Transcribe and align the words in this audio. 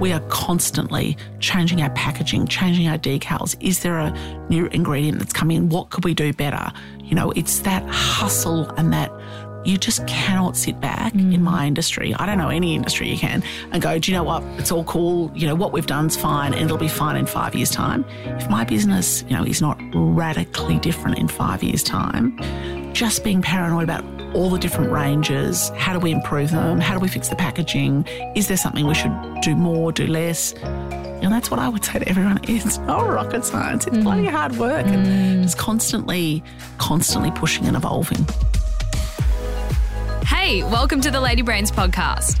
We 0.00 0.12
are 0.12 0.20
constantly 0.28 1.16
changing 1.38 1.80
our 1.80 1.90
packaging, 1.90 2.46
changing 2.46 2.88
our 2.88 2.98
decals. 2.98 3.56
Is 3.60 3.80
there 3.80 3.98
a 3.98 4.10
new 4.48 4.66
ingredient 4.66 5.18
that's 5.18 5.32
coming 5.32 5.56
in? 5.56 5.68
What 5.68 5.90
could 5.90 6.04
we 6.04 6.14
do 6.14 6.32
better? 6.32 6.72
You 6.98 7.14
know, 7.14 7.30
it's 7.32 7.60
that 7.60 7.82
hustle 7.88 8.68
and 8.70 8.92
that 8.92 9.10
you 9.64 9.78
just 9.78 10.06
cannot 10.06 10.56
sit 10.56 10.80
back 10.80 11.14
mm. 11.14 11.32
in 11.32 11.42
my 11.42 11.66
industry. 11.66 12.14
I 12.14 12.26
don't 12.26 12.38
know 12.38 12.50
any 12.50 12.74
industry 12.74 13.08
you 13.08 13.16
can 13.16 13.42
and 13.72 13.82
go, 13.82 13.98
do 13.98 14.10
you 14.10 14.18
know 14.18 14.24
what? 14.24 14.42
It's 14.58 14.70
all 14.70 14.84
cool. 14.84 15.30
You 15.34 15.46
know, 15.46 15.54
what 15.54 15.72
we've 15.72 15.86
done's 15.86 16.16
fine 16.16 16.52
and 16.52 16.64
it'll 16.64 16.76
be 16.76 16.88
fine 16.88 17.16
in 17.16 17.26
five 17.26 17.54
years' 17.54 17.70
time. 17.70 18.04
If 18.24 18.50
my 18.50 18.64
business, 18.64 19.24
you 19.28 19.36
know, 19.36 19.44
is 19.44 19.62
not 19.62 19.78
radically 19.94 20.78
different 20.78 21.18
in 21.18 21.28
five 21.28 21.62
years' 21.62 21.82
time, 21.82 22.38
just 22.92 23.24
being 23.24 23.40
paranoid 23.40 23.84
about 23.84 24.13
all 24.34 24.50
the 24.50 24.58
different 24.58 24.90
ranges. 24.90 25.70
How 25.76 25.92
do 25.92 26.00
we 26.00 26.10
improve 26.10 26.50
them? 26.50 26.80
How 26.80 26.94
do 26.94 27.00
we 27.00 27.08
fix 27.08 27.28
the 27.28 27.36
packaging? 27.36 28.06
Is 28.34 28.48
there 28.48 28.56
something 28.56 28.86
we 28.86 28.94
should 28.94 29.12
do 29.42 29.54
more, 29.54 29.92
do 29.92 30.06
less? 30.06 30.52
And 30.54 31.32
that's 31.32 31.50
what 31.50 31.60
I 31.60 31.68
would 31.68 31.84
say 31.84 32.00
to 32.00 32.08
everyone. 32.08 32.40
It's 32.48 32.78
not 32.78 33.08
rocket 33.08 33.44
science. 33.44 33.86
It's 33.86 33.96
mm. 33.96 34.02
bloody 34.02 34.26
hard 34.26 34.56
work. 34.58 34.86
Mm. 34.86 35.06
And 35.06 35.44
it's 35.44 35.54
constantly, 35.54 36.42
constantly 36.78 37.30
pushing 37.30 37.66
and 37.66 37.76
evolving. 37.76 38.26
Hey, 40.26 40.62
welcome 40.64 41.00
to 41.00 41.10
the 41.10 41.20
Lady 41.20 41.42
Brains 41.42 41.70
podcast. 41.70 42.40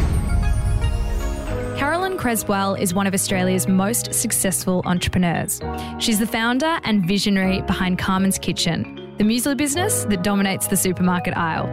Carolyn 1.81 2.15
Creswell 2.15 2.75
is 2.75 2.93
one 2.93 3.07
of 3.07 3.13
Australia's 3.15 3.67
most 3.67 4.13
successful 4.13 4.83
entrepreneurs. 4.85 5.59
She's 5.97 6.19
the 6.19 6.27
founder 6.27 6.77
and 6.83 7.03
visionary 7.03 7.63
behind 7.63 7.97
Carman's 7.97 8.37
Kitchen, 8.37 9.15
the 9.17 9.23
muesli 9.23 9.57
business 9.57 10.05
that 10.05 10.21
dominates 10.21 10.67
the 10.67 10.77
supermarket 10.77 11.35
aisle. 11.35 11.65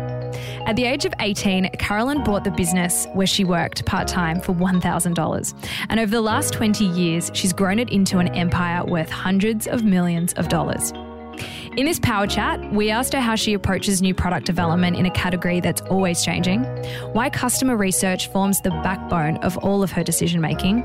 At 0.66 0.76
the 0.76 0.86
age 0.86 1.04
of 1.04 1.12
18, 1.20 1.72
Carolyn 1.72 2.24
bought 2.24 2.44
the 2.44 2.50
business 2.50 3.06
where 3.12 3.26
she 3.26 3.44
worked 3.44 3.84
part 3.84 4.08
time 4.08 4.40
for 4.40 4.54
$1,000. 4.54 5.68
And 5.90 6.00
over 6.00 6.10
the 6.10 6.22
last 6.22 6.54
20 6.54 6.86
years, 6.86 7.30
she's 7.34 7.52
grown 7.52 7.78
it 7.78 7.90
into 7.90 8.16
an 8.16 8.28
empire 8.28 8.86
worth 8.86 9.10
hundreds 9.10 9.66
of 9.66 9.84
millions 9.84 10.32
of 10.32 10.48
dollars. 10.48 10.90
In 11.78 11.86
this 11.86 12.00
power 12.00 12.26
chat, 12.26 12.72
we 12.72 12.90
asked 12.90 13.12
her 13.12 13.20
how 13.20 13.36
she 13.36 13.52
approaches 13.52 14.02
new 14.02 14.12
product 14.12 14.46
development 14.46 14.96
in 14.96 15.06
a 15.06 15.12
category 15.12 15.60
that's 15.60 15.80
always 15.82 16.24
changing, 16.24 16.64
why 17.12 17.30
customer 17.30 17.76
research 17.76 18.26
forms 18.32 18.60
the 18.60 18.70
backbone 18.70 19.36
of 19.44 19.56
all 19.58 19.84
of 19.84 19.92
her 19.92 20.02
decision 20.02 20.40
making, 20.40 20.82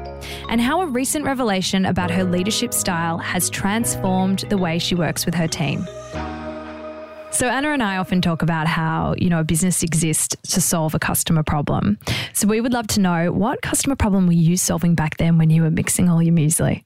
and 0.50 0.62
how 0.62 0.82
a 0.82 0.86
recent 0.86 1.26
revelation 1.26 1.88
about 1.88 2.12
her 2.12 2.24
leadership 2.24 2.76
style 2.76 3.18
has 3.18 3.50
transformed 3.50 4.46
the 4.52 4.58
way 4.60 4.78
she 4.78 4.94
works 4.94 5.26
with 5.26 5.34
her 5.34 5.48
team. 5.48 5.84
So 7.32 7.48
Anna 7.48 7.70
and 7.70 7.82
I 7.82 7.98
often 7.98 8.22
talk 8.22 8.44
about 8.44 8.68
how, 8.68 9.16
you 9.18 9.32
know, 9.32 9.40
a 9.40 9.44
business 9.44 9.82
exists 9.82 10.36
to 10.54 10.62
solve 10.62 10.94
a 10.94 11.00
customer 11.00 11.42
problem. 11.42 11.98
So 12.34 12.48
we 12.48 12.62
would 12.62 12.72
love 12.72 12.86
to 12.90 13.00
know 13.00 13.32
what 13.32 13.64
customer 13.64 13.96
problem 13.96 14.28
were 14.28 14.34
you 14.34 14.58
solving 14.58 14.94
back 14.94 15.18
then 15.18 15.40
when 15.40 15.50
you 15.50 15.64
were 15.64 15.72
mixing 15.72 16.08
all 16.08 16.22
your 16.22 16.36
muesli? 16.36 16.84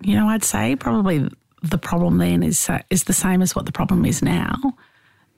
You 0.00 0.14
know, 0.14 0.28
I'd 0.28 0.44
say 0.44 0.76
probably 0.76 1.28
the 1.70 1.78
problem 1.78 2.18
then 2.18 2.42
is 2.42 2.68
is 2.90 3.04
the 3.04 3.12
same 3.12 3.42
as 3.42 3.54
what 3.54 3.66
the 3.66 3.72
problem 3.72 4.04
is 4.04 4.22
now. 4.22 4.74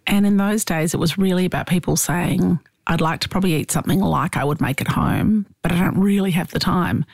And 0.06 0.27
in 0.27 0.36
those 0.36 0.64
days, 0.64 0.94
it 0.94 1.00
was 1.00 1.19
really 1.19 1.44
about 1.44 1.66
people 1.66 1.97
saying, 1.97 2.59
"I'd 2.87 3.00
like 3.00 3.20
to 3.20 3.28
probably 3.28 3.54
eat 3.54 3.70
something 3.70 4.00
like 4.00 4.37
I 4.37 4.44
would 4.44 4.60
make 4.60 4.81
at 4.81 4.88
home, 4.88 5.47
but 5.62 5.72
I 5.72 5.78
don't 5.78 5.98
really 5.98 6.32
have 6.32 6.50
the 6.50 6.59
time." 6.59 7.04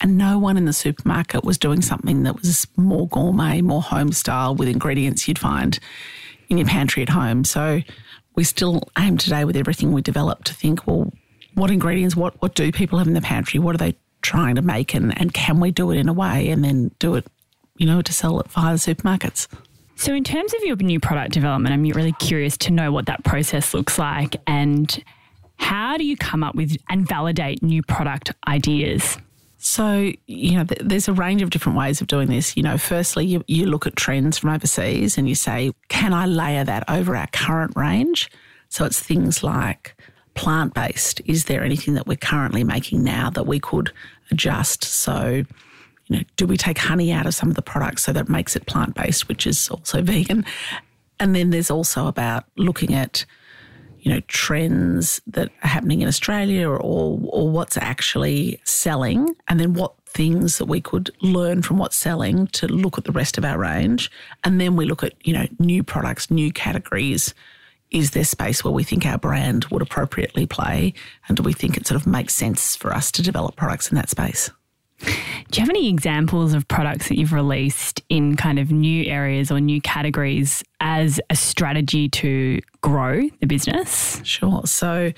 And 0.00 0.16
no 0.16 0.38
one 0.38 0.56
in 0.56 0.64
the 0.64 0.72
supermarket 0.72 1.44
was 1.44 1.58
doing 1.58 1.82
something 1.82 2.22
that 2.22 2.40
was 2.40 2.66
more 2.76 3.06
gourmet, 3.08 3.60
more 3.60 3.82
home 3.82 4.12
style 4.12 4.54
with 4.54 4.68
ingredients 4.68 5.28
you'd 5.28 5.38
find 5.38 5.78
in 6.48 6.56
your 6.56 6.66
pantry 6.66 7.02
at 7.02 7.10
home. 7.10 7.44
So 7.44 7.82
we 8.34 8.44
still 8.44 8.82
aim 8.98 9.18
today 9.18 9.44
with 9.44 9.56
everything 9.56 9.92
we 9.92 10.00
develop 10.00 10.44
to 10.44 10.54
think, 10.54 10.86
well, 10.86 11.12
what 11.54 11.70
ingredients, 11.70 12.16
what, 12.16 12.40
what 12.40 12.54
do 12.54 12.72
people 12.72 12.98
have 12.98 13.08
in 13.08 13.14
the 13.14 13.20
pantry? 13.20 13.60
What 13.60 13.74
are 13.74 13.78
they 13.78 13.94
trying 14.22 14.54
to 14.54 14.62
make? 14.62 14.94
And, 14.94 15.18
and 15.20 15.34
can 15.34 15.60
we 15.60 15.70
do 15.70 15.90
it 15.90 15.98
in 15.98 16.08
a 16.08 16.14
way 16.14 16.48
and 16.48 16.64
then 16.64 16.92
do 16.98 17.14
it 17.16 17.26
you 17.80 17.86
know, 17.86 18.02
to 18.02 18.12
sell 18.12 18.38
it 18.38 18.48
via 18.48 18.74
the 18.74 18.78
supermarkets. 18.78 19.48
So, 19.96 20.14
in 20.14 20.22
terms 20.22 20.54
of 20.54 20.60
your 20.62 20.76
new 20.76 21.00
product 21.00 21.32
development, 21.32 21.72
I'm 21.72 21.82
really 21.82 22.12
curious 22.12 22.56
to 22.58 22.70
know 22.70 22.92
what 22.92 23.06
that 23.06 23.24
process 23.24 23.74
looks 23.74 23.98
like 23.98 24.36
and 24.46 25.02
how 25.56 25.96
do 25.96 26.04
you 26.04 26.16
come 26.16 26.44
up 26.44 26.54
with 26.54 26.76
and 26.88 27.08
validate 27.08 27.62
new 27.62 27.82
product 27.82 28.32
ideas? 28.46 29.18
So, 29.58 30.12
you 30.26 30.52
know, 30.56 30.64
th- 30.64 30.80
there's 30.82 31.08
a 31.08 31.12
range 31.12 31.42
of 31.42 31.50
different 31.50 31.76
ways 31.76 32.00
of 32.00 32.06
doing 32.06 32.28
this. 32.28 32.56
You 32.56 32.62
know, 32.62 32.78
firstly, 32.78 33.26
you, 33.26 33.44
you 33.46 33.66
look 33.66 33.86
at 33.86 33.96
trends 33.96 34.38
from 34.38 34.50
overseas 34.50 35.18
and 35.18 35.28
you 35.28 35.34
say, 35.34 35.72
can 35.88 36.14
I 36.14 36.24
layer 36.24 36.64
that 36.64 36.88
over 36.88 37.14
our 37.14 37.26
current 37.28 37.76
range? 37.76 38.30
So, 38.68 38.84
it's 38.84 39.00
things 39.00 39.42
like 39.42 39.96
plant 40.34 40.74
based. 40.74 41.20
Is 41.26 41.44
there 41.44 41.62
anything 41.62 41.94
that 41.94 42.06
we're 42.06 42.16
currently 42.16 42.64
making 42.64 43.04
now 43.04 43.28
that 43.30 43.46
we 43.46 43.60
could 43.60 43.92
adjust? 44.30 44.84
So, 44.84 45.44
you 46.10 46.16
know, 46.16 46.24
do 46.36 46.44
we 46.44 46.56
take 46.56 46.76
honey 46.76 47.12
out 47.12 47.24
of 47.24 47.34
some 47.34 47.48
of 47.48 47.54
the 47.54 47.62
products 47.62 48.02
so 48.02 48.12
that 48.12 48.22
it 48.22 48.28
makes 48.28 48.56
it 48.56 48.66
plant 48.66 48.94
based, 48.94 49.28
which 49.28 49.46
is 49.46 49.68
also 49.70 50.02
vegan? 50.02 50.44
And 51.20 51.36
then 51.36 51.50
there's 51.50 51.70
also 51.70 52.08
about 52.08 52.44
looking 52.56 52.94
at, 52.94 53.24
you 54.00 54.12
know, 54.12 54.20
trends 54.26 55.20
that 55.28 55.50
are 55.62 55.68
happening 55.68 56.00
in 56.00 56.08
Australia 56.08 56.68
or, 56.68 56.78
or 56.78 57.48
what's 57.48 57.76
actually 57.76 58.60
selling, 58.64 59.36
and 59.46 59.60
then 59.60 59.74
what 59.74 59.94
things 60.06 60.58
that 60.58 60.64
we 60.64 60.80
could 60.80 61.12
learn 61.22 61.62
from 61.62 61.78
what's 61.78 61.96
selling 61.96 62.48
to 62.48 62.66
look 62.66 62.98
at 62.98 63.04
the 63.04 63.12
rest 63.12 63.38
of 63.38 63.44
our 63.44 63.58
range. 63.58 64.10
And 64.42 64.60
then 64.60 64.74
we 64.74 64.86
look 64.86 65.04
at, 65.04 65.14
you 65.24 65.32
know, 65.32 65.46
new 65.60 65.84
products, 65.84 66.28
new 66.28 66.52
categories. 66.52 67.34
Is 67.92 68.10
there 68.10 68.24
space 68.24 68.64
where 68.64 68.72
we 68.72 68.82
think 68.82 69.06
our 69.06 69.18
brand 69.18 69.66
would 69.66 69.82
appropriately 69.82 70.46
play? 70.46 70.94
And 71.28 71.36
do 71.36 71.44
we 71.44 71.52
think 71.52 71.76
it 71.76 71.86
sort 71.86 72.00
of 72.00 72.08
makes 72.08 72.34
sense 72.34 72.74
for 72.74 72.92
us 72.92 73.12
to 73.12 73.22
develop 73.22 73.54
products 73.54 73.90
in 73.90 73.94
that 73.94 74.10
space? 74.10 74.50
Do 75.00 75.60
you 75.60 75.60
have 75.60 75.70
any 75.70 75.88
examples 75.88 76.54
of 76.54 76.68
products 76.68 77.08
that 77.08 77.18
you've 77.18 77.32
released 77.32 78.02
in 78.08 78.36
kind 78.36 78.58
of 78.58 78.70
new 78.70 79.04
areas 79.06 79.50
or 79.50 79.60
new 79.60 79.80
categories 79.80 80.62
as 80.80 81.20
a 81.30 81.36
strategy 81.36 82.08
to 82.08 82.60
grow 82.82 83.28
the 83.40 83.46
business? 83.46 84.20
Sure. 84.24 84.66
So, 84.66 85.12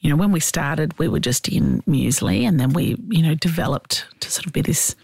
you 0.00 0.10
know, 0.10 0.16
when 0.16 0.32
we 0.32 0.40
started, 0.40 0.98
we 0.98 1.08
were 1.08 1.20
just 1.20 1.48
in 1.48 1.82
muesli 1.82 2.42
and 2.42 2.58
then 2.58 2.72
we, 2.72 2.96
you 3.08 3.22
know, 3.22 3.34
developed 3.34 4.06
to 4.20 4.30
sort 4.30 4.46
of 4.46 4.52
be 4.52 4.60
this 4.60 4.96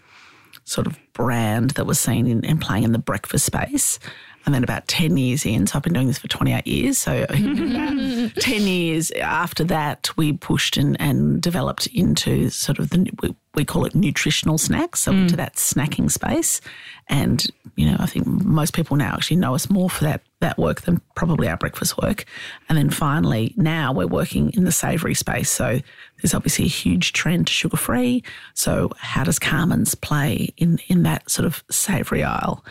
sort 0.65 0.87
of 0.87 0.97
brand 1.13 1.71
that 1.71 1.85
was 1.85 1.99
seen 1.99 2.27
in, 2.27 2.43
and 2.45 2.59
playing 2.59 2.83
in 2.83 2.91
the 2.91 2.99
breakfast 2.99 3.45
space. 3.45 3.99
And 4.45 4.53
then 4.53 4.63
about 4.63 4.89
10 4.89 5.15
years 5.15 5.45
in, 5.45 5.67
so 5.67 5.77
I've 5.77 5.83
been 5.83 5.93
doing 5.93 6.07
this 6.07 6.17
for 6.17 6.27
28 6.27 6.67
years. 6.67 6.97
So 6.97 7.25
10 7.29 8.31
years 8.41 9.09
after 9.11 9.63
that, 9.65 10.09
we 10.17 10.33
pushed 10.33 10.75
and, 10.75 10.99
and 10.99 11.41
developed 11.41 11.87
into 11.87 12.49
sort 12.49 12.79
of 12.79 12.89
the, 12.89 13.33
we, 13.55 13.65
call 13.65 13.85
it 13.85 13.95
nutritional 13.95 14.57
snacks. 14.57 15.01
So 15.01 15.11
mm. 15.11 15.21
into 15.21 15.35
that 15.35 15.55
snacking 15.55 16.11
space. 16.11 16.61
And, 17.07 17.45
you 17.75 17.89
know, 17.89 17.97
I 17.99 18.05
think 18.05 18.25
most 18.25 18.73
people 18.73 18.97
now 18.97 19.13
actually 19.13 19.37
know 19.37 19.55
us 19.55 19.69
more 19.69 19.89
for 19.89 20.03
that, 20.05 20.21
that 20.39 20.57
work 20.57 20.81
than 20.81 21.01
probably 21.15 21.47
our 21.47 21.57
breakfast 21.57 21.97
work. 22.01 22.25
And 22.69 22.77
then 22.77 22.89
finally, 22.89 23.53
now 23.57 23.93
we're 23.93 24.07
working 24.07 24.51
in 24.53 24.63
the 24.63 24.71
savoury 24.71 25.13
space. 25.13 25.49
So 25.49 25.79
there's 26.21 26.33
obviously 26.33 26.65
a 26.65 26.69
huge 26.69 27.13
trend 27.13 27.47
to 27.47 27.53
sugar 27.53 27.77
free. 27.77 28.23
So 28.53 28.91
how 28.97 29.23
does 29.23 29.39
Carman's 29.39 29.95
play 29.95 30.53
in, 30.57 30.79
in 30.87 31.03
that 31.03 31.29
sort 31.29 31.45
of 31.45 31.63
savoury 31.69 32.23
aisle? 32.23 32.63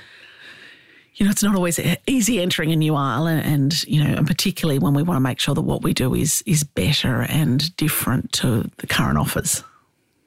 you 1.15 1.27
know, 1.27 1.31
it's 1.31 1.43
not 1.43 1.55
always 1.55 1.79
easy 2.07 2.41
entering 2.41 2.73
a 2.73 2.77
new 2.77 2.95
aisle, 2.95 3.27
and, 3.27 3.45
and, 3.45 3.85
you 3.85 4.03
know, 4.03 4.15
and 4.15 4.27
particularly 4.27 4.79
when 4.79 4.95
we 4.95 5.03
want 5.03 5.17
to 5.17 5.21
make 5.21 5.39
sure 5.39 5.55
that 5.55 5.61
what 5.61 5.83
we 5.83 5.93
do 5.93 6.15
is 6.15 6.43
is 6.47 6.65
better 6.65 7.23
and 7.23 7.77
different 7.77 8.33
to 8.33 8.69
the 8.79 8.87
current 8.87 9.19
offers. 9.19 9.63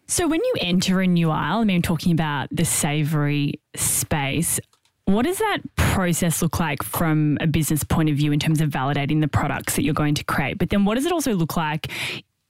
So, 0.08 0.28
when 0.28 0.40
you 0.44 0.54
enter 0.62 1.02
a 1.02 1.08
new 1.08 1.32
aisle, 1.32 1.60
I 1.60 1.64
mean, 1.64 1.82
talking 1.82 2.12
about 2.12 2.50
the 2.52 2.64
savoury 2.64 3.60
space, 3.76 4.60
what 5.06 5.26
does 5.26 5.40
that 5.40 5.60
process 5.76 6.42
look 6.42 6.60
like 6.60 6.84
from 6.84 7.38
a 7.42 7.48
business 7.48 7.84
point 7.84 8.10
of 8.10 8.16
view 8.16 8.32
in 8.32 8.40
terms 8.40 8.62
of 8.62 8.70
validating 8.70 9.22
the 9.22 9.28
products 9.28 9.76
that 9.76 9.84
you're 9.84 9.96
going 9.96 10.16
to 10.16 10.24
create? 10.24 10.60
But 10.60 10.70
then, 10.70 10.86
what 10.86 10.96
does 10.96 11.06
it 11.06 11.12
also 11.12 11.34
look 11.34 11.58
like 11.58 11.92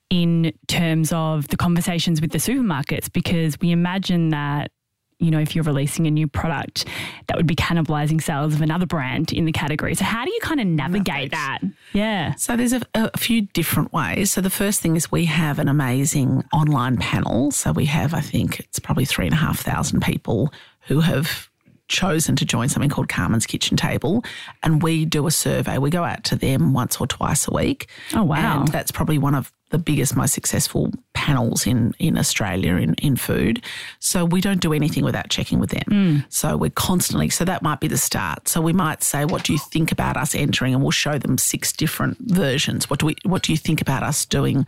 in 0.10 0.54
terms 0.68 1.14
of 1.14 1.48
the 1.48 1.58
conversations 1.58 2.20
with 2.20 2.32
the 2.32 2.40
supermarkets? 2.40 3.12
Because 3.12 3.58
we 3.62 3.72
imagine 3.72 4.30
that 4.30 4.72
you 5.20 5.32
know, 5.32 5.40
if 5.40 5.56
you're 5.56 5.64
releasing 5.64 6.08
a 6.08 6.12
new 6.12 6.28
product, 6.28 6.86
that 7.28 7.38
would 7.38 7.48
be 7.48 7.56
cannibalizing 7.56 8.22
sales 8.22 8.54
of 8.54 8.62
another 8.62 8.86
brand 8.86 9.32
in 9.32 9.46
the 9.46 9.52
category. 9.52 9.96
So, 9.96 10.04
how 10.04 10.26
do 10.26 10.32
you 10.32 10.40
kind 10.42 10.60
of 10.60 10.68
navigate 10.68 11.32
that? 11.32 11.60
Yeah. 11.94 12.36
So, 12.36 12.58
there's 12.58 12.74
a, 12.74 12.82
a, 12.94 13.18
few 13.18 13.44
different 13.44 13.94
ways. 13.94 14.32
So, 14.32 14.42
the 14.42 14.50
first 14.50 14.82
thing 14.82 14.96
is 14.96 15.12
we 15.12 15.26
have 15.26 15.58
an 15.60 15.70
amazing 15.70 16.44
online 16.52 16.98
panel. 16.98 17.52
So, 17.52 17.72
we 17.72 17.86
have, 17.86 18.14
I 18.14 18.22
think 18.22 18.60
it's 18.60 18.80
probably 18.80 19.06
three 19.06 19.26
and 19.26 19.34
a 19.34 19.38
half 19.38 19.60
thousand 19.60 20.02
people 20.02 20.52
who 20.82 21.00
have 21.00 21.50
chosen 21.88 22.36
to 22.36 22.46
join 22.46 22.68
something 22.68 22.90
called 22.90 23.08
Carman's 23.08 23.46
Kitchen 23.46 23.78
Table, 23.78 24.24
and 24.64 24.82
we 24.82 25.06
do 25.06 25.28
a 25.28 25.32
survey. 25.32 25.78
We 25.78 25.90
go 25.90 26.04
out 26.04 26.24
to 26.26 26.36
them 26.36 26.74
once 26.74 27.00
or 27.00 27.08
twice 27.08 27.48
a 27.48 27.52
week. 27.52 27.88
Oh 28.14 28.24
wow! 28.24 28.62
And 28.62 28.68
that's 28.70 28.92
probably 28.92 29.18
one 29.18 29.36
of 29.36 29.52
the 29.76 29.84
biggest, 29.84 30.16
most 30.16 30.34
successful 30.34 30.92
panels 31.14 31.68
in 31.68 31.94
in 32.00 32.18
Australia 32.18 32.76
in 32.78 32.94
in 32.96 33.18
food. 33.18 33.62
So 34.00 34.24
we 34.24 34.40
don't 34.40 34.62
do 34.62 34.72
anything 34.72 35.04
without 35.04 35.30
checking 35.30 35.60
with 35.60 35.72
them. 35.72 35.84
Mm. 35.90 36.26
So 36.30 36.56
we're 36.56 36.70
constantly. 36.70 37.30
So 37.30 37.44
that 37.44 37.62
might 37.62 37.82
be 37.82 37.90
the 37.90 37.98
start. 37.98 38.48
So 38.48 38.62
we 38.62 38.74
might 38.74 39.04
say, 39.04 39.26
"What 39.26 39.44
do 39.44 39.52
you 39.52 39.60
think 39.60 39.92
about 39.92 40.16
us 40.16 40.34
entering?" 40.34 40.74
And 40.74 40.82
we'll 40.82 40.92
show 40.92 41.18
them 41.18 41.38
six 41.38 41.74
different 41.74 42.18
versions. 42.20 42.90
What 42.90 43.00
do 43.00 43.08
we? 43.08 43.16
What 43.24 43.42
do 43.44 43.52
you 43.52 43.58
think 43.58 43.82
about 43.82 44.02
us 44.04 44.26
doing? 44.26 44.66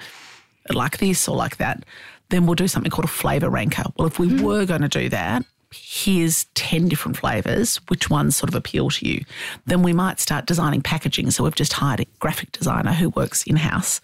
Like 0.74 0.98
this 0.98 1.30
or 1.30 1.38
like 1.38 1.56
that, 1.58 1.86
then 2.28 2.46
we'll 2.46 2.56
do 2.56 2.68
something 2.68 2.92
called 2.92 3.06
a 3.06 3.20
flavour 3.22 3.50
ranker. 3.50 3.86
Well, 3.96 4.06
if 4.06 4.20
we 4.20 4.28
mm. 4.28 4.42
were 4.42 4.66
going 4.66 4.82
to 4.82 4.90
do 4.90 5.08
that, 5.08 5.46
here's 5.72 6.44
10 6.56 6.90
different 6.90 7.16
flavours, 7.16 7.78
which 7.88 8.10
ones 8.10 8.36
sort 8.36 8.50
of 8.50 8.56
appeal 8.56 8.90
to 8.90 9.08
you? 9.08 9.24
Then 9.66 9.82
we 9.82 9.94
might 9.94 10.20
start 10.20 10.46
designing 10.46 10.82
packaging. 10.82 11.32
So 11.32 11.46
we've 11.46 11.56
just 11.56 11.72
hired 11.72 12.02
a 12.02 12.06
graphic 12.20 12.52
designer 12.52 12.92
who 12.92 13.12
works 13.12 13.44
in 13.44 13.56
house 13.56 14.02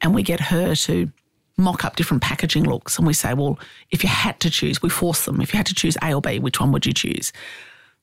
and 0.00 0.14
we 0.14 0.22
get 0.22 0.40
her 0.40 0.74
to 0.74 1.10
mock 1.56 1.84
up 1.84 1.96
different 1.96 2.22
packaging 2.22 2.64
looks. 2.64 2.98
And 2.98 3.06
we 3.06 3.12
say, 3.12 3.34
well, 3.34 3.58
if 3.90 4.02
you 4.02 4.08
had 4.08 4.38
to 4.40 4.50
choose, 4.50 4.80
we 4.80 4.88
force 4.88 5.24
them. 5.24 5.40
If 5.40 5.52
you 5.52 5.56
had 5.56 5.66
to 5.66 5.74
choose 5.74 5.96
A 6.02 6.14
or 6.14 6.20
B, 6.20 6.38
which 6.38 6.60
one 6.60 6.72
would 6.72 6.86
you 6.86 6.92
choose? 6.92 7.32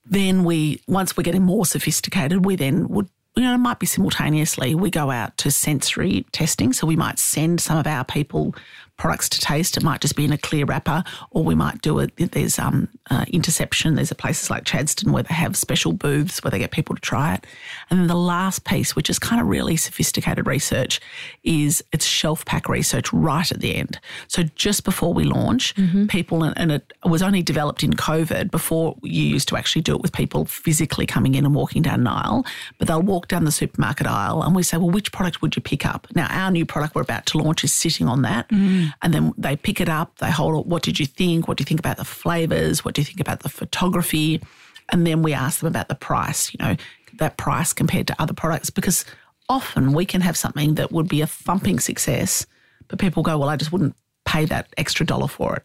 Then 0.06 0.44
we, 0.44 0.82
once 0.88 1.16
we're 1.16 1.24
getting 1.24 1.44
more 1.44 1.66
sophisticated, 1.66 2.46
we 2.46 2.56
then 2.56 2.88
would 2.90 3.10
you 3.36 3.44
know, 3.44 3.54
it 3.54 3.58
might 3.58 3.80
be 3.80 3.86
simultaneously. 3.86 4.76
We 4.76 4.90
go 4.90 5.12
out 5.12 5.38
to 5.40 5.52
sensory 5.52 6.26
testing. 6.32 6.72
So 6.72 6.88
we 6.88 6.96
might 6.96 7.20
send 7.20 7.60
some 7.60 7.78
of 7.78 7.86
our 7.86 8.06
people 8.06 8.56
products 8.98 9.30
to 9.30 9.40
taste. 9.40 9.78
It 9.78 9.84
might 9.84 10.02
just 10.02 10.16
be 10.16 10.26
in 10.26 10.32
a 10.32 10.38
clear 10.38 10.66
wrapper, 10.66 11.04
or 11.32 11.44
we 11.44 11.56
might 11.56 11.82
do 11.82 12.00
it. 12.00 12.16
There's 12.18 12.58
um, 12.58 12.88
uh, 13.10 13.26
interception. 13.28 13.96
There's 13.96 14.12
a 14.12 14.16
places 14.16 14.50
like 14.50 14.64
Chadstone 14.64 15.12
where 15.12 15.24
they 15.24 15.34
have 15.34 15.56
special 15.58 15.94
booths 15.94 16.44
where 16.44 16.52
they 16.52 16.60
get 16.60 16.72
people 16.72 16.96
to 16.96 17.02
try 17.02 17.36
it. 17.36 17.46
And 17.90 18.00
then 18.00 18.08
the 18.08 18.16
last 18.16 18.64
piece, 18.64 18.96
which 18.96 19.10
is 19.10 19.20
kind 19.20 19.42
of 19.42 19.48
really 19.48 19.76
sophisticated 19.76 20.48
research, 20.48 21.02
is 21.44 21.84
it's 21.92 22.06
shelf 22.06 22.46
pack 22.46 22.70
research 22.70 23.12
right 23.12 23.52
at 23.52 23.60
the 23.60 23.76
end. 23.76 24.00
So 24.28 24.44
just 24.56 24.84
before 24.84 25.14
we 25.14 25.26
launch, 25.26 25.76
mm-hmm. 25.76 26.08
people, 26.08 26.44
and 26.44 26.72
it 26.72 26.94
was 27.04 27.22
only 27.22 27.44
developed 27.44 27.84
in 27.84 27.94
COVID 27.94 28.50
before 28.50 28.96
you 29.04 29.24
used 29.24 29.48
to 29.50 29.58
actually 29.58 29.82
do 29.82 29.94
it 29.96 30.02
with 30.02 30.14
people 30.14 30.46
physically 30.46 31.06
coming 31.06 31.36
in 31.36 31.46
and 31.46 31.54
walking 31.54 31.82
down 31.82 32.00
an 32.00 32.08
aisle, 32.08 32.46
but 32.78 32.88
they'll 32.88 33.02
walk 33.02 33.28
down 33.28 33.46
the 33.46 33.52
supermarket 33.52 34.08
aisle 34.08 34.42
and 34.42 34.56
we 34.56 34.64
say, 34.64 34.78
well, 34.78 34.90
which 34.90 35.12
product 35.12 35.42
would 35.42 35.56
you 35.56 35.62
pick 35.62 35.86
up? 35.86 36.08
Now, 36.16 36.28
our 36.30 36.50
new 36.50 36.66
product 36.66 36.96
we're 36.96 37.02
about 37.02 37.26
to 37.28 37.38
launch 37.38 37.64
is 37.64 37.74
sitting 37.74 38.08
on 38.08 38.22
that. 38.22 38.48
Mm. 38.50 38.85
And 39.02 39.14
then 39.14 39.34
they 39.38 39.56
pick 39.56 39.80
it 39.82 39.90
up, 39.90 40.18
they 40.20 40.32
hold 40.32 40.60
it. 40.60 40.68
What 40.68 40.84
did 40.84 41.00
you 41.00 41.06
think? 41.06 41.48
What 41.48 41.58
do 41.58 41.62
you 41.62 41.66
think 41.66 41.80
about 41.80 41.98
the 41.98 42.06
flavors? 42.06 42.84
What 42.84 42.96
do 42.96 43.02
you 43.02 43.06
think 43.06 43.20
about 43.20 43.42
the 43.42 43.50
photography? 43.50 44.42
And 44.90 45.06
then 45.06 45.22
we 45.22 45.34
ask 45.34 45.60
them 45.60 45.68
about 45.68 45.88
the 45.88 45.96
price, 45.96 46.54
you 46.54 46.58
know, 46.64 46.76
that 47.20 47.38
price 47.38 47.74
compared 47.74 48.08
to 48.08 48.22
other 48.22 48.34
products, 48.34 48.70
because 48.70 49.06
often 49.50 49.94
we 49.94 50.06
can 50.06 50.22
have 50.22 50.38
something 50.38 50.76
that 50.76 50.92
would 50.92 51.08
be 51.08 51.22
a 51.22 51.28
thumping 51.28 51.80
success, 51.80 52.46
but 52.88 53.00
people 53.00 53.24
go, 53.24 53.38
well, 53.38 53.50
I 53.50 53.56
just 53.56 53.72
wouldn't 53.72 53.96
pay 54.26 54.46
that 54.46 54.68
extra 54.78 55.06
dollar 55.06 55.28
for 55.28 55.56
it. 55.56 55.64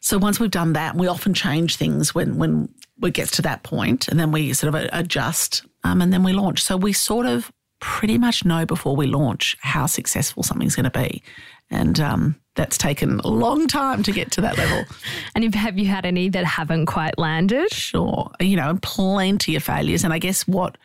So 0.00 0.18
once 0.18 0.38
we've 0.38 0.50
done 0.50 0.74
that, 0.74 0.96
we 0.96 1.06
often 1.06 1.32
change 1.32 1.76
things 1.76 2.14
when 2.14 2.36
when 2.36 2.68
it 3.02 3.14
gets 3.14 3.32
to 3.32 3.42
that 3.42 3.62
point, 3.62 4.06
and 4.08 4.20
then 4.20 4.32
we 4.32 4.52
sort 4.52 4.74
of 4.74 4.88
adjust, 4.92 5.64
um, 5.82 6.00
and 6.00 6.12
then 6.12 6.22
we 6.22 6.32
launch. 6.32 6.62
So 6.62 6.76
we 6.76 6.92
sort 6.92 7.26
of 7.26 7.50
pretty 7.80 8.18
much 8.18 8.44
know 8.44 8.64
before 8.64 8.94
we 8.94 9.06
launch 9.06 9.56
how 9.60 9.86
successful 9.86 10.42
something's 10.42 10.76
going 10.76 10.90
to 10.90 10.90
be. 10.90 11.22
And 11.70 11.98
um, 11.98 12.36
that's 12.54 12.78
taken 12.78 13.20
a 13.20 13.28
long 13.28 13.66
time 13.66 14.02
to 14.02 14.12
get 14.12 14.30
to 14.32 14.40
that 14.42 14.58
level. 14.58 14.84
and 15.34 15.54
have 15.54 15.78
you 15.78 15.86
had 15.86 16.06
any 16.06 16.28
that 16.28 16.44
haven't 16.44 16.86
quite 16.86 17.18
landed? 17.18 17.72
Sure. 17.72 18.30
You 18.40 18.56
know, 18.56 18.78
plenty 18.82 19.56
of 19.56 19.62
failures. 19.62 20.04
And 20.04 20.12
I 20.12 20.18
guess 20.18 20.46
what 20.46 20.78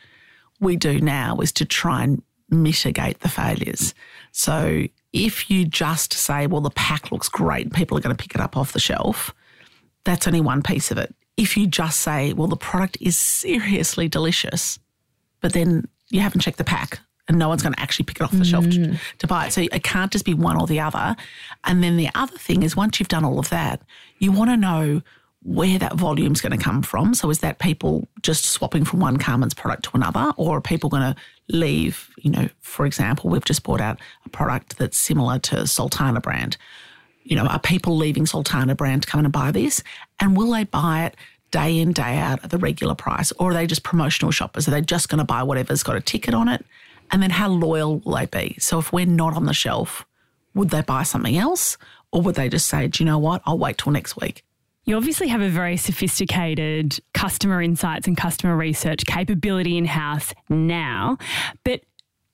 we 0.58 0.76
do 0.76 1.00
now 1.00 1.38
is 1.38 1.52
to 1.52 1.64
try 1.64 2.02
and 2.02 2.22
mitigate 2.50 3.20
the 3.20 3.28
failures. 3.28 3.94
So 4.32 4.86
if 5.12 5.50
you 5.50 5.64
just 5.64 6.12
say, 6.12 6.46
well, 6.46 6.60
the 6.60 6.70
pack 6.70 7.10
looks 7.10 7.28
great, 7.28 7.72
people 7.72 7.96
are 7.96 8.00
going 8.00 8.14
to 8.14 8.20
pick 8.20 8.34
it 8.34 8.40
up 8.40 8.56
off 8.56 8.72
the 8.72 8.80
shelf, 8.80 9.34
that's 10.04 10.26
only 10.26 10.40
one 10.40 10.62
piece 10.62 10.90
of 10.90 10.98
it. 10.98 11.14
If 11.36 11.56
you 11.56 11.66
just 11.66 12.00
say, 12.00 12.32
well, 12.32 12.48
the 12.48 12.56
product 12.56 12.98
is 13.00 13.18
seriously 13.18 14.08
delicious, 14.08 14.78
but 15.40 15.52
then 15.52 15.88
you 16.10 16.20
haven't 16.20 16.40
checked 16.40 16.58
the 16.58 16.64
pack, 16.64 17.00
and 17.30 17.38
no 17.38 17.48
one's 17.48 17.62
going 17.62 17.72
to 17.72 17.80
actually 17.80 18.06
pick 18.06 18.16
it 18.16 18.24
off 18.24 18.32
the 18.32 18.44
shelf 18.44 18.64
to, 18.64 18.70
mm. 18.70 19.00
to, 19.18 19.26
buy 19.28 19.46
it. 19.46 19.52
So 19.52 19.60
it 19.60 19.84
can't 19.84 20.10
just 20.10 20.24
be 20.24 20.34
one 20.34 20.60
or 20.60 20.66
the 20.66 20.80
other. 20.80 21.14
And 21.62 21.80
then 21.80 21.96
the 21.96 22.08
other 22.16 22.36
thing 22.36 22.64
is 22.64 22.74
once 22.74 22.98
you've 22.98 23.08
done 23.08 23.24
all 23.24 23.38
of 23.38 23.50
that, 23.50 23.82
you 24.18 24.32
want 24.32 24.50
to 24.50 24.56
know 24.56 25.00
where 25.44 25.78
that 25.78 25.94
volume 25.94 26.32
is 26.32 26.40
going 26.40 26.58
to 26.58 26.62
come 26.62 26.82
from. 26.82 27.14
So 27.14 27.30
is 27.30 27.38
that 27.38 27.60
people 27.60 28.08
just 28.20 28.46
swapping 28.46 28.84
from 28.84 28.98
one 28.98 29.16
Carman's 29.16 29.54
product 29.54 29.84
to 29.84 29.90
another, 29.94 30.32
or 30.36 30.56
are 30.56 30.60
people 30.60 30.90
going 30.90 31.14
to 31.14 31.16
leave? 31.48 32.10
You 32.18 32.32
know, 32.32 32.48
for 32.62 32.84
example, 32.84 33.30
we've 33.30 33.44
just 33.44 33.62
brought 33.62 33.80
out 33.80 34.00
a 34.26 34.28
product 34.28 34.76
that's 34.76 34.98
similar 34.98 35.38
to 35.38 35.68
Sultana 35.68 36.20
Bran. 36.20 36.50
You 37.22 37.36
know, 37.36 37.46
are 37.46 37.60
people 37.60 37.96
leaving 37.96 38.26
Sultana 38.26 38.74
Bran 38.74 38.98
to 38.98 39.06
come 39.06 39.20
in 39.20 39.26
and 39.26 39.32
buy 39.32 39.52
this? 39.52 39.84
And 40.18 40.36
will 40.36 40.50
they 40.50 40.64
buy 40.64 41.04
it 41.04 41.16
day 41.52 41.78
in, 41.78 41.92
day 41.92 42.18
out 42.18 42.42
at 42.42 42.50
the 42.50 42.58
regular 42.58 42.96
price? 42.96 43.30
Or 43.38 43.52
are 43.52 43.54
they 43.54 43.68
just 43.68 43.84
promotional 43.84 44.32
shoppers? 44.32 44.66
Are 44.66 44.72
they 44.72 44.80
just 44.80 45.08
going 45.08 45.20
to 45.20 45.24
buy 45.24 45.44
whatever's 45.44 45.84
got 45.84 45.94
a 45.94 46.00
ticket 46.00 46.34
on 46.34 46.48
it? 46.48 46.66
And 47.12 47.22
then 47.22 47.30
how 47.30 47.48
loyal 47.48 47.98
will 48.00 48.16
they 48.16 48.26
be? 48.26 48.56
So 48.58 48.78
if 48.78 48.92
we're 48.92 49.06
not 49.06 49.34
on 49.34 49.46
the 49.46 49.54
shelf, 49.54 50.06
would 50.54 50.70
they 50.70 50.82
buy 50.82 51.02
something 51.02 51.36
else? 51.36 51.76
Or 52.12 52.22
would 52.22 52.34
they 52.34 52.48
just 52.48 52.66
say, 52.66 52.88
do 52.88 53.02
you 53.02 53.06
know 53.06 53.18
what? 53.18 53.42
I'll 53.46 53.58
wait 53.58 53.78
till 53.78 53.92
next 53.92 54.16
week? 54.16 54.44
You 54.84 54.96
obviously 54.96 55.28
have 55.28 55.40
a 55.40 55.48
very 55.48 55.76
sophisticated 55.76 56.98
customer 57.12 57.62
insights 57.62 58.06
and 58.06 58.16
customer 58.16 58.56
research 58.56 59.04
capability 59.06 59.76
in 59.76 59.84
house 59.84 60.32
now. 60.48 61.18
But 61.64 61.82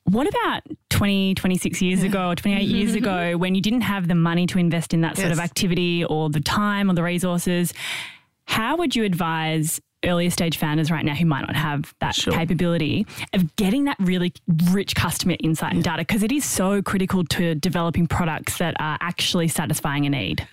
what 0.04 0.28
about 0.28 0.62
20, 0.90 1.34
26 1.34 1.82
years 1.82 2.02
ago 2.02 2.30
or 2.30 2.34
28 2.36 2.62
years 2.66 2.94
ago 2.94 3.36
when 3.36 3.54
you 3.54 3.60
didn't 3.60 3.80
have 3.82 4.06
the 4.08 4.14
money 4.14 4.46
to 4.46 4.58
invest 4.58 4.94
in 4.94 5.00
that 5.00 5.18
yes. 5.18 5.20
sort 5.20 5.32
of 5.32 5.40
activity 5.40 6.04
or 6.04 6.30
the 6.30 6.40
time 6.40 6.90
or 6.90 6.94
the 6.94 7.02
resources? 7.02 7.74
How 8.44 8.76
would 8.76 8.94
you 8.94 9.02
advise 9.04 9.80
earlier 10.04 10.30
stage 10.30 10.58
founders 10.58 10.90
right 10.90 11.04
now 11.04 11.14
who 11.14 11.26
might 11.26 11.42
not 11.42 11.56
have 11.56 11.94
that 12.00 12.14
sure. 12.14 12.32
capability 12.32 13.06
of 13.32 13.54
getting 13.56 13.84
that 13.84 13.96
really 14.00 14.32
rich 14.70 14.94
customer 14.94 15.36
insight 15.40 15.72
and 15.72 15.82
data 15.82 15.98
because 15.98 16.22
it 16.22 16.32
is 16.32 16.44
so 16.44 16.82
critical 16.82 17.24
to 17.24 17.54
developing 17.54 18.06
products 18.06 18.58
that 18.58 18.74
are 18.78 18.98
actually 19.00 19.48
satisfying 19.48 20.06
a 20.06 20.10
need. 20.10 20.46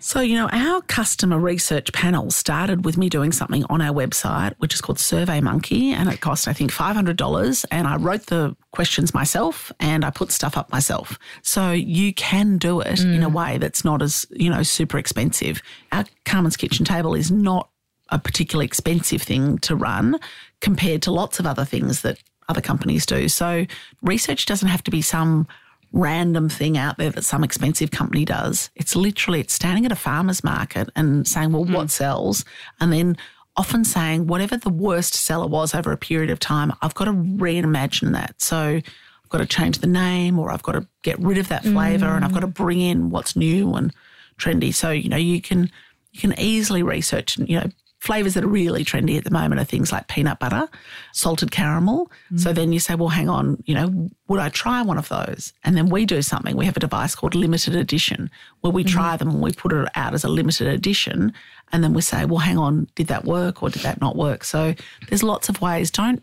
So, 0.00 0.20
you 0.20 0.36
know, 0.36 0.48
our 0.52 0.80
customer 0.82 1.38
research 1.40 1.92
panel 1.92 2.30
started 2.30 2.84
with 2.84 2.96
me 2.96 3.08
doing 3.08 3.32
something 3.32 3.64
on 3.68 3.80
our 3.80 3.92
website, 3.92 4.54
which 4.58 4.72
is 4.72 4.80
called 4.80 4.98
SurveyMonkey, 4.98 5.90
and 5.90 6.08
it 6.08 6.20
cost, 6.20 6.46
I 6.46 6.52
think, 6.52 6.70
$500. 6.72 7.64
And 7.72 7.88
I 7.88 7.96
wrote 7.96 8.26
the 8.26 8.56
questions 8.70 9.12
myself 9.12 9.72
and 9.80 10.04
I 10.04 10.10
put 10.10 10.30
stuff 10.30 10.56
up 10.56 10.70
myself. 10.70 11.18
So 11.42 11.72
you 11.72 12.14
can 12.14 12.58
do 12.58 12.80
it 12.80 13.00
mm. 13.00 13.16
in 13.16 13.22
a 13.24 13.28
way 13.28 13.58
that's 13.58 13.84
not 13.84 14.00
as, 14.00 14.24
you 14.30 14.50
know, 14.50 14.62
super 14.62 14.98
expensive. 14.98 15.60
Our 15.90 16.04
Carman's 16.24 16.56
Kitchen 16.56 16.84
Table 16.84 17.14
is 17.14 17.32
not 17.32 17.68
a 18.10 18.18
particularly 18.18 18.66
expensive 18.66 19.22
thing 19.22 19.58
to 19.58 19.76
run 19.76 20.18
compared 20.60 21.02
to 21.02 21.10
lots 21.10 21.38
of 21.38 21.46
other 21.46 21.64
things 21.64 22.02
that 22.02 22.18
other 22.48 22.60
companies 22.60 23.06
do. 23.06 23.28
So 23.28 23.66
research 24.02 24.46
doesn't 24.46 24.68
have 24.68 24.82
to 24.84 24.90
be 24.90 25.02
some 25.02 25.46
random 25.92 26.48
thing 26.48 26.76
out 26.76 26.98
there 26.98 27.10
that 27.10 27.24
some 27.24 27.44
expensive 27.44 27.90
company 27.90 28.24
does. 28.24 28.70
It's 28.74 28.94
literally 28.94 29.40
it's 29.40 29.54
standing 29.54 29.86
at 29.86 29.92
a 29.92 29.96
farmer's 29.96 30.44
market 30.44 30.90
and 30.96 31.26
saying, 31.26 31.52
well, 31.52 31.64
mm. 31.64 31.74
what 31.74 31.90
sells? 31.90 32.44
And 32.80 32.92
then 32.92 33.16
often 33.56 33.84
saying 33.84 34.26
whatever 34.26 34.56
the 34.56 34.70
worst 34.70 35.14
seller 35.14 35.46
was 35.46 35.74
over 35.74 35.90
a 35.92 35.96
period 35.96 36.30
of 36.30 36.38
time, 36.38 36.72
I've 36.82 36.94
got 36.94 37.06
to 37.06 37.12
reimagine 37.12 38.12
that. 38.12 38.40
So 38.40 38.58
I've 38.58 39.28
got 39.30 39.38
to 39.38 39.46
change 39.46 39.78
the 39.78 39.86
name 39.86 40.38
or 40.38 40.50
I've 40.50 40.62
got 40.62 40.72
to 40.72 40.86
get 41.02 41.18
rid 41.20 41.38
of 41.38 41.48
that 41.48 41.62
flavor 41.62 42.06
mm. 42.06 42.16
and 42.16 42.24
I've 42.24 42.34
got 42.34 42.40
to 42.40 42.46
bring 42.46 42.80
in 42.80 43.10
what's 43.10 43.36
new 43.36 43.74
and 43.74 43.92
trendy. 44.38 44.72
So, 44.72 44.90
you 44.90 45.08
know, 45.08 45.16
you 45.16 45.40
can 45.40 45.70
you 46.12 46.20
can 46.20 46.38
easily 46.38 46.82
research 46.82 47.36
and, 47.36 47.48
you 47.48 47.60
know, 47.60 47.68
Flavors 47.98 48.34
that 48.34 48.44
are 48.44 48.48
really 48.48 48.84
trendy 48.84 49.18
at 49.18 49.24
the 49.24 49.30
moment 49.30 49.60
are 49.60 49.64
things 49.64 49.90
like 49.90 50.06
peanut 50.06 50.38
butter, 50.38 50.68
salted 51.12 51.50
caramel. 51.50 52.10
Mm. 52.32 52.40
So 52.40 52.52
then 52.52 52.72
you 52.72 52.78
say, 52.78 52.94
well, 52.94 53.08
hang 53.08 53.28
on, 53.28 53.62
you 53.66 53.74
know, 53.74 54.08
would 54.28 54.38
I 54.38 54.50
try 54.50 54.82
one 54.82 54.98
of 54.98 55.08
those? 55.08 55.52
And 55.64 55.76
then 55.76 55.88
we 55.88 56.06
do 56.06 56.22
something. 56.22 56.56
We 56.56 56.66
have 56.66 56.76
a 56.76 56.80
device 56.80 57.14
called 57.14 57.34
limited 57.34 57.74
edition 57.74 58.30
where 58.60 58.72
we 58.72 58.84
mm 58.84 58.88
try 58.88 59.16
them 59.18 59.28
and 59.28 59.42
we 59.42 59.52
put 59.52 59.72
it 59.72 59.86
out 59.96 60.14
as 60.14 60.24
a 60.24 60.28
limited 60.28 60.66
edition. 60.66 61.32
And 61.72 61.84
then 61.84 61.92
we 61.92 62.00
say, 62.00 62.24
well, 62.24 62.38
hang 62.38 62.56
on, 62.56 62.88
did 62.94 63.08
that 63.08 63.26
work 63.26 63.62
or 63.62 63.68
did 63.68 63.82
that 63.82 64.00
not 64.00 64.16
work? 64.16 64.44
So 64.44 64.74
there's 65.08 65.22
lots 65.22 65.50
of 65.50 65.60
ways. 65.60 65.90
Don't 65.90 66.22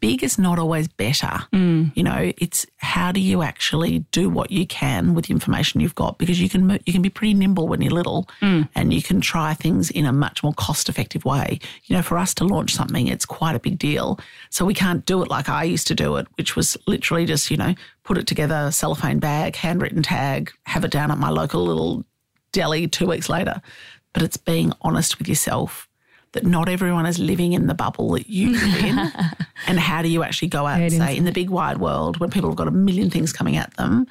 big 0.00 0.24
is 0.24 0.38
not 0.38 0.58
always 0.58 0.88
better. 0.88 1.44
Mm. 1.52 1.96
You 1.96 2.02
know, 2.02 2.32
it's 2.38 2.66
how 2.78 3.12
do 3.12 3.20
you 3.20 3.42
actually 3.42 4.00
do 4.10 4.28
what 4.28 4.50
you 4.50 4.66
can 4.66 5.14
with 5.14 5.26
the 5.26 5.32
information 5.32 5.80
you've 5.80 5.94
got 5.94 6.18
because 6.18 6.40
you 6.40 6.48
can 6.48 6.78
you 6.84 6.92
can 6.92 7.02
be 7.02 7.10
pretty 7.10 7.34
nimble 7.34 7.68
when 7.68 7.82
you're 7.82 7.92
little, 7.92 8.28
mm. 8.40 8.68
and 8.74 8.92
you 8.92 9.02
can 9.02 9.20
try 9.20 9.54
things 9.54 9.90
in 9.90 10.06
a 10.06 10.12
much 10.12 10.42
more 10.42 10.54
cost 10.54 10.88
effective 10.88 11.24
way. 11.24 11.60
You 11.84 11.96
know, 11.96 12.02
for 12.02 12.18
us 12.18 12.34
to 12.34 12.44
launch 12.44 12.74
something, 12.74 13.06
it's 13.06 13.26
quite 13.26 13.54
a 13.54 13.60
big 13.60 13.78
deal. 13.78 14.18
So 14.48 14.64
we 14.64 14.74
can't 14.74 15.04
do 15.06 15.22
it 15.22 15.28
like 15.28 15.48
I 15.48 15.64
used 15.64 15.86
to 15.88 15.94
do 15.94 16.16
it, 16.16 16.26
which 16.36 16.56
was 16.56 16.76
literally 16.86 17.26
just 17.26 17.50
you 17.50 17.56
know 17.56 17.74
put 18.02 18.18
it 18.18 18.26
together, 18.26 18.70
cellophane 18.72 19.20
bag, 19.20 19.56
handwritten 19.56 20.02
tag, 20.02 20.50
have 20.64 20.84
it 20.84 20.90
down 20.90 21.10
at 21.10 21.18
my 21.18 21.30
local 21.30 21.64
little 21.64 22.04
deli 22.52 22.88
two 22.88 23.06
weeks 23.06 23.28
later. 23.28 23.60
But 24.12 24.24
it's 24.24 24.36
being 24.36 24.72
honest 24.82 25.18
with 25.18 25.28
yourself 25.28 25.88
that 26.32 26.44
not 26.44 26.68
everyone 26.68 27.06
is 27.06 27.18
living 27.18 27.52
in 27.52 27.66
the 27.66 27.74
bubble 27.74 28.12
that 28.12 28.28
you 28.28 28.52
live 28.52 28.84
in. 28.84 28.98
and 29.66 29.80
how 29.80 30.02
do 30.02 30.08
you 30.08 30.22
actually 30.22 30.48
go 30.48 30.66
out 30.66 30.80
and 30.80 30.92
say, 30.92 31.16
in 31.16 31.24
the 31.24 31.32
big 31.32 31.50
wide 31.50 31.78
world, 31.78 32.18
when 32.18 32.30
people 32.30 32.50
have 32.50 32.56
got 32.56 32.68
a 32.68 32.72
million 32.72 33.10
things 33.10 33.32
coming 33.32 33.56
at 33.56 33.74
them, 33.76 34.06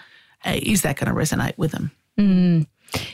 uh, 0.46 0.58
is 0.62 0.82
that 0.82 0.98
going 0.98 1.14
to 1.14 1.20
resonate 1.20 1.58
with 1.58 1.72
them? 1.72 1.92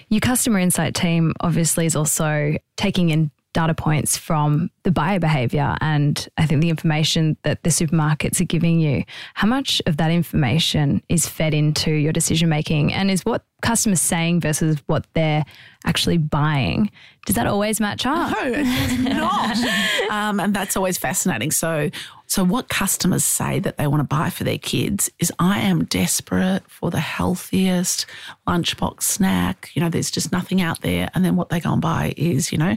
Your 0.10 0.22
customer 0.22 0.60
insight 0.60 0.96
team 0.96 1.34
obviously 1.40 1.86
is 1.86 1.96
also 1.96 2.56
taking 2.78 3.10
in 3.10 3.32
data 3.56 3.74
points 3.74 4.18
from 4.18 4.70
the 4.84 4.92
buyer 4.92 5.18
behavior 5.18 5.78
and 5.80 6.28
I 6.38 6.46
think 6.46 6.62
the 6.62 6.70
information 6.70 7.38
that 7.44 7.64
the 7.64 7.70
supermarkets 7.70 8.42
are 8.42 8.46
giving 8.46 8.82
you. 8.82 9.06
How 9.34 9.48
much 9.48 9.82
of 9.86 9.96
that 9.96 10.12
information 10.12 11.02
is 11.08 11.26
fed 11.26 11.54
into 11.54 11.92
your 11.92 12.12
decision 12.12 12.50
making 12.50 12.92
and 12.92 13.10
is 13.10 13.24
what 13.24 13.46
customers 13.62 14.02
saying 14.02 14.42
versus 14.42 14.84
what 14.88 15.08
they're 15.14 15.46
actually 15.86 16.18
buying? 16.18 16.92
Does 17.26 17.36
that 17.36 17.48
always 17.48 17.80
match 17.80 18.06
up? 18.06 18.32
No, 18.32 18.44
it's 18.44 19.00
not. 19.00 19.58
um, 20.12 20.42
and 20.42 20.54
that's 20.54 20.76
always 20.76 20.98
fascinating. 20.98 21.52
So, 21.52 21.90
so 22.28 22.44
what 22.44 22.68
customers 22.68 23.24
say 23.24 23.60
that 23.60 23.78
they 23.78 23.88
want 23.88 24.02
to 24.02 24.16
buy 24.16 24.32
for 24.32 24.44
their 24.44 24.58
kids 24.58 25.10
is, 25.20 25.32
I 25.40 25.62
am 25.62 25.86
desperate 25.86 26.70
for 26.70 26.92
the 26.92 27.00
healthiest 27.00 28.06
lunchbox 28.46 29.04
snack. 29.04 29.72
You 29.76 29.82
know, 29.82 29.90
there's 29.90 30.12
just 30.12 30.34
nothing 30.34 30.62
out 30.62 30.82
there. 30.82 31.10
And 31.16 31.24
then 31.24 31.38
what 31.38 31.48
they 31.48 31.62
go 31.62 31.72
and 31.72 31.82
buy 31.82 32.14
is, 32.18 32.52
you 32.52 32.58
know, 32.58 32.76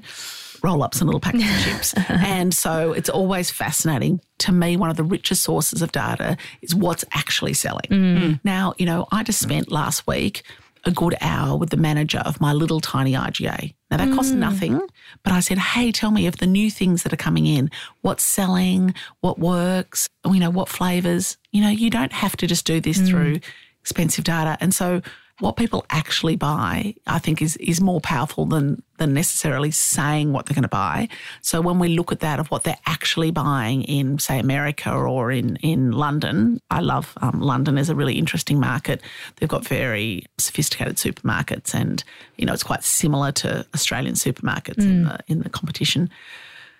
roll 0.62 0.82
ups 0.82 1.00
and 1.00 1.06
little 1.06 1.20
packets 1.20 1.44
of 1.44 1.64
chips. 1.64 1.94
And 2.08 2.52
so 2.54 2.92
it's 2.92 3.08
always 3.08 3.50
fascinating. 3.50 4.20
To 4.38 4.52
me, 4.52 4.76
one 4.76 4.90
of 4.90 4.96
the 4.96 5.04
richest 5.04 5.42
sources 5.42 5.82
of 5.82 5.92
data 5.92 6.36
is 6.62 6.74
what's 6.74 7.04
actually 7.12 7.54
selling. 7.54 7.86
Mm. 7.90 8.18
Mm. 8.18 8.40
Now, 8.44 8.74
you 8.78 8.86
know, 8.86 9.06
I 9.10 9.22
just 9.22 9.40
spent 9.40 9.70
last 9.70 10.06
week 10.06 10.42
a 10.84 10.90
good 10.90 11.16
hour 11.20 11.56
with 11.56 11.70
the 11.70 11.76
manager 11.76 12.18
of 12.18 12.40
my 12.40 12.52
little 12.52 12.80
tiny 12.80 13.12
IGA. 13.12 13.74
Now 13.90 13.96
that 13.96 14.14
cost 14.14 14.30
mm-hmm. 14.30 14.40
nothing, 14.40 14.80
but 15.22 15.32
I 15.32 15.40
said, 15.40 15.58
"Hey, 15.58 15.92
tell 15.92 16.10
me 16.10 16.26
of 16.26 16.36
the 16.38 16.46
new 16.46 16.70
things 16.70 17.02
that 17.02 17.12
are 17.12 17.16
coming 17.16 17.46
in. 17.46 17.70
What's 18.02 18.24
selling? 18.24 18.94
What 19.20 19.38
works? 19.38 20.08
You 20.24 20.40
know, 20.40 20.50
what 20.50 20.68
flavors? 20.68 21.36
You 21.52 21.62
know, 21.62 21.70
you 21.70 21.90
don't 21.90 22.12
have 22.12 22.36
to 22.38 22.46
just 22.46 22.66
do 22.66 22.80
this 22.80 22.98
mm. 22.98 23.08
through 23.08 23.40
expensive 23.80 24.24
data." 24.24 24.56
And 24.60 24.74
so, 24.74 25.02
what 25.40 25.56
people 25.56 25.86
actually 25.90 26.36
buy, 26.36 26.94
I 27.06 27.18
think, 27.18 27.40
is 27.40 27.56
is 27.56 27.80
more 27.80 28.00
powerful 28.00 28.44
than 28.46 28.82
than 28.98 29.14
necessarily 29.14 29.70
saying 29.70 30.32
what 30.32 30.46
they're 30.46 30.54
going 30.54 30.62
to 30.62 30.68
buy. 30.68 31.08
So 31.42 31.60
when 31.60 31.78
we 31.78 31.88
look 31.88 32.10
at 32.10 32.20
that 32.20 32.40
of 32.40 32.48
what 32.48 32.64
they're 32.64 32.78
actually 32.86 33.30
buying 33.30 33.82
in, 33.84 34.18
say, 34.18 34.38
America 34.38 34.90
or 34.92 35.30
in 35.30 35.56
in 35.56 35.92
London, 35.92 36.60
I 36.70 36.80
love 36.80 37.16
um, 37.20 37.40
London 37.40 37.78
is 37.78 37.88
a 37.88 37.94
really 37.94 38.18
interesting 38.18 38.58
market. 38.58 39.00
They've 39.36 39.48
got 39.48 39.64
very 39.64 40.24
sophisticated 40.38 40.96
supermarkets, 40.96 41.74
and 41.74 42.02
you 42.36 42.46
know 42.46 42.52
it's 42.52 42.64
quite 42.64 42.82
similar 42.82 43.32
to 43.32 43.64
Australian 43.74 44.14
supermarkets 44.14 44.82
in 44.82 45.04
the 45.04 45.18
in 45.28 45.40
the 45.40 45.50
competition. 45.50 46.10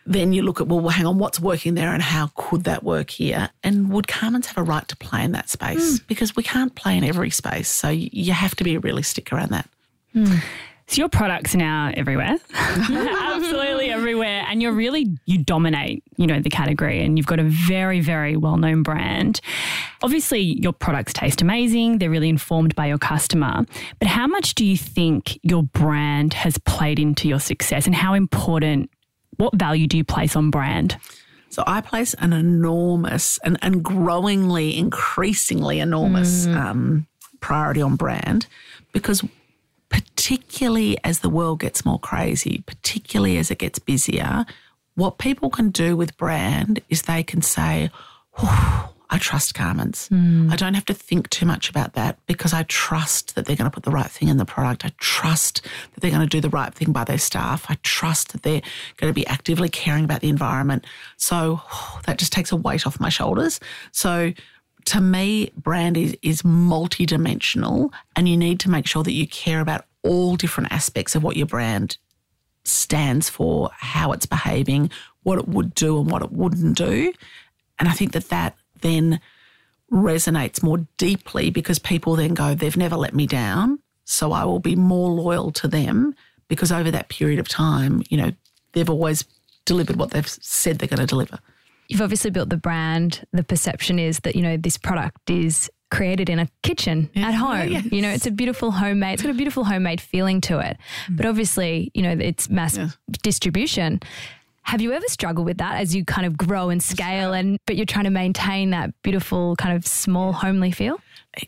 Then 0.08 0.32
you 0.32 0.42
look 0.42 0.60
at 0.60 0.68
well, 0.68 0.88
hang 0.88 1.04
on, 1.04 1.18
what's 1.18 1.38
working 1.38 1.74
there, 1.74 1.92
and 1.92 2.02
how 2.02 2.30
could 2.34 2.64
that 2.64 2.82
work 2.82 3.10
here? 3.10 3.50
And 3.62 3.90
would 3.92 4.08
Carman's 4.08 4.46
have 4.46 4.56
a 4.56 4.62
right 4.62 4.88
to 4.88 4.96
play 4.96 5.22
in 5.22 5.32
that 5.32 5.50
space? 5.50 5.98
Hmm. 5.98 6.04
Because 6.08 6.34
we 6.34 6.42
can't 6.42 6.74
play 6.74 6.96
in 6.96 7.04
every 7.04 7.30
space, 7.30 7.68
so 7.68 7.90
you 7.90 8.32
have 8.32 8.56
to 8.56 8.64
be 8.64 8.78
realistic 8.78 9.32
around 9.32 9.50
that. 9.50 9.68
Hmm. 10.14 10.36
So 10.86 11.02
your 11.02 11.10
products 11.10 11.54
are 11.54 11.58
now 11.58 11.92
everywhere, 11.94 12.38
absolutely 12.54 13.90
everywhere, 13.90 14.46
and 14.48 14.62
you're 14.62 14.72
really 14.72 15.18
you 15.26 15.36
dominate, 15.36 16.02
you 16.16 16.26
know, 16.26 16.40
the 16.40 16.48
category, 16.48 17.04
and 17.04 17.18
you've 17.18 17.26
got 17.26 17.38
a 17.38 17.44
very, 17.44 18.00
very 18.00 18.38
well-known 18.38 18.84
brand. 18.84 19.42
Obviously, 20.02 20.40
your 20.40 20.72
products 20.72 21.12
taste 21.12 21.42
amazing; 21.42 21.98
they're 21.98 22.08
really 22.08 22.30
informed 22.30 22.74
by 22.74 22.86
your 22.86 22.96
customer. 22.96 23.66
But 23.98 24.08
how 24.08 24.26
much 24.26 24.54
do 24.54 24.64
you 24.64 24.78
think 24.78 25.38
your 25.42 25.64
brand 25.64 26.32
has 26.32 26.56
played 26.56 26.98
into 26.98 27.28
your 27.28 27.40
success, 27.40 27.84
and 27.84 27.94
how 27.94 28.14
important? 28.14 28.90
What 29.38 29.54
value 29.54 29.86
do 29.86 29.96
you 29.96 30.04
place 30.04 30.36
on 30.36 30.50
brand? 30.50 30.98
So 31.48 31.64
I 31.66 31.80
place 31.80 32.14
an 32.14 32.32
enormous 32.32 33.38
and, 33.42 33.58
and 33.62 33.82
growingly, 33.82 34.76
increasingly 34.76 35.80
enormous 35.80 36.46
um, 36.46 37.06
priority 37.40 37.80
on 37.80 37.96
brand 37.96 38.46
because, 38.92 39.24
particularly 39.88 40.98
as 41.04 41.20
the 41.20 41.30
world 41.30 41.60
gets 41.60 41.84
more 41.86 41.98
crazy, 41.98 42.62
particularly 42.66 43.38
as 43.38 43.50
it 43.50 43.58
gets 43.58 43.78
busier, 43.78 44.44
what 44.94 45.18
people 45.18 45.48
can 45.48 45.70
do 45.70 45.96
with 45.96 46.16
brand 46.18 46.80
is 46.90 47.02
they 47.02 47.22
can 47.22 47.40
say, 47.40 47.90
"Whew, 48.38 48.90
I 49.10 49.18
trust 49.18 49.54
Carman's. 49.54 50.08
Hmm. 50.08 50.50
I 50.50 50.56
don't 50.56 50.74
have 50.74 50.84
to 50.86 50.94
think 50.94 51.30
too 51.30 51.46
much 51.46 51.70
about 51.70 51.94
that 51.94 52.18
because 52.26 52.52
I 52.52 52.64
trust 52.64 53.34
that 53.34 53.46
they're 53.46 53.56
going 53.56 53.70
to 53.70 53.74
put 53.74 53.84
the 53.84 53.90
right 53.90 54.10
thing 54.10 54.28
in 54.28 54.36
the 54.36 54.44
product. 54.44 54.84
I 54.84 54.92
trust 54.98 55.62
that 55.94 56.00
they're 56.00 56.10
going 56.10 56.22
to 56.22 56.26
do 56.26 56.40
the 56.40 56.50
right 56.50 56.74
thing 56.74 56.92
by 56.92 57.04
their 57.04 57.18
staff. 57.18 57.66
I 57.68 57.78
trust 57.82 58.32
that 58.32 58.42
they're 58.42 58.60
going 58.98 59.10
to 59.10 59.14
be 59.14 59.26
actively 59.26 59.70
caring 59.70 60.04
about 60.04 60.20
the 60.20 60.28
environment. 60.28 60.86
So 61.16 61.62
that 62.06 62.18
just 62.18 62.32
takes 62.32 62.52
a 62.52 62.56
weight 62.56 62.86
off 62.86 63.00
my 63.00 63.08
shoulders. 63.08 63.60
So 63.92 64.32
to 64.86 65.00
me, 65.00 65.52
brand 65.56 65.96
is, 65.96 66.16
is 66.22 66.42
multidimensional 66.42 67.92
and 68.14 68.28
you 68.28 68.36
need 68.36 68.60
to 68.60 68.70
make 68.70 68.86
sure 68.86 69.02
that 69.02 69.12
you 69.12 69.26
care 69.26 69.60
about 69.60 69.84
all 70.02 70.36
different 70.36 70.72
aspects 70.72 71.14
of 71.14 71.22
what 71.22 71.36
your 71.36 71.46
brand 71.46 71.98
stands 72.64 73.28
for, 73.28 73.70
how 73.74 74.12
it's 74.12 74.26
behaving, 74.26 74.90
what 75.22 75.38
it 75.38 75.48
would 75.48 75.74
do 75.74 75.98
and 75.98 76.10
what 76.10 76.22
it 76.22 76.32
wouldn't 76.32 76.76
do. 76.76 77.12
And 77.78 77.88
I 77.88 77.92
think 77.92 78.12
that 78.12 78.28
that 78.28 78.56
then 78.80 79.20
resonates 79.92 80.62
more 80.62 80.86
deeply 80.96 81.50
because 81.50 81.78
people 81.78 82.16
then 82.16 82.34
go, 82.34 82.54
they've 82.54 82.76
never 82.76 82.96
let 82.96 83.14
me 83.14 83.26
down. 83.26 83.78
So 84.04 84.32
I 84.32 84.44
will 84.44 84.58
be 84.60 84.76
more 84.76 85.10
loyal 85.10 85.50
to 85.52 85.68
them 85.68 86.14
because 86.48 86.72
over 86.72 86.90
that 86.90 87.08
period 87.08 87.38
of 87.38 87.48
time, 87.48 88.02
you 88.08 88.16
know, 88.16 88.32
they've 88.72 88.88
always 88.88 89.24
delivered 89.64 89.96
what 89.96 90.10
they've 90.10 90.28
said 90.28 90.78
they're 90.78 90.88
going 90.88 91.00
to 91.00 91.06
deliver. 91.06 91.38
You've 91.88 92.02
obviously 92.02 92.30
built 92.30 92.50
the 92.50 92.56
brand. 92.58 93.26
The 93.32 93.42
perception 93.44 93.98
is 93.98 94.20
that, 94.20 94.36
you 94.36 94.42
know, 94.42 94.56
this 94.58 94.76
product 94.76 95.30
is 95.30 95.70
created 95.90 96.28
in 96.28 96.38
a 96.38 96.46
kitchen 96.62 97.08
at 97.16 97.32
home. 97.32 97.60
Oh, 97.60 97.62
yes. 97.62 97.86
You 97.90 98.02
know, 98.02 98.10
it's 98.10 98.26
a 98.26 98.30
beautiful 98.30 98.70
homemade, 98.70 99.14
it's 99.14 99.22
got 99.22 99.30
a 99.30 99.34
beautiful 99.34 99.64
homemade 99.64 100.02
feeling 100.02 100.42
to 100.42 100.58
it. 100.58 100.76
Hmm. 101.06 101.16
But 101.16 101.24
obviously, 101.24 101.90
you 101.94 102.02
know, 102.02 102.10
it's 102.12 102.50
mass 102.50 102.76
Yes. 102.76 102.96
distribution. 103.22 104.00
Have 104.68 104.82
you 104.82 104.92
ever 104.92 105.06
struggled 105.08 105.46
with 105.46 105.56
that 105.58 105.80
as 105.80 105.94
you 105.94 106.04
kind 106.04 106.26
of 106.26 106.36
grow 106.36 106.68
and 106.68 106.82
scale 106.82 107.32
and 107.32 107.58
but 107.64 107.76
you're 107.76 107.86
trying 107.86 108.04
to 108.04 108.10
maintain 108.10 108.68
that 108.70 108.92
beautiful 109.02 109.56
kind 109.56 109.74
of 109.74 109.86
small 109.86 110.32
homely 110.32 110.70
feel? 110.72 111.00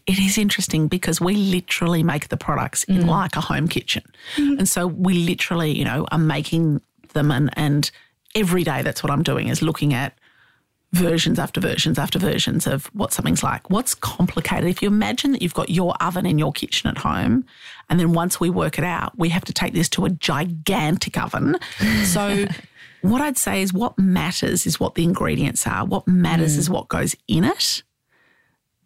it 0.06 0.18
is 0.18 0.38
interesting 0.38 0.88
because 0.88 1.20
we 1.20 1.34
literally 1.34 2.02
make 2.02 2.28
the 2.28 2.36
products 2.36 2.84
in 2.84 3.02
mm. 3.02 3.06
like 3.06 3.36
a 3.36 3.40
home 3.40 3.68
kitchen. 3.68 4.02
Mm-hmm. 4.36 4.60
And 4.60 4.68
so 4.68 4.86
we 4.86 5.14
literally, 5.26 5.76
you 5.76 5.84
know, 5.84 6.06
are 6.10 6.18
making 6.18 6.80
them 7.12 7.30
and, 7.30 7.50
and 7.54 7.90
every 8.34 8.64
day 8.64 8.82
that's 8.82 9.02
what 9.02 9.10
I'm 9.10 9.22
doing 9.22 9.48
is 9.48 9.62
looking 9.62 9.92
at 9.92 10.16
versions 10.92 11.38
after 11.38 11.60
versions 11.60 11.98
after 11.98 12.18
versions 12.18 12.66
of 12.66 12.86
what 12.86 13.12
something's 13.12 13.42
like. 13.42 13.68
What's 13.70 13.94
complicated? 13.94 14.68
If 14.68 14.82
you 14.82 14.88
imagine 14.88 15.32
that 15.32 15.42
you've 15.42 15.54
got 15.54 15.70
your 15.70 15.94
oven 16.00 16.26
in 16.26 16.38
your 16.38 16.52
kitchen 16.52 16.90
at 16.90 16.98
home, 16.98 17.44
and 17.88 18.00
then 18.00 18.12
once 18.12 18.40
we 18.40 18.50
work 18.50 18.78
it 18.78 18.84
out, 18.84 19.16
we 19.18 19.28
have 19.28 19.44
to 19.44 19.52
take 19.52 19.72
this 19.72 19.88
to 19.90 20.04
a 20.04 20.10
gigantic 20.10 21.16
oven. 21.16 21.58
So 22.04 22.46
what 23.02 23.20
I'd 23.20 23.38
say 23.38 23.62
is 23.62 23.72
what 23.72 23.98
matters 23.98 24.66
is 24.66 24.78
what 24.78 24.94
the 24.94 25.04
ingredients 25.04 25.66
are. 25.66 25.84
What 25.84 26.06
matters 26.06 26.56
is 26.56 26.68
mm. 26.68 26.72
what 26.72 26.88
goes 26.88 27.16
in 27.28 27.44
it 27.44 27.82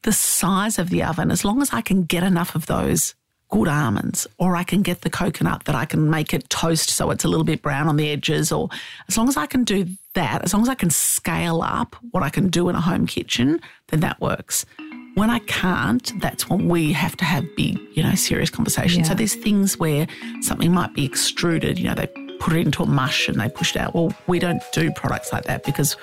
the 0.04 0.12
size 0.12 0.78
of 0.78 0.90
the 0.90 1.02
oven, 1.02 1.30
as 1.30 1.44
long 1.44 1.60
as 1.60 1.72
I 1.72 1.80
can 1.80 2.04
get 2.04 2.22
enough 2.22 2.54
of 2.54 2.66
those 2.66 3.14
good 3.50 3.68
almonds, 3.68 4.26
or 4.38 4.54
I 4.56 4.62
can 4.62 4.82
get 4.82 5.00
the 5.00 5.10
coconut 5.10 5.64
that 5.64 5.74
I 5.74 5.84
can 5.84 6.08
make 6.10 6.32
it 6.32 6.48
toast 6.48 6.90
so 6.90 7.10
it's 7.10 7.24
a 7.24 7.28
little 7.28 7.44
bit 7.44 7.62
brown 7.62 7.88
on 7.88 7.96
the 7.96 8.10
edges, 8.10 8.52
or 8.52 8.68
as 9.08 9.16
long 9.16 9.28
as 9.28 9.36
I 9.36 9.46
can 9.46 9.64
do 9.64 9.86
that, 10.14 10.44
as 10.44 10.52
long 10.52 10.62
as 10.62 10.68
I 10.68 10.74
can 10.74 10.90
scale 10.90 11.62
up 11.62 11.96
what 12.10 12.22
I 12.22 12.28
can 12.28 12.48
do 12.48 12.68
in 12.68 12.76
a 12.76 12.80
home 12.80 13.06
kitchen, 13.06 13.60
then 13.88 14.00
that 14.00 14.20
works. 14.20 14.66
When 15.14 15.30
I 15.30 15.38
can't, 15.40 16.12
that's 16.20 16.50
when 16.50 16.68
we 16.68 16.92
have 16.92 17.16
to 17.18 17.24
have 17.24 17.44
big, 17.56 17.78
you 17.94 18.02
know, 18.02 18.14
serious 18.16 18.50
conversations. 18.50 19.06
So 19.06 19.14
there's 19.14 19.36
things 19.36 19.78
where 19.78 20.08
something 20.40 20.72
might 20.72 20.92
be 20.92 21.04
extruded, 21.04 21.78
you 21.78 21.84
know, 21.84 21.94
they 21.94 22.08
put 22.44 22.52
it 22.52 22.66
into 22.66 22.82
a 22.82 22.86
mush 22.86 23.26
and 23.26 23.40
they 23.40 23.48
push 23.48 23.74
it 23.74 23.80
out. 23.80 23.94
Well, 23.94 24.12
we 24.26 24.38
don't 24.38 24.62
do 24.72 24.92
products 24.92 25.32
like 25.32 25.44
that 25.44 25.64
because 25.64 25.96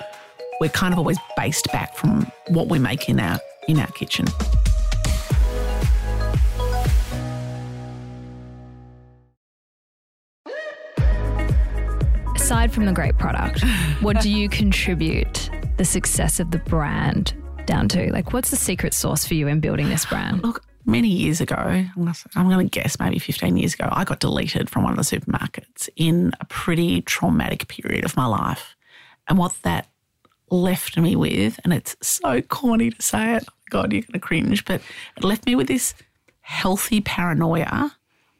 we're 0.59 0.69
kind 0.69 0.91
of 0.91 0.97
always 0.97 1.19
based 1.37 1.71
back 1.71 1.95
from 1.95 2.31
what 2.47 2.67
we 2.67 2.79
make 2.79 3.07
in 3.07 3.19
our 3.19 3.39
in 3.67 3.79
our 3.79 3.91
kitchen. 3.91 4.25
Aside 12.35 12.73
from 12.73 12.85
the 12.85 12.91
great 12.91 13.19
product, 13.19 13.63
what 14.01 14.19
do 14.19 14.29
you 14.31 14.49
contribute 14.49 15.51
the 15.77 15.85
success 15.85 16.39
of 16.39 16.49
the 16.49 16.57
brand 16.57 17.35
down 17.67 17.87
to? 17.89 18.11
Like, 18.11 18.33
what's 18.33 18.49
the 18.49 18.57
secret 18.57 18.95
sauce 18.95 19.25
for 19.25 19.35
you 19.35 19.47
in 19.47 19.59
building 19.59 19.89
this 19.89 20.07
brand? 20.07 20.41
Look, 20.41 20.63
many 20.85 21.07
years 21.07 21.41
ago, 21.41 21.55
I'm 21.57 22.49
going 22.49 22.69
to 22.69 22.79
guess 22.79 22.99
maybe 22.99 23.19
15 23.19 23.57
years 23.57 23.73
ago, 23.73 23.87
I 23.91 24.03
got 24.03 24.19
deleted 24.19 24.69
from 24.69 24.83
one 24.83 24.97
of 24.97 24.97
the 24.97 25.17
supermarkets 25.17 25.89
in 25.95 26.33
a 26.39 26.45
pretty 26.45 27.01
traumatic 27.01 27.67
period 27.67 28.05
of 28.05 28.17
my 28.17 28.25
life. 28.25 28.75
And 29.27 29.37
what 29.37 29.57
that 29.63 29.87
left 30.49 30.97
me 30.97 31.15
with, 31.15 31.59
and 31.63 31.73
it's 31.73 31.95
so 32.01 32.41
corny 32.41 32.91
to 32.91 33.01
say 33.01 33.35
it, 33.35 33.45
oh 33.49 33.53
God, 33.69 33.93
you're 33.93 34.01
going 34.01 34.13
to 34.13 34.19
cringe, 34.19 34.65
but 34.65 34.81
it 35.17 35.23
left 35.23 35.45
me 35.45 35.55
with 35.55 35.67
this 35.67 35.93
healthy 36.41 37.01
paranoia 37.01 37.95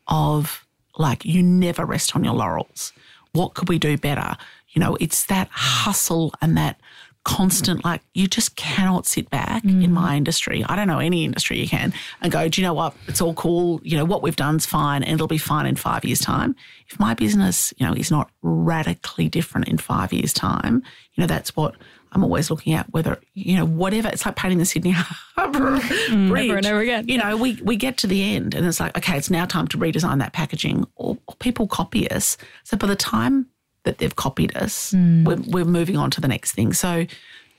of 0.08 0.66
like, 0.98 1.24
you 1.24 1.42
never 1.42 1.86
rest 1.86 2.16
on 2.16 2.24
your 2.24 2.34
laurels. 2.34 2.92
What 3.34 3.54
could 3.54 3.70
we 3.70 3.80
do 3.80 3.98
better? 3.98 4.36
You 4.72 4.82
know, 4.82 4.98
it's 5.00 5.26
that 5.28 5.48
hustle 5.52 6.34
and 6.42 6.58
that 6.58 6.80
constant, 7.24 7.86
like, 7.86 8.02
you 8.14 8.28
just 8.28 8.56
cannot 8.56 9.06
sit 9.06 9.30
back 9.30 9.64
mm. 9.64 9.84
in 9.84 9.92
my 9.92 10.16
industry. 10.16 10.64
I 10.68 10.76
don't 10.76 10.88
know 10.88 11.00
any 11.00 11.24
industry 11.24 11.60
you 11.60 11.68
can 11.68 11.94
and 12.22 12.32
go, 12.32 12.48
do 12.48 12.62
you 12.62 12.68
know 12.68 12.74
what? 12.74 12.96
It's 13.08 13.22
all 13.22 13.34
cool. 13.34 13.80
You 13.84 13.98
know, 13.98 14.06
what 14.06 14.24
we've 14.24 14.36
done's 14.36 14.66
fine 14.66 15.04
and 15.04 15.14
it'll 15.14 15.28
be 15.28 15.38
fine 15.38 15.66
in 15.66 15.76
five 15.76 16.04
years' 16.04 16.20
time. 16.20 16.56
If 16.90 17.00
my 17.00 17.14
business, 17.14 17.74
you 17.78 17.86
know, 17.86 17.94
is 17.94 18.12
not 18.12 18.32
radically 18.42 19.30
different 19.30 19.68
in 19.68 19.78
five 19.78 20.12
years' 20.12 20.34
time, 20.34 20.84
you 21.14 21.22
know, 21.22 21.28
that's 21.28 21.56
what 21.56 21.76
I'm 22.14 22.24
always 22.24 22.50
looking 22.50 22.74
at 22.74 22.92
whether, 22.92 23.20
you 23.34 23.56
know, 23.56 23.66
whatever. 23.66 24.10
It's 24.10 24.26
like 24.26 24.36
painting 24.36 24.58
the 24.58 24.66
Sydney 24.66 24.92
Harbour 25.36 25.78
mm, 25.78 26.30
Bridge. 26.30 26.50
Over 26.50 26.58
and 26.58 26.66
over 26.66 26.80
again. 26.80 27.08
You 27.08 27.20
know, 27.20 27.38
we, 27.38 27.60
we 27.64 27.76
get 27.76 27.98
to 27.98 28.08
the 28.08 28.36
end 28.36 28.56
and 28.56 28.66
it's 28.66 28.80
like, 28.80 28.98
okay, 28.98 29.18
it's 29.18 29.30
now 29.30 29.46
time 29.46 29.68
to 29.70 29.78
redesign 29.78 30.20
that 30.20 30.34
packaging 30.34 30.86
or, 30.96 31.18
or 31.28 31.36
people 31.36 31.68
copy 31.68 32.10
us. 32.12 32.38
So 32.64 32.78
by 32.78 32.88
the 32.88 32.96
time 32.96 33.48
that 33.84 33.98
they've 33.98 34.16
copied 34.16 34.56
us, 34.56 34.92
mm. 34.92 35.26
we're, 35.26 35.42
we're 35.48 35.70
moving 35.70 35.98
on 35.98 36.12
to 36.12 36.22
the 36.22 36.28
next 36.28 36.52
thing. 36.54 36.74
So 36.74 37.06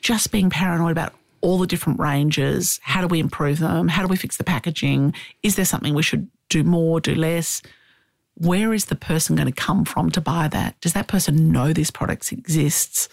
just 0.00 0.32
being 0.32 0.50
paranoid 0.50 0.92
about 0.92 1.14
all 1.40 1.58
the 1.58 1.66
different 1.66 1.98
ranges. 1.98 2.78
How 2.82 3.00
do 3.00 3.08
we 3.08 3.18
improve 3.18 3.58
them? 3.58 3.88
How 3.88 4.02
do 4.02 4.08
we 4.08 4.16
fix 4.16 4.36
the 4.36 4.44
packaging? 4.44 5.12
Is 5.42 5.56
there 5.56 5.64
something 5.64 5.92
we 5.92 6.02
should 6.02 6.28
do 6.48 6.62
more, 6.62 7.00
do 7.00 7.16
less? 7.16 7.62
Where 8.34 8.72
is 8.72 8.84
the 8.84 8.94
person 8.94 9.34
going 9.34 9.52
to 9.52 9.52
come 9.52 9.84
from 9.84 10.10
to 10.10 10.20
buy 10.20 10.46
that? 10.48 10.80
Does 10.80 10.92
that 10.92 11.08
person 11.08 11.50
know 11.50 11.72
this 11.72 11.90
product 11.90 12.30
exists? 12.30 13.08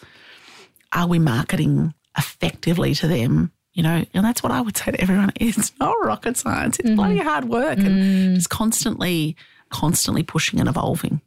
are 0.93 1.07
we 1.07 1.19
marketing 1.19 1.93
effectively 2.17 2.93
to 2.95 3.07
them? 3.07 3.51
You 3.73 3.83
know, 3.83 4.05
and 4.13 4.25
that's 4.25 4.43
what 4.43 4.51
I 4.51 4.61
would 4.61 4.75
say 4.75 4.91
to 4.91 5.01
everyone. 5.01 5.31
It's 5.39 5.71
not 5.79 5.95
rocket 6.03 6.37
science. 6.37 6.79
It's 6.79 6.89
mm. 6.89 6.95
bloody 6.95 7.19
hard 7.19 7.45
work 7.45 7.77
mm. 7.77 7.85
and 7.85 8.35
just 8.35 8.49
constantly, 8.49 9.35
constantly 9.69 10.23
pushing 10.23 10.59
and 10.59 10.67
evolving. 10.67 11.21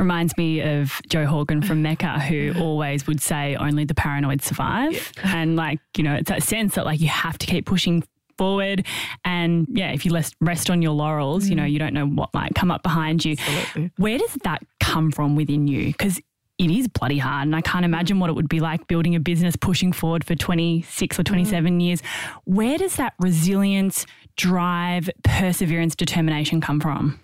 Reminds 0.00 0.36
me 0.38 0.62
of 0.62 1.00
Jo 1.08 1.26
Horgan 1.26 1.60
from 1.60 1.82
Mecca, 1.82 2.18
who 2.18 2.54
always 2.58 3.06
would 3.06 3.20
say 3.20 3.54
only 3.56 3.84
the 3.84 3.94
paranoid 3.94 4.40
survive. 4.42 5.12
Yeah. 5.18 5.36
And 5.36 5.56
like, 5.56 5.78
you 5.96 6.02
know, 6.02 6.14
it's 6.14 6.30
that 6.30 6.42
sense 6.42 6.74
that 6.76 6.86
like 6.86 7.00
you 7.00 7.08
have 7.08 7.36
to 7.38 7.46
keep 7.46 7.66
pushing 7.66 8.02
forward. 8.38 8.86
And 9.26 9.66
yeah, 9.70 9.92
if 9.92 10.06
you 10.06 10.18
rest 10.40 10.70
on 10.70 10.80
your 10.80 10.92
laurels, 10.92 11.44
mm. 11.44 11.50
you 11.50 11.54
know, 11.56 11.64
mm. 11.64 11.72
you 11.72 11.78
don't 11.78 11.92
know 11.92 12.06
what 12.06 12.32
might 12.32 12.54
come 12.54 12.70
up 12.70 12.82
behind 12.82 13.22
you. 13.22 13.36
Absolutely. 13.38 13.90
Where 13.98 14.16
does 14.16 14.32
that 14.44 14.62
come 14.80 15.10
from 15.12 15.36
within 15.36 15.68
you? 15.68 15.88
Because 15.88 16.18
it 16.58 16.70
is 16.70 16.88
bloody 16.88 17.18
hard. 17.18 17.46
And 17.48 17.54
I 17.54 17.60
can't 17.60 17.84
imagine 17.84 18.18
what 18.18 18.30
it 18.30 18.32
would 18.32 18.48
be 18.48 18.60
like 18.60 18.86
building 18.86 19.14
a 19.14 19.20
business, 19.20 19.56
pushing 19.56 19.92
forward 19.92 20.24
for 20.24 20.34
26 20.34 21.18
or 21.18 21.22
27 21.22 21.78
mm. 21.78 21.82
years. 21.82 22.02
Where 22.44 22.78
does 22.78 22.96
that 22.96 23.12
resilience, 23.18 24.06
drive, 24.36 25.10
perseverance, 25.22 25.94
determination 25.94 26.62
come 26.62 26.80
from? 26.80 27.20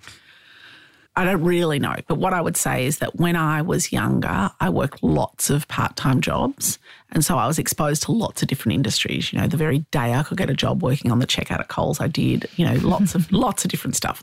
I 1.18 1.24
don't 1.24 1.42
really 1.42 1.78
know, 1.78 1.94
but 2.08 2.18
what 2.18 2.34
I 2.34 2.42
would 2.42 2.58
say 2.58 2.84
is 2.84 2.98
that 2.98 3.16
when 3.16 3.36
I 3.36 3.62
was 3.62 3.90
younger, 3.90 4.50
I 4.60 4.68
worked 4.68 5.02
lots 5.02 5.48
of 5.48 5.66
part 5.66 5.96
time 5.96 6.20
jobs. 6.20 6.78
And 7.10 7.24
so 7.24 7.38
I 7.38 7.46
was 7.46 7.58
exposed 7.58 8.02
to 8.02 8.12
lots 8.12 8.42
of 8.42 8.48
different 8.48 8.74
industries. 8.74 9.32
You 9.32 9.38
know, 9.38 9.46
the 9.46 9.56
very 9.56 9.78
day 9.90 10.12
I 10.12 10.22
could 10.22 10.36
get 10.36 10.50
a 10.50 10.54
job 10.54 10.82
working 10.82 11.10
on 11.10 11.20
the 11.20 11.26
checkout 11.26 11.60
at 11.60 11.68
Coles, 11.68 12.00
I 12.00 12.08
did, 12.08 12.46
you 12.56 12.66
know, 12.66 12.74
lots 12.86 13.14
of 13.14 13.32
lots 13.46 13.64
of 13.64 13.70
different 13.70 13.96
stuff. 13.96 14.22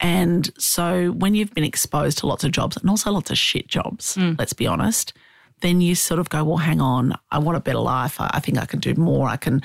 And 0.00 0.50
so 0.58 1.12
when 1.12 1.36
you've 1.36 1.54
been 1.54 1.62
exposed 1.62 2.18
to 2.18 2.26
lots 2.26 2.42
of 2.42 2.50
jobs 2.50 2.76
and 2.76 2.90
also 2.90 3.12
lots 3.12 3.30
of 3.30 3.38
shit 3.38 3.68
jobs, 3.68 4.16
mm. 4.16 4.36
let's 4.36 4.52
be 4.52 4.66
honest, 4.66 5.12
then 5.60 5.80
you 5.80 5.94
sort 5.94 6.18
of 6.18 6.28
go, 6.28 6.42
well, 6.42 6.56
hang 6.56 6.80
on, 6.80 7.14
I 7.30 7.38
want 7.38 7.56
a 7.56 7.60
better 7.60 7.78
life. 7.78 8.20
I, 8.20 8.30
I 8.34 8.40
think 8.40 8.58
I 8.58 8.66
can 8.66 8.80
do 8.80 8.94
more. 8.96 9.28
I 9.28 9.36
can, 9.36 9.62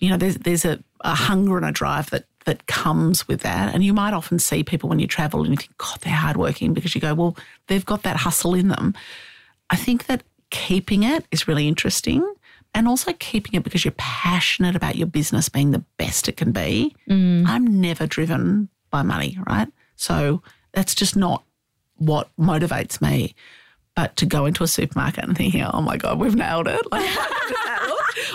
you 0.00 0.10
know, 0.10 0.16
there's 0.16 0.36
there's 0.38 0.64
a, 0.64 0.82
a 1.02 1.14
hunger 1.14 1.56
and 1.56 1.66
a 1.66 1.70
drive 1.70 2.10
that 2.10 2.24
that 2.48 2.66
comes 2.66 3.28
with 3.28 3.42
that. 3.42 3.74
And 3.74 3.84
you 3.84 3.92
might 3.92 4.14
often 4.14 4.38
see 4.38 4.64
people 4.64 4.88
when 4.88 5.00
you 5.00 5.06
travel 5.06 5.40
and 5.42 5.50
you 5.50 5.56
think, 5.58 5.76
God, 5.76 5.98
they're 6.00 6.14
hardworking 6.14 6.72
because 6.72 6.94
you 6.94 7.00
go, 7.00 7.12
well, 7.12 7.36
they've 7.66 7.84
got 7.84 8.04
that 8.04 8.16
hustle 8.16 8.54
in 8.54 8.68
them. 8.68 8.94
I 9.68 9.76
think 9.76 10.06
that 10.06 10.22
keeping 10.48 11.02
it 11.02 11.26
is 11.30 11.46
really 11.46 11.68
interesting 11.68 12.26
and 12.74 12.88
also 12.88 13.12
keeping 13.12 13.52
it 13.52 13.64
because 13.64 13.84
you're 13.84 13.92
passionate 13.98 14.74
about 14.74 14.96
your 14.96 15.06
business 15.06 15.50
being 15.50 15.72
the 15.72 15.84
best 15.98 16.26
it 16.26 16.38
can 16.38 16.52
be. 16.52 16.96
Mm. 17.06 17.46
I'm 17.46 17.82
never 17.82 18.06
driven 18.06 18.70
by 18.90 19.02
money, 19.02 19.38
right? 19.46 19.68
So 19.96 20.40
that's 20.72 20.94
just 20.94 21.16
not 21.16 21.44
what 21.96 22.30
motivates 22.40 23.02
me. 23.02 23.34
But 23.94 24.16
to 24.16 24.24
go 24.24 24.46
into 24.46 24.62
a 24.62 24.68
supermarket 24.68 25.24
and 25.24 25.36
thinking, 25.36 25.64
oh 25.64 25.82
my 25.82 25.98
God, 25.98 26.18
we've 26.18 26.34
nailed 26.34 26.66
it. 26.66 26.80
Like, 26.90 27.04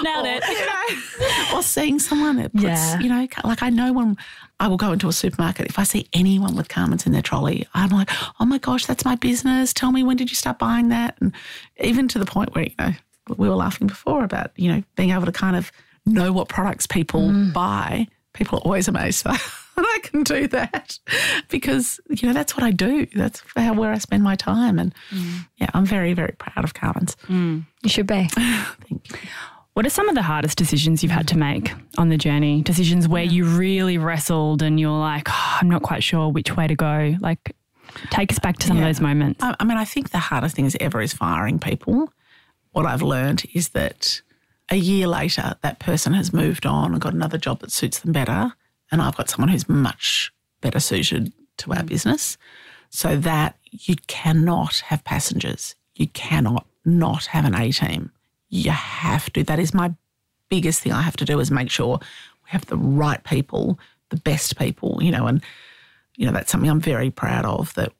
Nailed 0.01 0.25
it. 0.25 0.43
You 0.47 0.65
know, 1.51 1.57
or 1.57 1.63
seeing 1.63 1.99
someone 1.99 2.37
that 2.37 2.53
puts, 2.53 2.63
yeah. 2.63 2.99
you 2.99 3.09
know, 3.09 3.27
like 3.43 3.61
I 3.61 3.69
know 3.69 3.93
when 3.93 4.17
I 4.59 4.67
will 4.67 4.77
go 4.77 4.91
into 4.91 5.07
a 5.07 5.13
supermarket, 5.13 5.67
if 5.67 5.77
I 5.77 5.83
see 5.83 6.07
anyone 6.13 6.55
with 6.55 6.69
Carman's 6.69 7.05
in 7.05 7.11
their 7.11 7.21
trolley, 7.21 7.67
I'm 7.73 7.89
like, 7.89 8.09
oh 8.39 8.45
my 8.45 8.57
gosh, 8.57 8.85
that's 8.85 9.05
my 9.05 9.15
business. 9.15 9.73
Tell 9.73 9.91
me 9.91 10.03
when 10.03 10.17
did 10.17 10.29
you 10.29 10.35
start 10.35 10.59
buying 10.59 10.89
that? 10.89 11.17
And 11.19 11.33
even 11.79 12.07
to 12.09 12.19
the 12.19 12.25
point 12.25 12.55
where, 12.55 12.65
you 12.65 12.75
know, 12.79 12.93
we 13.37 13.47
were 13.49 13.55
laughing 13.55 13.87
before 13.87 14.23
about, 14.23 14.51
you 14.55 14.71
know, 14.71 14.83
being 14.95 15.11
able 15.11 15.25
to 15.25 15.31
kind 15.31 15.55
of 15.55 15.71
know 16.05 16.31
what 16.31 16.49
products 16.49 16.87
people 16.87 17.29
mm. 17.29 17.53
buy. 17.53 18.07
People 18.33 18.59
are 18.59 18.61
always 18.61 18.87
amazed 18.87 19.23
that 19.25 19.41
I 19.77 19.99
can 20.03 20.23
do 20.23 20.47
that 20.49 20.99
because, 21.49 21.99
you 22.09 22.27
know, 22.27 22.33
that's 22.33 22.55
what 22.55 22.63
I 22.63 22.71
do. 22.71 23.05
That's 23.07 23.43
how, 23.55 23.73
where 23.73 23.91
I 23.91 23.97
spend 23.97 24.23
my 24.23 24.35
time. 24.35 24.79
And 24.79 24.93
mm. 25.11 25.47
yeah, 25.57 25.69
I'm 25.73 25.85
very, 25.85 26.13
very 26.13 26.33
proud 26.37 26.63
of 26.63 26.73
Carman's. 26.73 27.15
Mm. 27.27 27.65
You 27.83 27.89
should 27.89 28.07
be. 28.07 28.27
Thank 28.29 29.11
you. 29.11 29.29
What 29.73 29.87
are 29.87 29.89
some 29.89 30.07
of 30.07 30.13
the 30.13 30.21
hardest 30.21 30.55
decisions 30.55 31.01
you've 31.01 31.11
had 31.11 31.27
to 31.29 31.37
make 31.37 31.73
on 31.97 32.09
the 32.09 32.17
journey? 32.17 32.61
Decisions 32.61 33.07
where 33.07 33.23
you 33.23 33.43
really 33.43 33.97
wrestled 33.97 34.61
and 34.61 34.79
you're 34.79 34.91
like, 34.91 35.27
oh, 35.27 35.57
I'm 35.61 35.69
not 35.69 35.81
quite 35.81 36.03
sure 36.03 36.29
which 36.29 36.55
way 36.55 36.67
to 36.67 36.75
go. 36.75 37.15
Like, 37.19 37.55
take 38.11 38.31
us 38.31 38.37
back 38.37 38.59
to 38.59 38.67
some 38.67 38.77
yeah. 38.77 38.83
of 38.83 38.89
those 38.89 39.01
moments. 39.01 39.39
I 39.41 39.63
mean, 39.63 39.77
I 39.77 39.85
think 39.85 40.11
the 40.11 40.19
hardest 40.19 40.55
thing 40.55 40.65
is 40.65 40.77
ever 40.79 41.01
is 41.01 41.11
firing 41.11 41.57
people. 41.57 42.13
What 42.71 42.85
I've 42.85 43.01
learned 43.01 43.45
is 43.55 43.69
that 43.69 44.21
a 44.69 44.75
year 44.75 45.07
later, 45.07 45.55
that 45.61 45.79
person 45.79 46.13
has 46.13 46.31
moved 46.31 46.67
on 46.67 46.91
and 46.91 47.01
got 47.01 47.13
another 47.13 47.39
job 47.39 47.61
that 47.61 47.71
suits 47.71 47.99
them 47.99 48.11
better. 48.11 48.53
And 48.91 49.01
I've 49.01 49.17
got 49.17 49.31
someone 49.31 49.49
who's 49.49 49.67
much 49.67 50.31
better 50.61 50.79
suited 50.79 51.33
to 51.57 51.71
our 51.71 51.81
mm. 51.81 51.87
business. 51.87 52.37
So 52.91 53.17
that 53.17 53.57
you 53.71 53.95
cannot 54.05 54.81
have 54.81 55.03
passengers. 55.03 55.75
You 55.95 56.07
cannot 56.09 56.67
not 56.85 57.25
have 57.27 57.45
an 57.45 57.55
A 57.55 57.71
team 57.71 58.11
you 58.53 58.71
have 58.71 59.33
to. 59.33 59.43
That 59.43 59.59
is 59.59 59.73
my 59.73 59.93
biggest 60.49 60.81
thing 60.81 60.91
I 60.91 61.01
have 61.01 61.17
to 61.17 61.25
do 61.25 61.39
is 61.39 61.49
make 61.49 61.71
sure 61.71 61.99
we 62.43 62.49
have 62.51 62.67
the 62.67 62.77
right 62.77 63.23
people, 63.23 63.79
the 64.09 64.17
best 64.17 64.57
people, 64.59 64.99
you 65.01 65.11
know, 65.11 65.25
and, 65.25 65.43
you 66.15 66.25
know, 66.27 66.31
that's 66.31 66.51
something 66.51 66.69
I'm 66.69 66.79
very 66.79 67.09
proud 67.09 67.45
of 67.45 67.73
that 67.73 67.91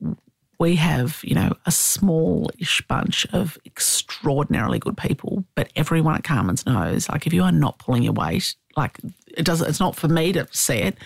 we 0.60 0.76
have, 0.76 1.18
you 1.24 1.34
know, 1.34 1.52
a 1.66 1.72
smallish 1.72 2.80
bunch 2.86 3.26
of 3.32 3.58
extraordinarily 3.66 4.78
good 4.78 4.96
people, 4.96 5.44
but 5.56 5.72
everyone 5.74 6.14
at 6.14 6.22
Carman's 6.22 6.64
knows, 6.64 7.08
like, 7.08 7.26
if 7.26 7.32
you 7.32 7.42
are 7.42 7.50
not 7.50 7.78
pulling 7.78 8.04
your 8.04 8.12
weight, 8.12 8.54
like, 8.76 9.00
it 9.36 9.44
doesn't, 9.44 9.68
it's 9.68 9.80
not 9.80 9.96
for 9.96 10.06
me 10.06 10.32
to 10.34 10.46
say 10.52 10.82
it. 10.82 10.96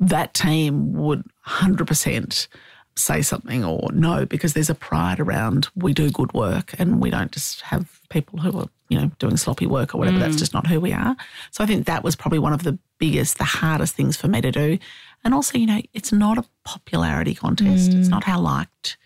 That 0.00 0.34
team 0.34 0.94
would 0.94 1.22
100% 1.46 2.48
say 2.96 3.22
something 3.22 3.64
or 3.64 3.90
no 3.92 4.26
because 4.26 4.52
there's 4.52 4.68
a 4.68 4.74
pride 4.74 5.18
around 5.18 5.68
we 5.74 5.94
do 5.94 6.10
good 6.10 6.32
work 6.34 6.74
and 6.78 7.00
we 7.00 7.08
don't 7.08 7.32
just 7.32 7.62
have 7.62 8.00
people 8.10 8.38
who 8.38 8.58
are 8.58 8.68
you 8.90 9.00
know 9.00 9.10
doing 9.18 9.36
sloppy 9.36 9.66
work 9.66 9.94
or 9.94 9.98
whatever. 9.98 10.18
Mm. 10.18 10.20
that's 10.20 10.36
just 10.36 10.52
not 10.52 10.66
who 10.66 10.78
we 10.78 10.92
are. 10.92 11.16
So 11.50 11.64
i 11.64 11.66
think 11.66 11.86
that 11.86 12.04
was 12.04 12.14
probably 12.16 12.38
one 12.38 12.52
of 12.52 12.64
the 12.64 12.78
biggest 12.98 13.38
the 13.38 13.44
hardest 13.44 13.94
things 13.94 14.16
for 14.16 14.28
me 14.28 14.40
to 14.40 14.52
do. 14.52 14.78
And 15.24 15.32
also 15.34 15.58
you 15.58 15.66
know 15.66 15.80
it's 15.94 16.12
not 16.12 16.38
a 16.38 16.44
popularity 16.64 17.34
contest. 17.34 17.90
Mm. 17.90 18.00
it's 18.00 18.08
not 18.08 18.24
how 18.24 18.40
liked 18.40 18.98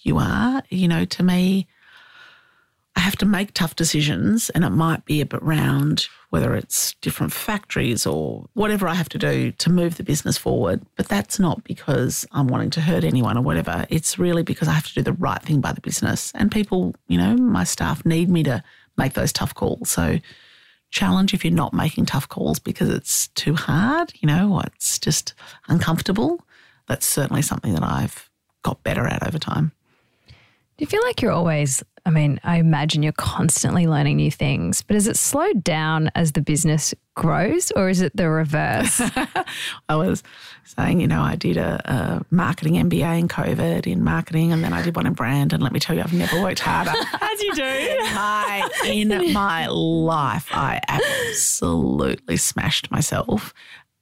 you 0.00 0.18
are. 0.18 0.62
You 0.70 0.88
know 0.88 1.04
to 1.04 1.22
me 1.22 1.66
I 2.96 3.00
have 3.00 3.16
to 3.16 3.26
make 3.26 3.52
tough 3.52 3.74
decisions, 3.74 4.50
and 4.50 4.64
it 4.64 4.70
might 4.70 5.04
be 5.04 5.24
around 5.32 6.06
whether 6.30 6.54
it's 6.54 6.94
different 6.94 7.32
factories 7.32 8.06
or 8.06 8.46
whatever 8.54 8.88
I 8.88 8.94
have 8.94 9.08
to 9.10 9.18
do 9.18 9.52
to 9.52 9.70
move 9.70 9.96
the 9.96 10.04
business 10.04 10.38
forward. 10.38 10.82
But 10.96 11.08
that's 11.08 11.38
not 11.38 11.64
because 11.64 12.26
I'm 12.32 12.46
wanting 12.46 12.70
to 12.70 12.80
hurt 12.80 13.04
anyone 13.04 13.36
or 13.36 13.42
whatever. 13.42 13.84
It's 13.88 14.18
really 14.18 14.42
because 14.42 14.68
I 14.68 14.72
have 14.72 14.86
to 14.86 14.94
do 14.94 15.02
the 15.02 15.12
right 15.12 15.42
thing 15.42 15.60
by 15.60 15.72
the 15.72 15.80
business. 15.80 16.32
And 16.34 16.52
people, 16.52 16.94
you 17.08 17.18
know, 17.18 17.36
my 17.36 17.64
staff 17.64 18.04
need 18.04 18.28
me 18.28 18.42
to 18.44 18.62
make 18.96 19.14
those 19.14 19.32
tough 19.32 19.54
calls. 19.54 19.90
So, 19.90 20.18
challenge 20.90 21.34
if 21.34 21.44
you're 21.44 21.52
not 21.52 21.74
making 21.74 22.06
tough 22.06 22.28
calls 22.28 22.60
because 22.60 22.88
it's 22.88 23.26
too 23.28 23.54
hard, 23.54 24.12
you 24.20 24.28
know, 24.28 24.62
it's 24.64 25.00
just 25.00 25.34
uncomfortable. 25.66 26.44
That's 26.86 27.06
certainly 27.06 27.42
something 27.42 27.74
that 27.74 27.82
I've 27.82 28.30
got 28.62 28.82
better 28.84 29.06
at 29.06 29.26
over 29.26 29.38
time. 29.38 29.72
Do 30.28 30.34
you 30.78 30.86
feel 30.86 31.02
like 31.02 31.20
you're 31.22 31.32
always 31.32 31.82
I 32.06 32.10
mean, 32.10 32.38
I 32.44 32.58
imagine 32.58 33.02
you're 33.02 33.12
constantly 33.12 33.86
learning 33.86 34.16
new 34.16 34.30
things, 34.30 34.82
but 34.82 34.92
has 34.92 35.06
it 35.06 35.16
slowed 35.16 35.64
down 35.64 36.10
as 36.14 36.32
the 36.32 36.42
business 36.42 36.92
grows 37.14 37.70
or 37.70 37.88
is 37.88 38.02
it 38.02 38.14
the 38.14 38.28
reverse? 38.28 39.00
I 39.88 39.96
was 39.96 40.22
saying, 40.64 41.00
you 41.00 41.06
know, 41.06 41.22
I 41.22 41.36
did 41.36 41.56
a, 41.56 41.80
a, 41.90 42.34
marketing 42.34 42.74
MBA 42.74 43.20
in 43.20 43.28
COVID 43.28 43.86
in 43.86 44.04
marketing 44.04 44.52
and 44.52 44.62
then 44.62 44.74
I 44.74 44.82
did 44.82 44.96
one 44.96 45.06
in 45.06 45.14
brand. 45.14 45.54
And 45.54 45.62
let 45.62 45.72
me 45.72 45.80
tell 45.80 45.96
you, 45.96 46.02
I've 46.02 46.12
never 46.12 46.42
worked 46.42 46.60
harder. 46.60 46.90
As 47.20 47.42
you 47.42 47.54
do. 47.54 47.98
my, 48.14 48.68
in 48.84 49.32
my 49.32 49.66
life, 49.68 50.48
I 50.50 50.82
absolutely 50.88 52.36
smashed 52.36 52.90
myself 52.90 53.54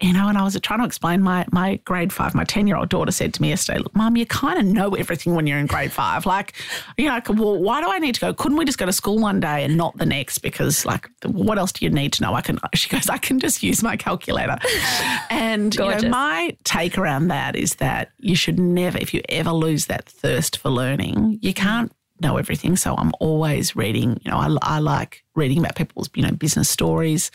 you 0.02 0.12
know, 0.12 0.28
and 0.28 0.36
I 0.36 0.42
was 0.42 0.58
trying 0.60 0.80
to 0.80 0.84
explain 0.84 1.22
my 1.22 1.46
my 1.52 1.76
grade 1.84 2.12
five, 2.12 2.34
my 2.34 2.42
10 2.42 2.66
year 2.66 2.76
old 2.76 2.88
daughter 2.88 3.12
said 3.12 3.32
to 3.34 3.42
me 3.42 3.50
yesterday, 3.50 3.78
look, 3.78 3.94
mom, 3.94 4.16
you 4.16 4.26
kind 4.26 4.58
of 4.58 4.66
know 4.66 4.94
everything 4.96 5.36
when 5.36 5.46
you're 5.46 5.58
in 5.58 5.66
grade 5.66 5.92
five. 5.92 6.26
Like, 6.26 6.54
you 6.98 7.06
know, 7.06 7.20
well, 7.28 7.62
why 7.62 7.80
do 7.80 7.88
I 7.88 8.00
need 8.00 8.16
to 8.16 8.20
go? 8.20 8.34
Couldn't 8.34 8.58
we 8.58 8.64
just 8.64 8.78
go 8.78 8.86
to 8.86 8.92
school 8.92 9.18
one 9.20 9.38
day 9.38 9.64
and 9.64 9.76
not 9.76 9.96
the 9.96 10.04
next? 10.04 10.38
Because 10.38 10.84
like, 10.84 11.08
what 11.24 11.56
else 11.56 11.70
do 11.70 11.84
you 11.84 11.90
need 11.90 12.12
to 12.14 12.22
know? 12.22 12.34
I 12.34 12.40
can, 12.40 12.58
she 12.74 12.88
goes, 12.88 13.08
I 13.08 13.18
can 13.18 13.38
just 13.38 13.62
use 13.62 13.80
my 13.82 13.96
calculator. 13.96 14.58
and 15.30 15.72
you 15.72 15.88
know, 15.88 16.08
my 16.08 16.56
take 16.64 16.98
around 16.98 17.28
that 17.28 17.54
is 17.54 17.76
that 17.76 18.10
you 18.18 18.34
should 18.34 18.58
never, 18.58 18.98
if 18.98 19.14
you 19.14 19.22
ever 19.28 19.52
lose 19.52 19.86
that 19.86 20.06
thirst 20.06 20.58
for 20.58 20.70
learning, 20.70 21.38
you 21.42 21.52
mm. 21.52 21.56
can't 21.56 21.92
know 22.20 22.38
everything. 22.38 22.74
So 22.76 22.96
I'm 22.96 23.12
always 23.20 23.76
reading, 23.76 24.20
you 24.24 24.32
know, 24.32 24.38
I, 24.38 24.56
I 24.62 24.78
like 24.80 25.22
reading 25.36 25.58
about 25.58 25.76
people's, 25.76 26.10
you 26.16 26.22
know, 26.22 26.32
business 26.32 26.68
stories 26.68 27.30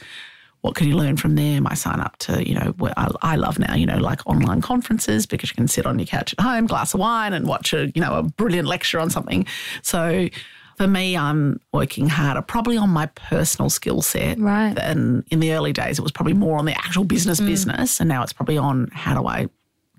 what 0.68 0.76
can 0.76 0.90
you 0.90 0.98
learn 0.98 1.16
from 1.16 1.36
them? 1.36 1.66
I 1.66 1.76
sign 1.76 2.02
up 2.02 2.18
to, 2.18 2.46
you 2.46 2.54
know, 2.54 2.74
I, 2.98 3.10
I, 3.22 3.36
love 3.38 3.58
now, 3.58 3.74
you 3.74 3.86
know, 3.86 4.00
like 4.00 4.20
online 4.28 4.60
conferences 4.60 5.26
because 5.26 5.50
you 5.50 5.56
can 5.56 5.70
sit 5.70 5.86
on 5.86 5.98
your 5.98 6.06
couch 6.06 6.36
at 6.38 6.44
home, 6.44 6.68
glass 6.68 6.94
of 6.94 7.00
wine, 7.00 7.32
and 7.32 7.48
watch 7.48 7.72
a, 7.72 7.90
you 7.96 8.02
know, 8.02 8.16
a 8.16 8.24
brilliant 8.24 8.68
lecture 8.68 9.00
on 9.00 9.10
something. 9.10 9.46
So 9.82 10.28
for 10.76 10.86
me, 10.86 11.16
I'm 11.16 11.62
working 11.72 12.10
harder, 12.10 12.42
probably 12.42 12.76
on 12.76 12.90
my 12.90 13.06
personal 13.06 13.70
skill 13.70 14.02
set. 14.02 14.38
Right. 14.40 14.78
And 14.78 15.24
in 15.32 15.40
the 15.40 15.54
early 15.54 15.72
days, 15.72 16.00
it 16.00 16.02
was 16.02 16.12
probably 16.12 16.34
more 16.34 16.60
on 16.60 16.66
the 16.66 16.78
actual 16.78 17.06
business 17.06 17.40
mm. 17.40 17.48
business, 17.48 18.02
and 18.02 18.10
now 18.10 18.22
it's 18.22 18.34
probably 18.34 18.58
on 18.58 18.90
how 18.92 19.18
do 19.18 19.26
I 19.26 19.48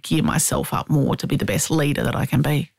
gear 0.02 0.22
myself 0.22 0.74
up 0.74 0.90
more 0.90 1.16
to 1.16 1.26
be 1.26 1.37
the 1.37 1.46
best 1.46 1.70
leader 1.70 2.04
that 2.04 2.14
I 2.14 2.26
can 2.26 2.42
be. 2.42 2.70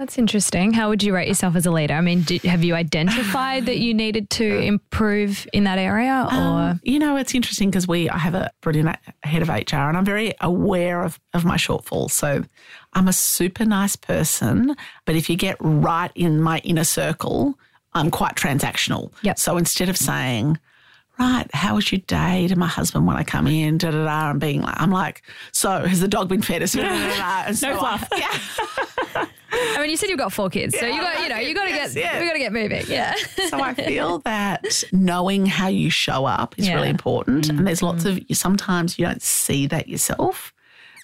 That's 0.00 0.16
interesting. 0.16 0.72
How 0.72 0.88
would 0.88 1.02
you 1.02 1.14
rate 1.14 1.28
yourself 1.28 1.54
as 1.56 1.66
a 1.66 1.70
leader? 1.70 1.92
I 1.92 2.00
mean, 2.00 2.22
did, 2.22 2.40
have 2.44 2.64
you 2.64 2.74
identified 2.74 3.66
that 3.66 3.80
you 3.80 3.92
needed 3.92 4.30
to 4.30 4.58
improve 4.62 5.46
in 5.52 5.64
that 5.64 5.76
area, 5.76 6.26
or 6.26 6.38
um, 6.38 6.80
you 6.82 6.98
know, 6.98 7.18
it's 7.18 7.34
interesting 7.34 7.68
because 7.68 7.86
we 7.86 8.08
I 8.08 8.16
have 8.16 8.34
a 8.34 8.50
brilliant 8.62 8.96
head 9.24 9.42
of 9.42 9.50
HR, 9.50 9.76
and 9.76 9.98
I'm 9.98 10.04
very 10.06 10.32
aware 10.40 11.02
of 11.02 11.20
of 11.34 11.44
my 11.44 11.56
shortfalls. 11.56 12.12
So 12.12 12.42
I'm 12.94 13.08
a 13.08 13.12
super 13.12 13.66
nice 13.66 13.94
person, 13.94 14.74
but 15.04 15.16
if 15.16 15.28
you 15.28 15.36
get 15.36 15.58
right 15.60 16.10
in 16.14 16.40
my 16.40 16.60
inner 16.60 16.84
circle, 16.84 17.58
I'm 17.92 18.10
quite 18.10 18.36
transactional. 18.36 19.12
Yep. 19.20 19.38
So 19.38 19.58
instead 19.58 19.90
of 19.90 19.98
saying, 19.98 20.58
right, 21.18 21.46
how 21.52 21.74
was 21.74 21.92
your 21.92 22.00
day 22.06 22.48
to 22.48 22.56
my 22.56 22.68
husband 22.68 23.06
when 23.06 23.18
I 23.18 23.22
come 23.22 23.46
in, 23.46 23.76
da 23.76 23.90
da 23.90 24.04
da, 24.04 24.30
and 24.30 24.40
being 24.40 24.62
like, 24.62 24.80
I'm 24.80 24.90
like, 24.90 25.20
so 25.52 25.86
has 25.86 26.00
the 26.00 26.08
dog 26.08 26.30
been 26.30 26.40
fed? 26.40 26.62
Da, 26.72 26.82
da, 26.82 26.88
da, 26.88 27.16
da, 27.16 27.44
and 27.48 27.62
no 27.62 27.78
fluff. 27.78 28.08
yeah. 28.16 28.38
I 29.52 29.78
mean, 29.80 29.90
you 29.90 29.96
said 29.96 30.08
you've 30.08 30.18
got 30.18 30.32
four 30.32 30.50
kids, 30.50 30.78
so 30.78 30.86
you 30.86 31.00
got, 31.00 31.22
you 31.22 31.28
know, 31.28 31.38
you 31.38 31.54
got 31.54 31.64
to 31.64 31.70
yes, 31.70 31.94
get, 31.94 32.14
yeah. 32.14 32.20
we 32.20 32.26
got 32.26 32.32
to 32.34 32.38
get 32.38 32.52
moving. 32.52 32.84
Yeah. 32.86 33.14
so 33.48 33.60
I 33.60 33.74
feel 33.74 34.18
that 34.20 34.84
knowing 34.92 35.46
how 35.46 35.68
you 35.68 35.90
show 35.90 36.24
up 36.24 36.58
is 36.58 36.68
yeah. 36.68 36.74
really 36.74 36.88
important, 36.88 37.48
mm-hmm. 37.48 37.58
and 37.58 37.66
there's 37.66 37.82
lots 37.82 38.04
of 38.04 38.20
sometimes 38.32 38.98
you 38.98 39.06
don't 39.06 39.22
see 39.22 39.66
that 39.68 39.88
yourself. 39.88 40.52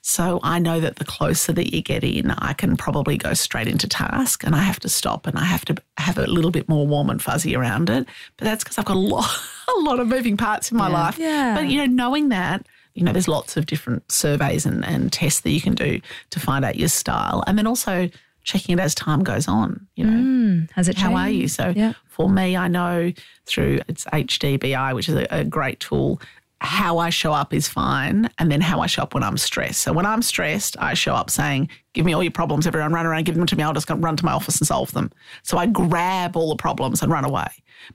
So 0.03 0.39
I 0.45 0.61
know 0.61 0.79
that 0.79 0.97
the 0.97 1.05
closer 1.05 1.53
that 1.55 1.75
you 1.75 1.83
get 1.83 2.05
in, 2.05 2.31
I 2.31 2.53
can 2.53 2.77
probably 2.77 3.17
go 3.17 3.35
straight 3.35 3.67
into 3.67 3.89
task, 3.89 4.45
and 4.45 4.55
I 4.55 4.63
have 4.63 4.79
to 4.81 4.89
stop 4.89 5.27
and 5.27 5.37
I 5.37 5.45
have 5.45 5.65
to 5.65 5.77
have 5.99 6.17
a 6.17 6.27
little 6.27 6.53
bit 6.53 6.69
more 6.69 6.87
warm 6.87 7.11
and 7.11 7.21
fuzzy 7.21 7.57
around 7.57 7.91
it. 7.91 8.07
But 8.37 8.45
that's 8.45 8.63
because 8.63 8.79
I've 8.79 8.85
got 8.85 8.97
a 8.97 9.01
lot, 9.01 9.29
a 9.77 9.81
lot 9.81 9.99
of 9.99 10.07
moving 10.07 10.37
parts 10.37 10.71
in 10.71 10.77
my 10.77 10.89
life. 10.89 11.19
Yeah. 11.19 11.57
But 11.57 11.69
you 11.69 11.79
know, 11.79 11.87
knowing 11.87 12.29
that 12.29 12.65
you 12.97 13.05
know, 13.05 13.13
there's 13.13 13.29
lots 13.29 13.59
of 13.59 13.67
different 13.67 14.11
surveys 14.11 14.65
and, 14.65 14.85
and 14.85 15.13
tests 15.13 15.41
that 15.41 15.51
you 15.51 15.61
can 15.61 15.75
do 15.75 16.01
to 16.31 16.41
find 16.41 16.65
out 16.65 16.77
your 16.77 16.89
style. 16.89 17.45
And 17.47 17.59
then 17.59 17.67
also 17.67 18.09
checking 18.47 18.79
it 18.79 18.81
as 18.81 18.95
time 18.95 19.23
goes 19.23 19.49
on. 19.49 19.87
You 19.97 20.05
know, 20.05 20.13
mm, 20.13 20.71
has 20.71 20.89
it? 20.89 20.97
How 20.97 21.15
are 21.15 21.29
you? 21.29 21.49
So 21.49 21.75
yeah. 21.77 21.93
for 22.07 22.31
me, 22.31 22.57
I 22.57 22.69
know 22.69 23.13
through 23.45 23.81
it's 23.89 24.05
HBDI, 24.07 24.95
which 24.95 25.09
is 25.11 25.17
a, 25.17 25.27
a 25.31 25.45
great 25.45 25.81
tool. 25.81 26.21
How 26.63 26.97
I 26.97 27.11
show 27.11 27.35
up 27.35 27.53
is 27.53 27.69
fine, 27.69 28.31
and 28.39 28.51
then 28.51 28.63
how 28.63 28.81
I 28.81 28.87
show 28.87 29.03
up 29.03 29.13
when 29.13 29.23
I'm 29.23 29.37
stressed. 29.37 29.83
So 29.83 29.93
when 29.93 30.07
I'm 30.07 30.23
stressed, 30.23 30.77
I 30.79 30.95
show 30.95 31.15
up 31.15 31.29
saying, 31.29 31.69
"Give 31.93 32.07
me 32.07 32.15
all 32.15 32.23
your 32.23 32.33
problems, 32.33 32.67
everyone. 32.67 32.93
Run 32.93 33.05
around, 33.05 33.27
give 33.27 33.35
them 33.35 33.47
to 33.47 33.57
me. 33.57 33.63
I'll 33.63 33.75
just 33.75 33.91
run 33.91 34.17
to 34.17 34.25
my 34.25 34.33
office 34.33 34.59
and 34.59 34.67
solve 34.67 34.93
them." 34.93 35.11
So 35.43 35.59
I 35.59 35.67
grab 35.67 36.37
all 36.37 36.49
the 36.49 36.57
problems 36.57 37.03
and 37.03 37.13
run 37.13 37.27
away. 37.27 37.49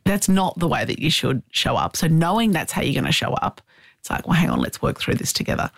But 0.03 0.11
that's 0.11 0.29
not 0.29 0.59
the 0.59 0.67
way 0.67 0.85
that 0.85 0.99
you 0.99 1.09
should 1.09 1.41
show 1.51 1.75
up. 1.75 1.95
So 1.95 2.07
knowing 2.07 2.51
that's 2.51 2.71
how 2.71 2.81
you're 2.81 2.93
going 2.93 3.05
to 3.05 3.11
show 3.11 3.33
up, 3.33 3.61
it's 3.99 4.09
like, 4.09 4.27
well, 4.27 4.37
hang 4.37 4.49
on, 4.49 4.59
let's 4.59 4.81
work 4.81 4.99
through 4.99 5.15
this 5.15 5.33
together. 5.33 5.71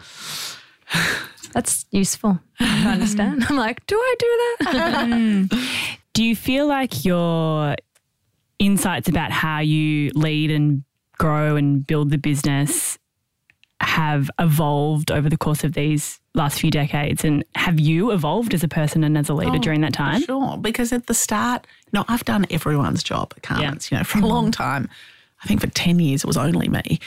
That's 1.54 1.86
useful 1.92 2.40
I 2.60 2.94
understand. 2.94 3.46
I'm 3.50 3.56
like, 3.56 3.86
do 3.88 3.96
I 3.96 4.16
do 4.20 4.66
that? 4.66 5.66
do 6.14 6.24
you 6.24 6.36
feel 6.36 6.68
like 6.68 7.06
your 7.06 7.76
insights 8.60 9.10
about 9.10 9.32
how 9.32 9.60
you 9.60 10.12
lead 10.16 10.52
and 10.52 10.84
grow 11.18 11.56
and 11.56 11.86
build 11.86 12.10
the 12.10 12.18
business 12.18 12.98
have 13.82 14.32
evolved 14.40 15.12
over 15.12 15.30
the 15.30 15.38
course 15.38 15.64
of 15.64 15.74
these 15.74 16.20
last 16.34 16.60
few 16.60 16.72
decades? 16.72 17.24
And 17.24 17.44
have 17.56 17.80
you 17.80 18.12
evolved 18.12 18.54
as 18.54 18.64
a 18.64 18.68
person 18.68 19.04
and 19.04 19.18
as 19.18 19.30
a 19.30 19.34
leader 19.34 19.56
oh, 19.56 19.60
during 19.60 19.82
that 19.82 19.94
time? 19.94 20.22
Sure, 20.22 20.58
because 20.58 20.94
at 20.94 21.08
the 21.08 21.14
start, 21.14 21.68
you 21.86 21.92
know, 22.00 22.06
I've 22.08 22.26
done 22.26 22.46
everyone's 22.50 23.04
job 23.04 23.34
at 23.36 23.44
Carman's, 23.44 23.92
yeah. 23.92 23.98
you 23.98 24.00
know, 24.00 24.04
for 24.06 24.20
a 24.20 24.26
long 24.26 24.52
time. 24.52 24.90
I 25.44 25.48
think 25.48 25.60
for 25.60 25.68
10 25.68 26.00
years 26.00 26.24
it 26.24 26.28
was 26.28 26.38
only 26.38 26.70
me. 26.70 27.00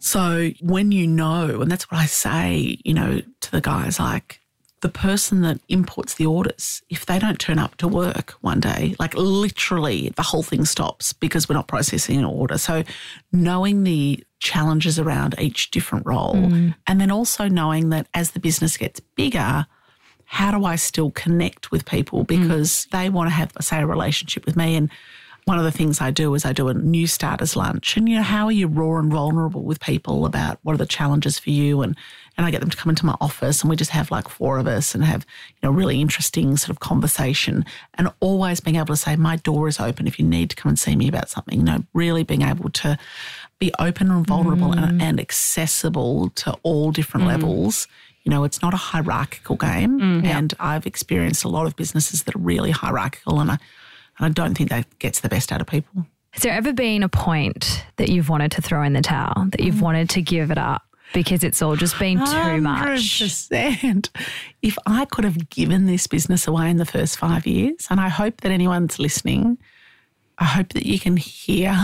So 0.00 0.50
when 0.60 0.92
you 0.92 1.06
know, 1.06 1.60
and 1.60 1.70
that's 1.70 1.90
what 1.90 1.98
I 1.98 2.06
say, 2.06 2.78
you 2.84 2.94
know, 2.94 3.20
to 3.40 3.50
the 3.50 3.60
guys 3.60 3.98
like, 3.98 4.40
the 4.80 4.88
person 4.88 5.40
that 5.40 5.58
imports 5.68 6.14
the 6.14 6.26
orders, 6.26 6.82
if 6.88 7.04
they 7.04 7.18
don't 7.18 7.40
turn 7.40 7.58
up 7.58 7.76
to 7.78 7.88
work 7.88 8.32
one 8.42 8.60
day, 8.60 8.94
like 8.98 9.14
literally 9.14 10.10
the 10.10 10.22
whole 10.22 10.42
thing 10.42 10.64
stops 10.64 11.12
because 11.12 11.48
we're 11.48 11.56
not 11.56 11.66
processing 11.66 12.18
an 12.18 12.24
order. 12.24 12.58
So 12.58 12.84
knowing 13.32 13.82
the 13.82 14.22
challenges 14.38 14.98
around 14.98 15.34
each 15.38 15.72
different 15.72 16.06
role, 16.06 16.34
mm. 16.34 16.74
and 16.86 17.00
then 17.00 17.10
also 17.10 17.48
knowing 17.48 17.88
that 17.88 18.06
as 18.14 18.32
the 18.32 18.40
business 18.40 18.76
gets 18.76 19.00
bigger, 19.00 19.66
how 20.26 20.56
do 20.56 20.64
I 20.64 20.76
still 20.76 21.10
connect 21.10 21.72
with 21.72 21.84
people 21.84 22.22
because 22.22 22.86
mm. 22.86 22.90
they 22.90 23.10
want 23.10 23.30
to 23.30 23.34
have, 23.34 23.52
say, 23.60 23.80
a 23.80 23.86
relationship 23.86 24.46
with 24.46 24.56
me 24.56 24.76
and 24.76 24.90
one 25.48 25.58
of 25.58 25.64
the 25.64 25.72
things 25.72 26.02
I 26.02 26.10
do 26.10 26.34
is 26.34 26.44
I 26.44 26.52
do 26.52 26.68
a 26.68 26.74
new 26.74 27.06
starters 27.06 27.56
lunch. 27.56 27.96
And, 27.96 28.06
you 28.06 28.16
know, 28.16 28.22
how 28.22 28.44
are 28.44 28.52
you 28.52 28.66
raw 28.66 28.98
and 28.98 29.10
vulnerable 29.10 29.62
with 29.62 29.80
people 29.80 30.26
about 30.26 30.58
what 30.62 30.74
are 30.74 30.78
the 30.78 30.84
challenges 30.84 31.38
for 31.38 31.48
you? 31.48 31.80
And, 31.80 31.96
and 32.36 32.44
I 32.44 32.50
get 32.50 32.60
them 32.60 32.68
to 32.68 32.76
come 32.76 32.90
into 32.90 33.06
my 33.06 33.16
office 33.18 33.62
and 33.62 33.70
we 33.70 33.74
just 33.74 33.92
have 33.92 34.10
like 34.10 34.28
four 34.28 34.58
of 34.58 34.66
us 34.66 34.94
and 34.94 35.02
have, 35.02 35.24
you 35.54 35.66
know, 35.66 35.74
really 35.74 36.02
interesting 36.02 36.58
sort 36.58 36.68
of 36.68 36.80
conversation 36.80 37.64
and 37.94 38.12
always 38.20 38.60
being 38.60 38.76
able 38.76 38.88
to 38.88 38.96
say, 38.96 39.16
my 39.16 39.36
door 39.36 39.68
is 39.68 39.80
open 39.80 40.06
if 40.06 40.18
you 40.18 40.26
need 40.26 40.50
to 40.50 40.56
come 40.56 40.68
and 40.68 40.78
see 40.78 40.94
me 40.94 41.08
about 41.08 41.30
something, 41.30 41.58
you 41.58 41.64
know, 41.64 41.82
really 41.94 42.24
being 42.24 42.42
able 42.42 42.68
to 42.68 42.98
be 43.58 43.72
open 43.78 44.10
and 44.10 44.26
vulnerable 44.26 44.72
mm. 44.72 44.86
and, 44.86 45.00
and, 45.00 45.18
accessible 45.18 46.28
to 46.30 46.52
all 46.62 46.92
different 46.92 47.24
mm. 47.24 47.28
levels. 47.28 47.88
You 48.22 48.30
know, 48.30 48.44
it's 48.44 48.60
not 48.60 48.74
a 48.74 48.76
hierarchical 48.76 49.56
game. 49.56 49.98
Mm, 49.98 50.24
yeah. 50.24 50.38
And 50.38 50.52
I've 50.60 50.86
experienced 50.86 51.42
a 51.42 51.48
lot 51.48 51.66
of 51.66 51.74
businesses 51.74 52.24
that 52.24 52.36
are 52.36 52.38
really 52.38 52.70
hierarchical 52.70 53.40
and 53.40 53.52
I, 53.52 53.58
and 54.18 54.26
I 54.26 54.28
don't 54.30 54.56
think 54.56 54.70
that 54.70 54.98
gets 54.98 55.20
the 55.20 55.28
best 55.28 55.52
out 55.52 55.60
of 55.60 55.66
people. 55.66 56.06
Has 56.30 56.42
there 56.42 56.52
ever 56.52 56.72
been 56.72 57.02
a 57.02 57.08
point 57.08 57.84
that 57.96 58.08
you've 58.08 58.28
wanted 58.28 58.52
to 58.52 58.62
throw 58.62 58.82
in 58.82 58.92
the 58.92 59.00
towel, 59.00 59.46
that 59.50 59.60
you've 59.60 59.80
wanted 59.80 60.10
to 60.10 60.22
give 60.22 60.50
it 60.50 60.58
up 60.58 60.82
because 61.14 61.42
it's 61.42 61.62
all 61.62 61.74
just 61.74 61.98
been 61.98 62.18
too 62.18 62.24
100%. 62.24 62.62
much? 62.62 63.50
If 64.62 64.78
I 64.86 65.04
could 65.06 65.24
have 65.24 65.48
given 65.48 65.86
this 65.86 66.06
business 66.06 66.46
away 66.46 66.70
in 66.70 66.76
the 66.76 66.84
first 66.84 67.18
five 67.18 67.46
years, 67.46 67.86
and 67.90 67.98
I 68.00 68.08
hope 68.08 68.42
that 68.42 68.52
anyone's 68.52 68.98
listening, 68.98 69.58
I 70.36 70.44
hope 70.44 70.68
that 70.74 70.86
you 70.86 71.00
can 71.00 71.16
hear 71.16 71.74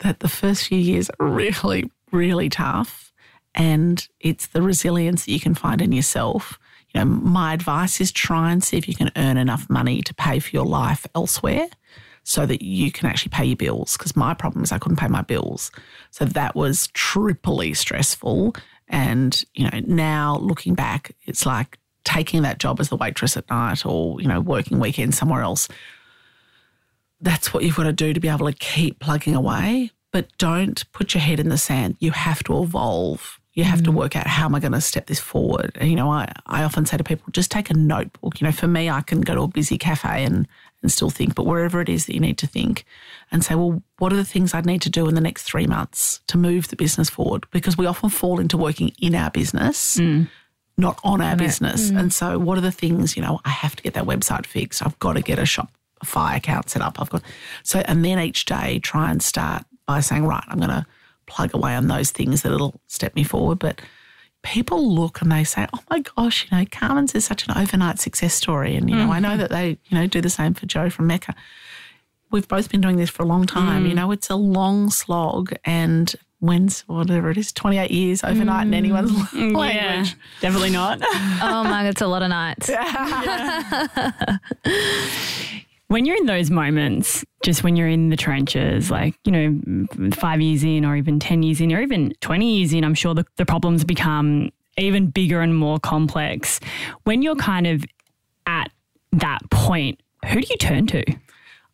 that 0.00 0.20
the 0.20 0.28
first 0.28 0.66
few 0.66 0.78
years 0.78 1.08
are 1.20 1.26
really, 1.26 1.90
really 2.10 2.48
tough. 2.48 3.12
And 3.54 4.06
it's 4.20 4.48
the 4.48 4.62
resilience 4.62 5.24
that 5.24 5.32
you 5.32 5.40
can 5.40 5.54
find 5.54 5.80
in 5.80 5.92
yourself 5.92 6.58
you 6.94 7.00
know, 7.00 7.04
my 7.06 7.52
advice 7.52 8.00
is 8.00 8.12
try 8.12 8.52
and 8.52 8.62
see 8.62 8.76
if 8.76 8.88
you 8.88 8.94
can 8.94 9.10
earn 9.16 9.36
enough 9.36 9.68
money 9.68 10.00
to 10.02 10.14
pay 10.14 10.38
for 10.38 10.50
your 10.50 10.64
life 10.64 11.06
elsewhere 11.14 11.68
so 12.22 12.46
that 12.46 12.62
you 12.62 12.90
can 12.90 13.08
actually 13.08 13.30
pay 13.30 13.44
your 13.44 13.56
bills. 13.56 13.96
Because 13.96 14.16
my 14.16 14.32
problem 14.32 14.64
is 14.64 14.72
I 14.72 14.78
couldn't 14.78 14.98
pay 14.98 15.08
my 15.08 15.22
bills. 15.22 15.70
So 16.10 16.24
that 16.24 16.54
was 16.54 16.88
triply 16.88 17.74
stressful. 17.74 18.54
And, 18.88 19.44
you 19.54 19.64
know, 19.64 19.80
now 19.86 20.38
looking 20.38 20.74
back, 20.74 21.12
it's 21.24 21.44
like 21.44 21.78
taking 22.04 22.42
that 22.42 22.58
job 22.58 22.80
as 22.80 22.88
the 22.88 22.96
waitress 22.96 23.36
at 23.36 23.48
night 23.50 23.84
or, 23.84 24.20
you 24.20 24.28
know, 24.28 24.40
working 24.40 24.78
weekends 24.78 25.18
somewhere 25.18 25.42
else. 25.42 25.68
That's 27.20 27.52
what 27.52 27.64
you've 27.64 27.76
got 27.76 27.84
to 27.84 27.92
do 27.92 28.12
to 28.12 28.20
be 28.20 28.28
able 28.28 28.46
to 28.50 28.56
keep 28.56 29.00
plugging 29.00 29.34
away. 29.34 29.90
But 30.12 30.28
don't 30.38 30.90
put 30.92 31.14
your 31.14 31.22
head 31.22 31.40
in 31.40 31.48
the 31.48 31.58
sand. 31.58 31.96
You 31.98 32.12
have 32.12 32.44
to 32.44 32.62
evolve 32.62 33.40
You 33.54 33.64
have 33.64 33.82
to 33.84 33.92
mm. 33.92 33.94
work 33.94 34.16
out 34.16 34.26
how 34.26 34.46
am 34.46 34.54
I 34.54 34.60
going 34.60 34.72
to 34.72 34.80
step 34.80 35.06
this 35.06 35.20
forward. 35.20 35.72
And, 35.80 35.88
you 35.88 35.94
know, 35.94 36.10
I, 36.10 36.32
I 36.46 36.64
often 36.64 36.86
say 36.86 36.96
to 36.96 37.04
people, 37.04 37.26
just 37.30 37.50
take 37.50 37.70
a 37.70 37.74
notebook. 37.74 38.40
You 38.40 38.46
know, 38.46 38.52
for 38.52 38.66
me, 38.66 38.90
I 38.90 39.00
can 39.00 39.20
go 39.20 39.34
to 39.34 39.42
a 39.42 39.48
busy 39.48 39.78
cafe 39.78 40.24
and, 40.24 40.48
and 40.82 40.90
still 40.90 41.08
think, 41.08 41.36
but 41.36 41.46
wherever 41.46 41.80
it 41.80 41.88
is 41.88 42.06
that 42.06 42.14
you 42.14 42.20
need 42.20 42.36
to 42.38 42.48
think 42.48 42.84
and 43.30 43.44
say, 43.44 43.54
well, 43.54 43.82
what 43.98 44.12
are 44.12 44.16
the 44.16 44.24
things 44.24 44.54
I 44.54 44.60
need 44.60 44.82
to 44.82 44.90
do 44.90 45.08
in 45.08 45.14
the 45.14 45.20
next 45.20 45.44
three 45.44 45.66
months 45.66 46.20
to 46.26 46.36
move 46.36 46.68
the 46.68 46.76
business 46.76 47.08
forward? 47.08 47.46
Because 47.52 47.78
we 47.78 47.86
often 47.86 48.10
fall 48.10 48.40
into 48.40 48.56
working 48.56 48.92
in 49.00 49.14
our 49.14 49.30
business, 49.30 49.96
mm. 49.98 50.28
not 50.76 50.98
on 51.04 51.20
our 51.20 51.36
business. 51.36 51.90
Mm. 51.90 52.00
And 52.00 52.12
so, 52.12 52.38
what 52.40 52.58
are 52.58 52.62
the 52.62 52.72
things, 52.72 53.16
you 53.16 53.22
know, 53.22 53.40
I 53.44 53.50
have 53.50 53.76
to 53.76 53.82
get 53.82 53.94
that 53.94 54.04
website 54.04 54.46
fixed. 54.46 54.84
I've 54.84 54.98
got 54.98 55.12
to 55.12 55.22
get 55.22 55.38
a 55.38 55.46
shop, 55.46 55.70
a 56.00 56.06
fire 56.06 56.36
account 56.36 56.70
set 56.70 56.82
up. 56.82 57.00
I've 57.00 57.10
got, 57.10 57.22
so, 57.62 57.78
and 57.86 58.04
then 58.04 58.18
each 58.18 58.46
day 58.46 58.80
try 58.80 59.10
and 59.12 59.22
start 59.22 59.64
by 59.86 60.00
saying, 60.00 60.26
right, 60.26 60.44
I'm 60.48 60.58
going 60.58 60.70
to 60.70 60.84
plug 61.34 61.54
away 61.54 61.74
on 61.74 61.88
those 61.88 62.12
things 62.12 62.42
that'll 62.42 62.80
step 62.86 63.16
me 63.16 63.24
forward. 63.24 63.58
But 63.58 63.80
people 64.42 64.94
look 64.94 65.20
and 65.20 65.32
they 65.32 65.42
say, 65.42 65.66
oh 65.74 65.80
my 65.90 66.00
gosh, 66.00 66.46
you 66.48 66.56
know, 66.56 66.64
Carman's 66.70 67.14
is 67.14 67.24
such 67.24 67.48
an 67.48 67.56
overnight 67.56 67.98
success 67.98 68.34
story. 68.34 68.76
And, 68.76 68.88
you 68.88 68.94
know, 68.94 69.10
I 69.10 69.18
know 69.18 69.30
mm-hmm. 69.30 69.38
that 69.38 69.50
they, 69.50 69.78
you 69.86 69.98
know, 69.98 70.06
do 70.06 70.20
the 70.20 70.30
same 70.30 70.54
for 70.54 70.66
Jo 70.66 70.90
from 70.90 71.08
Mecca. 71.08 71.34
We've 72.30 72.46
both 72.46 72.70
been 72.70 72.80
doing 72.80 72.96
this 72.96 73.10
for 73.10 73.22
a 73.22 73.26
long 73.26 73.46
time. 73.46 73.86
You 73.86 73.92
mm. 73.92 73.96
know, 73.96 74.10
it's 74.10 74.30
a 74.30 74.36
long 74.36 74.90
slog 74.90 75.54
and 75.64 76.14
when's 76.40 76.80
whatever 76.82 77.30
it 77.30 77.38
is, 77.38 77.52
28 77.52 77.90
years 77.90 78.24
overnight 78.24 78.66
in 78.66 78.72
mm. 78.72 78.76
anyone's 78.76 79.12
Yeah, 79.32 79.56
language. 79.56 80.16
definitely 80.40 80.70
not. 80.70 81.00
Oh 81.42 81.64
my, 81.64 81.88
it's 81.88 82.00
a 82.00 82.06
lot 82.06 82.22
of 82.22 82.28
nights. 82.28 82.70
when 85.94 86.06
you're 86.06 86.16
in 86.16 86.26
those 86.26 86.50
moments, 86.50 87.24
just 87.44 87.62
when 87.62 87.76
you're 87.76 87.86
in 87.86 88.08
the 88.08 88.16
trenches, 88.16 88.90
like, 88.90 89.14
you 89.24 89.30
know, 89.30 89.86
five 90.10 90.40
years 90.40 90.64
in, 90.64 90.84
or 90.84 90.96
even 90.96 91.20
10 91.20 91.44
years 91.44 91.60
in, 91.60 91.72
or 91.72 91.80
even 91.80 92.12
20 92.20 92.58
years 92.58 92.72
in, 92.72 92.82
I'm 92.82 92.94
sure 92.94 93.14
the, 93.14 93.24
the 93.36 93.46
problems 93.46 93.84
become 93.84 94.50
even 94.76 95.06
bigger 95.06 95.40
and 95.40 95.56
more 95.56 95.78
complex. 95.78 96.58
When 97.04 97.22
you're 97.22 97.36
kind 97.36 97.68
of 97.68 97.84
at 98.44 98.72
that 99.12 99.48
point, 99.50 100.00
who 100.26 100.40
do 100.40 100.46
you 100.50 100.56
turn 100.56 100.88
to? 100.88 101.04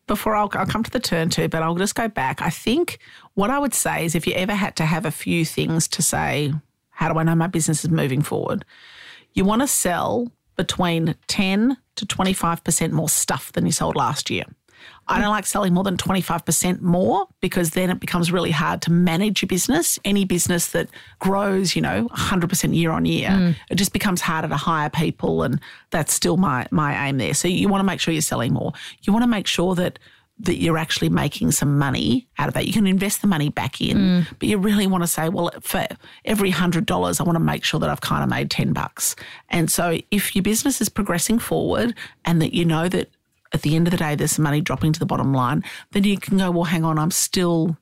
before 0.05 0.35
I'll, 0.35 0.49
I'll 0.53 0.67
come 0.67 0.83
to 0.83 0.91
the 0.91 0.99
turn 0.99 1.29
to, 1.29 1.47
but 1.47 1.63
I'll 1.63 1.75
just 1.75 1.95
go 1.95 2.07
back. 2.07 2.41
I 2.41 2.49
think 2.49 2.99
what 3.35 3.49
I 3.49 3.57
would 3.57 3.73
say 3.73 4.05
is 4.05 4.13
if 4.13 4.27
you 4.27 4.33
ever 4.33 4.53
had 4.53 4.75
to 4.75 4.85
have 4.85 5.05
a 5.05 5.11
few 5.11 5.45
things 5.45 5.87
to 5.87 6.01
say, 6.01 6.53
how 6.89 7.11
do 7.11 7.17
I 7.17 7.23
know 7.23 7.33
my 7.33 7.47
business 7.47 7.85
is 7.85 7.89
moving 7.89 8.21
forward? 8.21 8.65
You 9.33 9.45
want 9.45 9.61
to 9.61 9.67
sell 9.67 10.31
between 10.61 11.15
10 11.25 11.75
to 11.95 12.05
25% 12.05 12.91
more 12.91 13.09
stuff 13.09 13.51
than 13.53 13.65
you 13.65 13.71
sold 13.71 13.95
last 13.95 14.29
year. 14.29 14.43
I 15.07 15.19
don't 15.19 15.31
like 15.31 15.47
selling 15.47 15.73
more 15.73 15.83
than 15.83 15.97
25% 15.97 16.81
more 16.81 17.25
because 17.39 17.71
then 17.71 17.89
it 17.89 17.99
becomes 17.99 18.31
really 18.31 18.51
hard 18.51 18.83
to 18.83 18.91
manage 18.91 19.41
your 19.41 19.47
business. 19.47 19.97
Any 20.05 20.23
business 20.23 20.67
that 20.67 20.87
grows, 21.17 21.75
you 21.75 21.81
know, 21.81 22.07
100% 22.09 22.75
year 22.75 22.91
on 22.91 23.05
year, 23.05 23.29
mm. 23.29 23.55
it 23.71 23.75
just 23.75 23.91
becomes 23.91 24.21
harder 24.21 24.49
to 24.49 24.55
hire 24.55 24.91
people. 24.91 25.41
And 25.41 25.59
that's 25.89 26.13
still 26.13 26.37
my, 26.37 26.67
my 26.69 27.07
aim 27.07 27.17
there. 27.17 27.33
So 27.33 27.47
you 27.47 27.67
want 27.67 27.81
to 27.81 27.85
make 27.85 27.99
sure 27.99 28.13
you're 28.13 28.21
selling 28.21 28.53
more. 28.53 28.73
You 29.01 29.13
want 29.13 29.23
to 29.23 29.27
make 29.27 29.47
sure 29.47 29.73
that 29.75 29.97
that 30.43 30.57
you're 30.57 30.77
actually 30.77 31.09
making 31.09 31.51
some 31.51 31.77
money 31.77 32.27
out 32.37 32.47
of 32.47 32.53
that. 32.53 32.67
You 32.67 32.73
can 32.73 32.87
invest 32.87 33.21
the 33.21 33.27
money 33.27 33.49
back 33.49 33.81
in, 33.81 34.25
but 34.39 34.47
you 34.47 34.57
really 34.57 34.87
want 34.87 35.03
to 35.03 35.07
say, 35.07 35.29
well, 35.29 35.51
for 35.61 35.87
every 36.25 36.49
hundred 36.49 36.85
dollars, 36.85 37.19
I 37.19 37.23
want 37.23 37.35
to 37.35 37.43
make 37.43 37.63
sure 37.63 37.79
that 37.79 37.89
I've 37.89 38.01
kind 38.01 38.23
of 38.23 38.29
made 38.29 38.49
ten 38.49 38.73
bucks. 38.73 39.15
And 39.49 39.69
so, 39.69 39.99
if 40.11 40.35
your 40.35 40.43
business 40.43 40.81
is 40.81 40.89
progressing 40.89 41.39
forward, 41.39 41.95
and 42.25 42.41
that 42.41 42.53
you 42.53 42.65
know 42.65 42.89
that 42.89 43.09
at 43.53 43.61
the 43.61 43.75
end 43.75 43.87
of 43.87 43.91
the 43.91 43.97
day, 43.97 44.15
there's 44.15 44.31
some 44.33 44.43
money 44.43 44.61
dropping 44.61 44.93
to 44.93 44.99
the 44.99 45.05
bottom 45.05 45.33
line, 45.33 45.63
then 45.91 46.03
you 46.03 46.17
can 46.17 46.37
go, 46.37 46.51
well, 46.51 46.63
hang 46.63 46.83
on, 46.85 46.97
I'm 46.97 47.11
still 47.11 47.77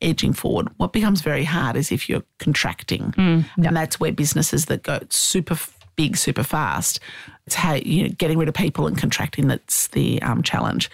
edging 0.00 0.32
forward. 0.32 0.68
What 0.76 0.92
becomes 0.92 1.22
very 1.22 1.44
hard 1.44 1.76
is 1.76 1.90
if 1.90 2.08
you're 2.08 2.22
contracting, 2.38 3.12
and 3.56 3.76
that's 3.76 3.98
where 3.98 4.12
businesses 4.12 4.66
that 4.66 4.82
go 4.82 5.00
super 5.08 5.58
big, 5.96 6.16
super 6.16 6.44
fast, 6.44 7.00
it's 7.46 7.56
how 7.56 7.74
you 7.74 8.04
know 8.04 8.14
getting 8.16 8.38
rid 8.38 8.48
of 8.48 8.54
people 8.54 8.86
and 8.86 8.96
contracting 8.96 9.48
that's 9.48 9.88
the 9.88 10.22
um, 10.22 10.42
challenge. 10.42 10.90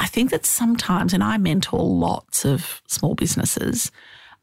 I 0.00 0.06
think 0.06 0.30
that 0.30 0.46
sometimes, 0.46 1.12
and 1.12 1.22
I 1.22 1.36
mentor 1.36 1.84
lots 1.84 2.46
of 2.46 2.80
small 2.88 3.14
businesses, 3.14 3.92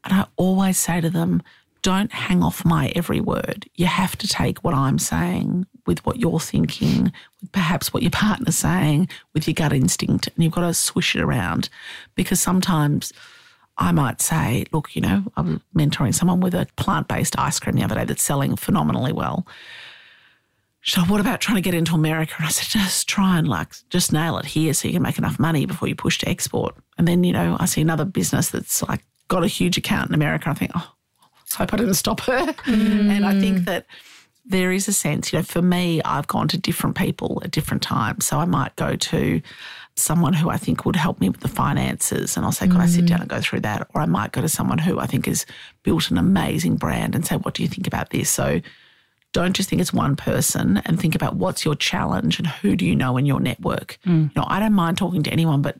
and 0.04 0.14
I 0.14 0.26
always 0.36 0.78
say 0.78 1.00
to 1.00 1.10
them, 1.10 1.42
don't 1.82 2.12
hang 2.12 2.42
off 2.42 2.64
my 2.64 2.92
every 2.94 3.20
word. 3.20 3.68
You 3.74 3.86
have 3.86 4.16
to 4.18 4.28
take 4.28 4.62
what 4.62 4.74
I'm 4.74 4.98
saying 4.98 5.66
with 5.84 6.04
what 6.06 6.18
you're 6.18 6.40
thinking, 6.40 7.12
with 7.40 7.50
perhaps 7.50 7.92
what 7.92 8.02
your 8.02 8.12
partner's 8.12 8.56
saying, 8.56 9.08
with 9.34 9.48
your 9.48 9.54
gut 9.54 9.72
instinct, 9.72 10.28
and 10.28 10.44
you've 10.44 10.52
got 10.52 10.66
to 10.66 10.74
swish 10.74 11.16
it 11.16 11.22
around 11.22 11.68
because 12.14 12.40
sometimes 12.40 13.12
I 13.78 13.90
might 13.90 14.20
say, 14.20 14.64
look, 14.72 14.94
you 14.94 15.02
know, 15.02 15.24
I 15.36 15.40
was 15.40 15.60
mentoring 15.74 16.14
someone 16.14 16.40
with 16.40 16.54
a 16.54 16.66
plant 16.76 17.08
based 17.08 17.38
ice 17.38 17.58
cream 17.58 17.76
the 17.76 17.84
other 17.84 17.96
day 17.96 18.04
that's 18.04 18.22
selling 18.22 18.54
phenomenally 18.56 19.12
well. 19.12 19.46
So 20.82 21.02
what 21.02 21.20
about 21.20 21.40
trying 21.40 21.56
to 21.56 21.62
get 21.62 21.74
into 21.74 21.94
America? 21.94 22.34
And 22.38 22.46
I 22.46 22.50
said, 22.50 22.80
just 22.80 23.08
try 23.08 23.38
and 23.38 23.48
like 23.48 23.68
just 23.90 24.12
nail 24.12 24.38
it 24.38 24.46
here 24.46 24.72
so 24.72 24.88
you 24.88 24.94
can 24.94 25.02
make 25.02 25.18
enough 25.18 25.38
money 25.38 25.66
before 25.66 25.88
you 25.88 25.94
push 25.94 26.18
to 26.18 26.28
export. 26.28 26.74
And 26.96 27.06
then, 27.06 27.24
you 27.24 27.32
know, 27.32 27.56
I 27.58 27.66
see 27.66 27.80
another 27.80 28.04
business 28.04 28.50
that's 28.50 28.82
like 28.82 29.02
got 29.28 29.44
a 29.44 29.48
huge 29.48 29.76
account 29.76 30.08
in 30.08 30.14
America. 30.14 30.48
I 30.48 30.54
think, 30.54 30.70
oh, 30.74 30.94
I 31.54 31.58
hope 31.58 31.74
I 31.74 31.76
didn't 31.76 31.94
stop 31.94 32.20
her. 32.20 32.46
Mm. 32.46 33.10
And 33.10 33.26
I 33.26 33.38
think 33.38 33.64
that 33.64 33.86
there 34.44 34.72
is 34.72 34.88
a 34.88 34.92
sense, 34.92 35.32
you 35.32 35.38
know, 35.38 35.42
for 35.42 35.60
me, 35.60 36.00
I've 36.02 36.26
gone 36.26 36.48
to 36.48 36.58
different 36.58 36.96
people 36.96 37.40
at 37.44 37.50
different 37.50 37.82
times. 37.82 38.24
So 38.26 38.38
I 38.38 38.46
might 38.46 38.74
go 38.76 38.96
to 38.96 39.42
someone 39.94 40.32
who 40.32 40.48
I 40.48 40.56
think 40.56 40.86
would 40.86 40.96
help 40.96 41.20
me 41.20 41.28
with 41.28 41.40
the 41.40 41.48
finances 41.48 42.36
and 42.36 42.46
I'll 42.46 42.52
say, 42.52 42.66
Can 42.66 42.80
I 42.80 42.86
sit 42.86 43.06
down 43.06 43.20
and 43.20 43.28
go 43.28 43.40
through 43.40 43.60
that? 43.60 43.88
Or 43.94 44.00
I 44.00 44.06
might 44.06 44.32
go 44.32 44.40
to 44.40 44.48
someone 44.48 44.78
who 44.78 44.98
I 44.98 45.06
think 45.06 45.26
has 45.26 45.44
built 45.82 46.10
an 46.10 46.18
amazing 46.18 46.76
brand 46.76 47.14
and 47.14 47.26
say, 47.26 47.36
What 47.36 47.54
do 47.54 47.62
you 47.62 47.68
think 47.68 47.86
about 47.86 48.10
this? 48.10 48.30
So 48.30 48.60
don't 49.42 49.54
just 49.54 49.68
think 49.68 49.80
it's 49.80 49.92
one 49.92 50.16
person 50.16 50.82
and 50.84 50.98
think 51.00 51.14
about 51.14 51.36
what's 51.36 51.64
your 51.64 51.74
challenge 51.76 52.38
and 52.38 52.46
who 52.48 52.74
do 52.76 52.84
you 52.84 52.96
know 52.96 53.16
in 53.16 53.24
your 53.26 53.38
network. 53.40 53.98
Mm. 54.04 54.24
You 54.24 54.30
know, 54.36 54.44
I 54.48 54.58
don't 54.58 54.72
mind 54.72 54.98
talking 54.98 55.22
to 55.22 55.30
anyone, 55.30 55.62
but 55.62 55.76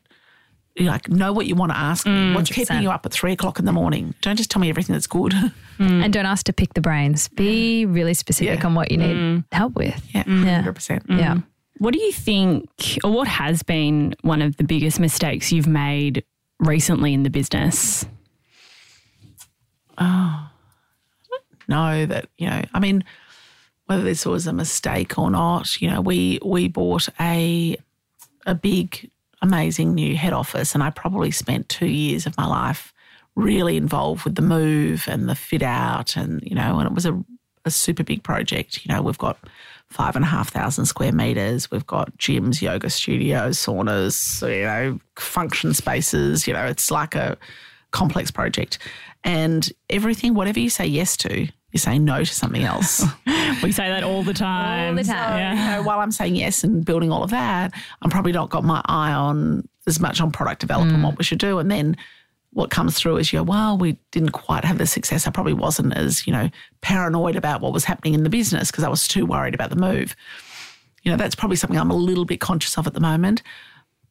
you 0.75 0.85
know, 0.85 0.91
like 0.91 1.09
know 1.09 1.33
what 1.33 1.45
you 1.45 1.55
want 1.55 1.71
to 1.73 1.77
ask 1.77 2.05
me. 2.05 2.11
Mm, 2.13 2.35
what's 2.35 2.49
keeping 2.49 2.81
you 2.81 2.89
up 2.89 3.05
at 3.05 3.11
three 3.11 3.33
o'clock 3.33 3.59
in 3.59 3.65
the 3.65 3.73
morning? 3.73 4.13
Don't 4.21 4.37
just 4.37 4.49
tell 4.49 4.61
me 4.61 4.69
everything 4.69 4.93
that's 4.93 5.07
good. 5.07 5.33
Mm. 5.79 6.03
And 6.03 6.11
don't 6.11 6.25
ask 6.25 6.45
to 6.47 6.51
pick 6.51 6.73
the 6.73 6.81
brains. 6.81 7.29
Be 7.29 7.85
really 7.85 8.13
specific 8.13 8.59
Yeah. 8.59 8.65
on 8.67 8.75
what 8.75 8.91
you 8.91 8.97
need 8.97 9.45
help 9.53 9.75
with. 9.75 10.05
yeah, 10.13 10.23
Yeah. 10.27 10.55
hundred 10.57 10.73
percent. 10.73 11.03
Yeah. 11.07 11.37
What 11.77 11.93
do 11.93 12.01
you 12.01 12.11
think, 12.11 12.67
or 13.01 13.11
what 13.11 13.29
has 13.29 13.63
been 13.63 14.13
one 14.21 14.41
of 14.41 14.57
the 14.57 14.65
biggest 14.65 14.99
mistakes 14.99 15.53
you've 15.53 15.67
made 15.67 16.25
recently 16.59 17.13
in 17.13 17.23
the 17.23 17.29
business? 17.29 18.05
Oh, 19.97 20.03
I 20.03 20.49
don't 21.31 21.69
know 21.69 22.05
that 22.07 22.27
you 22.37 22.49
know 22.49 22.61
i 22.73 22.79
mean 22.79 23.03
whether 23.89 24.03
this 24.03 24.25
was 24.25 24.45
a 24.45 24.53
mistake 24.53 25.17
or 25.17 25.31
not 25.31 25.81
you 25.81 25.89
know 25.89 25.99
we 25.99 26.39
we 26.45 26.67
bought 26.67 27.09
a 27.19 27.75
a 28.45 28.53
big 28.53 29.09
amazing 29.41 29.93
new 29.95 30.15
head 30.15 30.33
office 30.33 30.73
and 30.73 30.83
i 30.83 30.89
probably 30.89 31.31
spent 31.31 31.67
two 31.69 31.87
years 31.87 32.25
of 32.25 32.37
my 32.37 32.45
life 32.45 32.93
really 33.35 33.77
involved 33.77 34.25
with 34.25 34.35
the 34.35 34.41
move 34.41 35.05
and 35.07 35.29
the 35.29 35.35
fit 35.35 35.63
out 35.63 36.15
and 36.15 36.41
you 36.43 36.53
know 36.53 36.77
and 36.77 36.87
it 36.87 36.93
was 36.93 37.05
a, 37.05 37.23
a 37.65 37.71
super 37.71 38.03
big 38.03 38.21
project. 38.23 38.85
You 38.85 38.93
know 38.93 39.01
we've 39.01 39.17
got 39.17 39.37
five 39.89 40.15
and 40.15 40.25
a 40.25 40.27
half 40.27 40.51
thousand 40.51 40.85
square 40.85 41.11
meters 41.11 41.71
we've 41.71 41.87
got 41.87 42.15
gyms 42.17 42.61
yoga 42.61 42.89
studios 42.89 43.57
saunas 43.57 44.41
you 44.47 44.63
know 44.63 44.99
function 45.15 45.73
spaces 45.73 46.45
you 46.45 46.53
know 46.53 46.65
it's 46.65 46.91
like 46.91 47.15
a 47.15 47.37
complex 47.91 48.29
project. 48.29 48.77
And 49.23 49.69
everything 49.89 50.33
whatever 50.33 50.59
you 50.59 50.69
say 50.69 50.85
yes 50.85 51.17
to 51.17 51.47
you're 51.71 51.79
saying 51.79 52.03
no 52.03 52.23
to 52.23 52.33
something 52.33 52.63
else 52.63 53.03
We 53.63 53.71
say 53.71 53.89
that 53.89 54.03
all 54.03 54.23
the 54.23 54.33
time. 54.33 54.89
All 54.89 54.95
the 54.95 55.03
time. 55.03 55.37
Yeah. 55.37 55.53
you 55.53 55.77
know, 55.77 55.87
while 55.87 55.99
I'm 55.99 56.11
saying 56.11 56.35
yes 56.35 56.63
and 56.63 56.85
building 56.85 57.11
all 57.11 57.23
of 57.23 57.31
that, 57.31 57.73
I'm 58.01 58.09
probably 58.09 58.31
not 58.31 58.49
got 58.49 58.63
my 58.63 58.81
eye 58.85 59.11
on 59.11 59.67
as 59.87 59.99
much 59.99 60.21
on 60.21 60.31
product 60.31 60.61
development, 60.61 60.99
mm. 60.99 61.03
what 61.03 61.17
we 61.17 61.23
should 61.23 61.39
do. 61.39 61.59
And 61.59 61.69
then 61.69 61.97
what 62.51 62.69
comes 62.69 62.97
through 62.97 63.17
is 63.17 63.31
you 63.31 63.39
go, 63.39 63.43
well, 63.43 63.77
we 63.77 63.97
didn't 64.11 64.31
quite 64.31 64.63
have 64.63 64.77
the 64.77 64.87
success. 64.87 65.27
I 65.27 65.31
probably 65.31 65.53
wasn't 65.53 65.95
as, 65.95 66.25
you 66.25 66.33
know, 66.33 66.49
paranoid 66.81 67.35
about 67.35 67.61
what 67.61 67.73
was 67.73 67.85
happening 67.85 68.13
in 68.13 68.23
the 68.23 68.29
business 68.29 68.71
because 68.71 68.83
I 68.83 68.89
was 68.89 69.07
too 69.07 69.25
worried 69.25 69.53
about 69.53 69.69
the 69.69 69.75
move. 69.75 70.15
You 71.03 71.11
know, 71.11 71.17
that's 71.17 71.35
probably 71.35 71.57
something 71.57 71.79
I'm 71.79 71.91
a 71.91 71.95
little 71.95 72.25
bit 72.25 72.39
conscious 72.39 72.77
of 72.77 72.87
at 72.87 72.93
the 72.93 72.99
moment. 72.99 73.41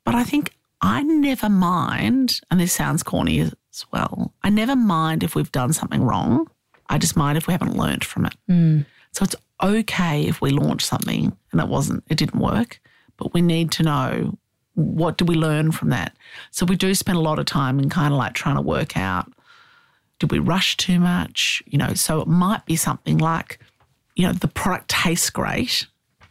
But 0.04 0.14
I 0.14 0.24
think 0.24 0.54
I 0.80 1.02
never 1.02 1.48
mind, 1.48 2.40
and 2.50 2.60
this 2.60 2.72
sounds 2.72 3.02
corny 3.02 3.40
as 3.40 3.86
well, 3.92 4.32
I 4.42 4.50
never 4.50 4.76
mind 4.76 5.22
if 5.22 5.34
we've 5.34 5.52
done 5.52 5.72
something 5.72 6.02
wrong. 6.02 6.48
I 6.88 6.98
just 6.98 7.16
mind 7.16 7.38
if 7.38 7.46
we 7.46 7.52
haven't 7.52 7.76
learned 7.76 8.04
from 8.04 8.26
it. 8.26 8.34
Hmm. 8.46 8.80
So 9.12 9.24
it's 9.24 9.36
okay 9.62 10.26
if 10.26 10.40
we 10.40 10.50
launch 10.50 10.84
something 10.84 11.36
and 11.52 11.60
it 11.60 11.68
wasn't, 11.68 12.04
it 12.08 12.16
didn't 12.18 12.40
work, 12.40 12.80
but 13.16 13.34
we 13.34 13.42
need 13.42 13.70
to 13.72 13.82
know 13.82 14.38
what 14.74 15.18
do 15.18 15.24
we 15.24 15.34
learn 15.34 15.72
from 15.72 15.90
that. 15.90 16.16
So 16.50 16.64
we 16.64 16.76
do 16.76 16.94
spend 16.94 17.18
a 17.18 17.22
lot 17.22 17.38
of 17.38 17.46
time 17.46 17.78
in 17.78 17.90
kind 17.90 18.12
of 18.12 18.18
like 18.18 18.34
trying 18.34 18.56
to 18.56 18.62
work 18.62 18.96
out 18.96 19.32
did 20.18 20.30
we 20.30 20.38
rush 20.38 20.76
too 20.76 20.98
much? 20.98 21.62
You 21.66 21.78
know, 21.78 21.94
so 21.94 22.20
it 22.20 22.28
might 22.28 22.64
be 22.66 22.76
something 22.76 23.18
like, 23.18 23.58
you 24.16 24.26
know, 24.26 24.32
the 24.32 24.48
product 24.48 24.88
tastes 24.88 25.30
great, 25.30 25.86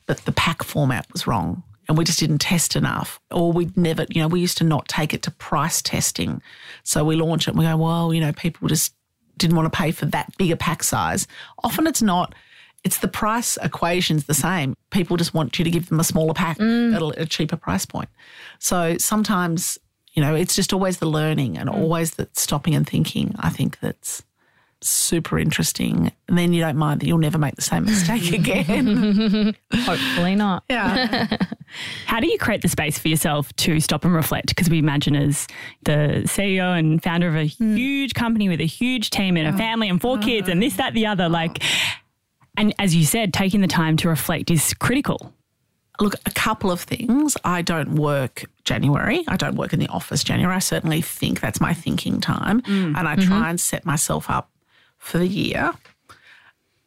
but 0.06 0.17
the 0.20 0.32
pack 0.32 0.63
format 0.63 1.08
was 1.13 1.26
wrong 1.26 1.63
and 1.88 1.98
we 1.98 2.04
just 2.04 2.20
didn't 2.20 2.39
test 2.39 2.76
enough. 2.76 3.20
Or 3.32 3.52
we'd 3.52 3.78
never, 3.78 4.06
you 4.10 4.22
know, 4.22 4.28
we 4.28 4.41
used 4.41 4.58
to 4.58 4.63
not 4.63 4.88
take 4.88 5.13
it 5.13 5.22
to 5.24 5.32
price 5.32 5.82
testing. 5.82 6.41
So 6.84 7.04
we 7.04 7.15
launch 7.15 7.48
it 7.48 7.52
and 7.52 7.60
we 7.60 7.65
go, 7.65 7.78
well, 7.78 8.13
you 8.13 8.20
know, 8.20 8.34
people 8.34 8.67
just 8.67 8.93
didn't 9.38 9.56
want 9.56 9.71
to 9.71 9.78
pay 9.78 9.91
for 9.91 10.06
that 10.08 10.36
bigger 10.38 10.56
pack 10.56 10.84
size. 10.84 11.28
Often 11.63 11.88
it's 11.88 12.02
not. 12.02 12.34
It's 12.84 13.00
the 13.00 13.08
price 13.08 13.58
equation's 13.62 14.26
the 14.26 14.34
same. 14.34 14.76
People 14.91 15.17
just 15.17 15.34
want 15.34 15.58
you 15.58 15.65
to 15.65 15.71
give 15.71 15.89
them 15.89 16.00
a 16.00 16.04
smaller 16.04 16.34
pack 16.34 16.58
mm. 16.58 16.95
at 16.95 17.02
a, 17.02 17.23
a 17.23 17.26
cheaper 17.26 17.58
price 17.58 17.86
point. 17.86 18.10
So 18.60 18.97
sometimes, 18.97 19.78
you 20.13 20.21
know, 20.21 20.36
it's 20.36 20.56
just 20.56 20.73
always 20.73 21.00
the 21.00 21.08
learning 21.08 21.58
and 21.58 21.69
mm. 21.69 21.73
always 21.73 22.12
the 22.12 22.30
stopping 22.34 22.76
and 22.76 22.88
thinking. 22.88 23.36
I 23.39 23.50
think 23.50 23.80
that's 23.80 24.23
super 24.81 25.39
interesting. 25.39 26.11
And 26.27 26.37
then 26.37 26.53
you 26.53 26.61
don't 26.61 26.77
mind 26.77 27.01
that 27.01 27.07
you'll 27.07 27.17
never 27.17 27.37
make 27.37 27.55
the 27.55 27.61
same 27.61 27.85
mistake 27.85 28.31
again. 28.33 29.55
Hopefully 29.73 30.35
not. 30.35 30.63
yeah. 30.69 31.37
How 32.05 32.19
do 32.19 32.27
you 32.27 32.37
create 32.37 32.61
the 32.61 32.69
space 32.69 32.97
for 32.97 33.07
yourself 33.07 33.53
to 33.57 33.79
stop 33.79 34.05
and 34.05 34.13
reflect? 34.13 34.49
Because 34.49 34.69
we 34.69 34.79
imagine 34.79 35.15
as 35.15 35.47
the 35.83 36.23
CEO 36.25 36.77
and 36.77 37.01
founder 37.01 37.27
of 37.27 37.35
a 37.35 37.47
hmm. 37.47 37.75
huge 37.75 38.13
company 38.13 38.49
with 38.49 38.61
a 38.61 38.65
huge 38.65 39.09
team 39.09 39.37
and 39.37 39.47
a 39.47 39.53
oh. 39.53 39.57
family 39.57 39.89
and 39.89 40.01
four 40.01 40.17
oh. 40.17 40.21
kids 40.21 40.47
and 40.47 40.61
this, 40.61 40.75
that, 40.77 40.93
the 40.93 41.05
other, 41.05 41.27
like, 41.29 41.61
and 42.55 42.73
as 42.79 42.95
you 42.95 43.05
said, 43.05 43.33
taking 43.33 43.61
the 43.61 43.67
time 43.67 43.97
to 43.97 44.09
reflect 44.09 44.49
is 44.49 44.73
critical. 44.73 45.33
Look, 45.99 46.13
a 46.25 46.31
couple 46.31 46.71
of 46.71 46.81
things. 46.81 47.35
I 47.43 47.63
don't 47.63 47.95
work 47.95 48.45
January. 48.63 49.23
I 49.27 49.35
don't 49.35 49.55
work 49.55 49.73
in 49.73 49.79
the 49.79 49.87
office 49.87 50.23
January. 50.23 50.55
I 50.55 50.59
certainly 50.59 51.01
think 51.01 51.39
that's 51.39 51.59
my 51.59 51.73
thinking 51.73 52.21
time. 52.21 52.61
Mm. 52.61 52.95
And 52.95 53.07
I 53.07 53.15
mm-hmm. 53.15 53.27
try 53.27 53.49
and 53.49 53.59
set 53.59 53.83
myself 53.83 54.29
up 54.29 54.51
for 54.97 55.17
the 55.17 55.27
year. 55.27 55.73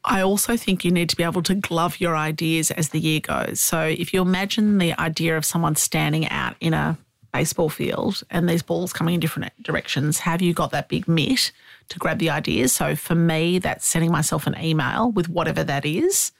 I 0.04 0.22
also 0.22 0.56
think 0.56 0.84
you 0.84 0.90
need 0.90 1.10
to 1.10 1.16
be 1.16 1.24
able 1.24 1.42
to 1.42 1.54
glove 1.54 2.00
your 2.00 2.16
ideas 2.16 2.70
as 2.70 2.88
the 2.88 3.00
year 3.00 3.20
goes. 3.20 3.60
So 3.60 3.82
if 3.82 4.14
you 4.14 4.22
imagine 4.22 4.78
the 4.78 4.98
idea 4.98 5.36
of 5.36 5.44
someone 5.44 5.76
standing 5.76 6.26
out 6.28 6.56
in 6.60 6.72
a 6.72 6.96
baseball 7.32 7.68
field 7.68 8.22
and 8.30 8.48
these 8.48 8.62
balls 8.62 8.92
coming 8.92 9.14
in 9.14 9.20
different 9.20 9.52
directions, 9.62 10.20
have 10.20 10.40
you 10.40 10.54
got 10.54 10.70
that 10.72 10.88
big 10.88 11.06
mitt 11.06 11.52
to 11.90 11.98
grab 11.98 12.18
the 12.18 12.30
ideas? 12.30 12.72
So 12.72 12.96
for 12.96 13.14
me, 13.14 13.58
that's 13.58 13.86
sending 13.86 14.10
myself 14.10 14.46
an 14.46 14.56
email 14.58 15.12
with 15.12 15.28
whatever 15.28 15.62
that 15.64 15.84
is. 15.84 16.32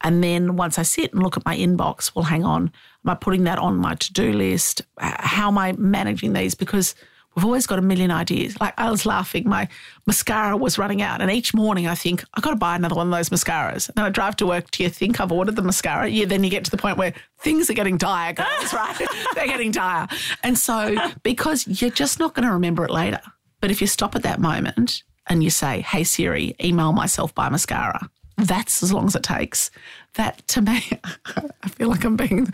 And 0.00 0.22
then 0.22 0.54
once 0.54 0.78
I 0.78 0.82
sit 0.82 1.12
and 1.12 1.22
look 1.22 1.36
at 1.36 1.44
my 1.44 1.56
inbox, 1.56 2.14
well, 2.14 2.24
hang 2.24 2.44
on, 2.44 2.70
am 3.04 3.10
I 3.10 3.14
putting 3.14 3.44
that 3.44 3.58
on 3.58 3.78
my 3.78 3.94
to 3.96 4.12
do 4.12 4.32
list? 4.32 4.82
How 4.98 5.48
am 5.48 5.58
I 5.58 5.72
managing 5.72 6.34
these? 6.34 6.54
Because 6.54 6.94
we've 7.38 7.44
always 7.44 7.68
got 7.68 7.78
a 7.78 7.82
million 7.82 8.10
ideas. 8.10 8.60
Like 8.60 8.74
I 8.76 8.90
was 8.90 9.06
laughing, 9.06 9.48
my 9.48 9.68
mascara 10.06 10.56
was 10.56 10.76
running 10.76 11.02
out. 11.02 11.20
And 11.20 11.30
each 11.30 11.54
morning 11.54 11.86
I 11.86 11.94
think, 11.94 12.24
I've 12.34 12.42
got 12.42 12.50
to 12.50 12.56
buy 12.56 12.74
another 12.74 12.96
one 12.96 13.06
of 13.06 13.12
those 13.12 13.28
mascaras. 13.28 13.88
And 13.88 13.94
then 13.94 14.04
I 14.04 14.10
drive 14.10 14.34
to 14.36 14.46
work. 14.46 14.72
Do 14.72 14.82
you 14.82 14.88
think 14.88 15.20
I've 15.20 15.30
ordered 15.30 15.54
the 15.54 15.62
mascara? 15.62 16.08
Yeah, 16.08 16.24
then 16.24 16.42
you 16.42 16.50
get 16.50 16.64
to 16.64 16.70
the 16.72 16.76
point 16.76 16.98
where 16.98 17.14
things 17.38 17.70
are 17.70 17.74
getting 17.74 17.96
dire, 17.96 18.32
guys, 18.32 18.72
right? 18.72 19.00
They're 19.36 19.46
getting 19.46 19.70
dire. 19.70 20.08
And 20.42 20.58
so 20.58 20.96
because 21.22 21.80
you're 21.80 21.92
just 21.92 22.18
not 22.18 22.34
going 22.34 22.46
to 22.46 22.52
remember 22.52 22.84
it 22.84 22.90
later. 22.90 23.20
But 23.60 23.70
if 23.70 23.80
you 23.80 23.86
stop 23.86 24.16
at 24.16 24.24
that 24.24 24.40
moment 24.40 25.04
and 25.28 25.44
you 25.44 25.50
say, 25.50 25.82
hey, 25.82 26.02
Siri, 26.02 26.56
email 26.60 26.92
myself 26.92 27.32
by 27.36 27.48
mascara, 27.48 28.10
that's 28.38 28.82
as 28.82 28.92
long 28.92 29.06
as 29.06 29.14
it 29.14 29.22
takes. 29.22 29.70
That 30.14 30.46
to 30.48 30.62
me, 30.62 30.82
I 31.62 31.68
feel 31.68 31.88
like 31.88 32.04
I'm 32.04 32.16
being 32.16 32.48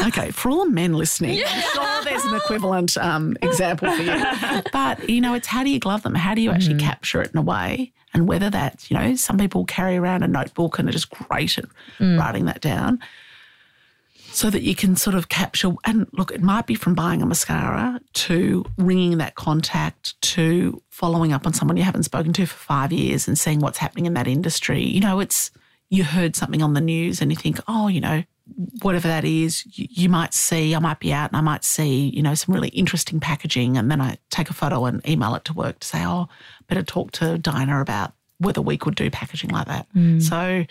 okay 0.00 0.30
for 0.30 0.50
all 0.50 0.64
the 0.64 0.70
men 0.70 0.94
listening. 0.94 1.42
I'm 1.46 1.62
sure 1.74 2.04
there's 2.04 2.24
an 2.24 2.34
equivalent 2.34 2.96
um, 2.96 3.36
example 3.42 3.90
for 3.90 4.02
you, 4.02 4.62
but 4.72 5.08
you 5.08 5.20
know, 5.20 5.34
it's 5.34 5.46
how 5.46 5.62
do 5.62 5.70
you 5.70 5.78
glove 5.78 6.02
them? 6.02 6.14
How 6.14 6.34
do 6.34 6.40
you 6.40 6.50
actually 6.50 6.78
capture 6.78 7.20
it 7.22 7.30
in 7.32 7.38
a 7.38 7.42
way? 7.42 7.92
And 8.14 8.26
whether 8.26 8.48
that's 8.50 8.90
you 8.90 8.96
know, 8.96 9.14
some 9.16 9.36
people 9.36 9.64
carry 9.66 9.96
around 9.96 10.22
a 10.22 10.28
notebook 10.28 10.78
and 10.78 10.88
are 10.88 10.92
just 10.92 11.10
great 11.10 11.58
at 11.58 11.66
writing 12.00 12.46
that 12.46 12.60
down 12.60 13.00
so 14.36 14.50
that 14.50 14.62
you 14.62 14.74
can 14.74 14.96
sort 14.96 15.16
of 15.16 15.30
capture 15.30 15.72
and 15.84 16.06
look 16.12 16.30
it 16.30 16.42
might 16.42 16.66
be 16.66 16.74
from 16.74 16.94
buying 16.94 17.22
a 17.22 17.26
mascara 17.26 17.98
to 18.12 18.62
ringing 18.76 19.16
that 19.16 19.34
contact 19.34 20.20
to 20.20 20.82
following 20.90 21.32
up 21.32 21.46
on 21.46 21.54
someone 21.54 21.78
you 21.78 21.82
haven't 21.82 22.02
spoken 22.02 22.34
to 22.34 22.44
for 22.44 22.58
5 22.58 22.92
years 22.92 23.26
and 23.26 23.38
seeing 23.38 23.60
what's 23.60 23.78
happening 23.78 24.04
in 24.04 24.12
that 24.12 24.26
industry. 24.26 24.82
You 24.82 25.00
know 25.00 25.20
it's 25.20 25.50
you 25.88 26.04
heard 26.04 26.36
something 26.36 26.62
on 26.62 26.74
the 26.74 26.82
news 26.82 27.22
and 27.22 27.30
you 27.30 27.36
think 27.36 27.58
oh 27.66 27.88
you 27.88 27.98
know 27.98 28.24
whatever 28.82 29.08
that 29.08 29.24
is 29.24 29.64
you, 29.78 29.86
you 29.88 30.08
might 30.10 30.34
see 30.34 30.74
I 30.74 30.80
might 30.80 31.00
be 31.00 31.14
out 31.14 31.30
and 31.30 31.38
I 31.38 31.40
might 31.40 31.64
see 31.64 32.10
you 32.10 32.20
know 32.20 32.34
some 32.34 32.54
really 32.54 32.68
interesting 32.68 33.20
packaging. 33.20 33.78
And 33.78 33.90
then 33.90 34.02
I 34.02 34.18
take 34.30 34.50
a 34.50 34.54
photo 34.54 34.84
and 34.84 35.06
email 35.08 35.34
it 35.34 35.46
to 35.46 35.54
work 35.54 35.78
to 35.78 35.86
say 35.86 36.04
oh 36.04 36.28
better 36.68 36.82
talk 36.82 37.10
to 37.12 37.38
Dinah 37.38 37.80
about 37.80 38.12
whether 38.36 38.60
we 38.60 38.76
could 38.76 38.96
do 38.96 39.10
packaging 39.10 39.48
like 39.48 39.66
that. 39.68 39.86
Mm. 39.94 40.22
So 40.22 40.66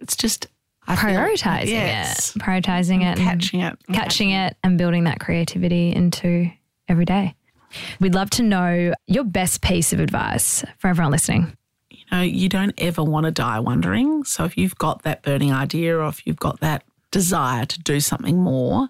it's 0.00 0.16
just 0.16 0.48
I 0.90 0.96
feel- 0.96 1.10
Prioritizing 1.20 1.66
yes. 1.68 2.34
it. 2.36 2.42
Prioritizing 2.42 3.00
it. 3.02 3.18
and 3.18 3.20
catching 3.20 3.60
it. 3.60 3.78
catching 3.92 4.30
it 4.30 4.56
and 4.64 4.76
building 4.78 5.04
that 5.04 5.20
creativity 5.20 5.94
into 5.94 6.50
every 6.88 7.04
day. 7.04 7.34
We'd 8.00 8.14
love 8.14 8.30
to 8.30 8.42
know 8.42 8.92
your 9.06 9.24
best 9.24 9.62
piece 9.62 9.92
of 9.92 10.00
advice 10.00 10.64
for 10.78 10.88
everyone 10.88 11.12
listening. 11.12 11.56
You 11.90 12.04
know, 12.10 12.22
you 12.22 12.48
don't 12.48 12.74
ever 12.78 13.04
want 13.04 13.26
to 13.26 13.30
die 13.30 13.60
wondering. 13.60 14.24
So 14.24 14.44
if 14.44 14.56
you've 14.56 14.74
got 14.76 15.02
that 15.02 15.22
burning 15.22 15.52
idea 15.52 15.96
or 15.96 16.08
if 16.08 16.26
you've 16.26 16.38
got 16.40 16.58
that 16.60 16.82
desire 17.12 17.66
to 17.66 17.80
do 17.80 18.00
something 18.00 18.38
more, 18.38 18.88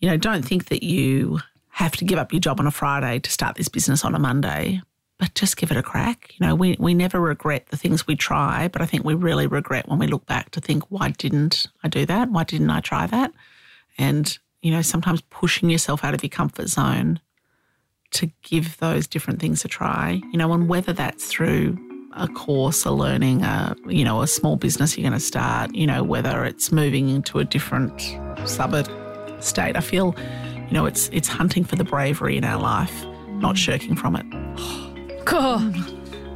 you 0.00 0.08
know, 0.08 0.16
don't 0.16 0.44
think 0.44 0.66
that 0.66 0.82
you 0.84 1.40
have 1.70 1.96
to 1.96 2.04
give 2.04 2.18
up 2.18 2.32
your 2.32 2.40
job 2.40 2.60
on 2.60 2.66
a 2.66 2.70
Friday 2.70 3.18
to 3.18 3.30
start 3.30 3.56
this 3.56 3.68
business 3.68 4.04
on 4.04 4.14
a 4.14 4.18
Monday. 4.18 4.80
But 5.20 5.34
just 5.34 5.58
give 5.58 5.70
it 5.70 5.76
a 5.76 5.82
crack. 5.82 6.32
You 6.38 6.46
know, 6.46 6.54
we, 6.54 6.76
we 6.80 6.94
never 6.94 7.20
regret 7.20 7.66
the 7.66 7.76
things 7.76 8.06
we 8.06 8.16
try, 8.16 8.68
but 8.68 8.80
I 8.80 8.86
think 8.86 9.04
we 9.04 9.12
really 9.12 9.46
regret 9.46 9.86
when 9.86 9.98
we 9.98 10.06
look 10.06 10.24
back 10.24 10.50
to 10.52 10.62
think, 10.62 10.84
why 10.90 11.10
didn't 11.10 11.66
I 11.84 11.88
do 11.88 12.06
that? 12.06 12.30
Why 12.30 12.42
didn't 12.42 12.70
I 12.70 12.80
try 12.80 13.06
that? 13.06 13.30
And, 13.98 14.38
you 14.62 14.70
know, 14.70 14.80
sometimes 14.80 15.20
pushing 15.28 15.68
yourself 15.68 16.04
out 16.04 16.14
of 16.14 16.22
your 16.22 16.30
comfort 16.30 16.68
zone 16.68 17.20
to 18.12 18.30
give 18.42 18.78
those 18.78 19.06
different 19.06 19.40
things 19.40 19.62
a 19.62 19.68
try, 19.68 20.22
you 20.32 20.38
know, 20.38 20.54
and 20.54 20.70
whether 20.70 20.94
that's 20.94 21.26
through 21.26 21.78
a 22.16 22.26
course, 22.26 22.86
a 22.86 22.90
learning, 22.90 23.42
a, 23.42 23.76
you 23.86 24.04
know, 24.04 24.22
a 24.22 24.26
small 24.26 24.56
business 24.56 24.96
you're 24.96 25.08
going 25.08 25.12
to 25.12 25.24
start, 25.24 25.74
you 25.74 25.86
know, 25.86 26.02
whether 26.02 26.46
it's 26.46 26.72
moving 26.72 27.10
into 27.10 27.38
a 27.38 27.44
different 27.44 28.00
suburb 28.46 28.88
state. 29.42 29.76
I 29.76 29.80
feel, 29.80 30.16
you 30.66 30.72
know, 30.72 30.86
it's 30.86 31.10
it's 31.12 31.28
hunting 31.28 31.62
for 31.62 31.76
the 31.76 31.84
bravery 31.84 32.38
in 32.38 32.44
our 32.44 32.60
life, 32.60 33.04
not 33.28 33.58
shirking 33.58 33.96
from 33.96 34.16
it. 34.16 34.89
Cool. 35.24 35.58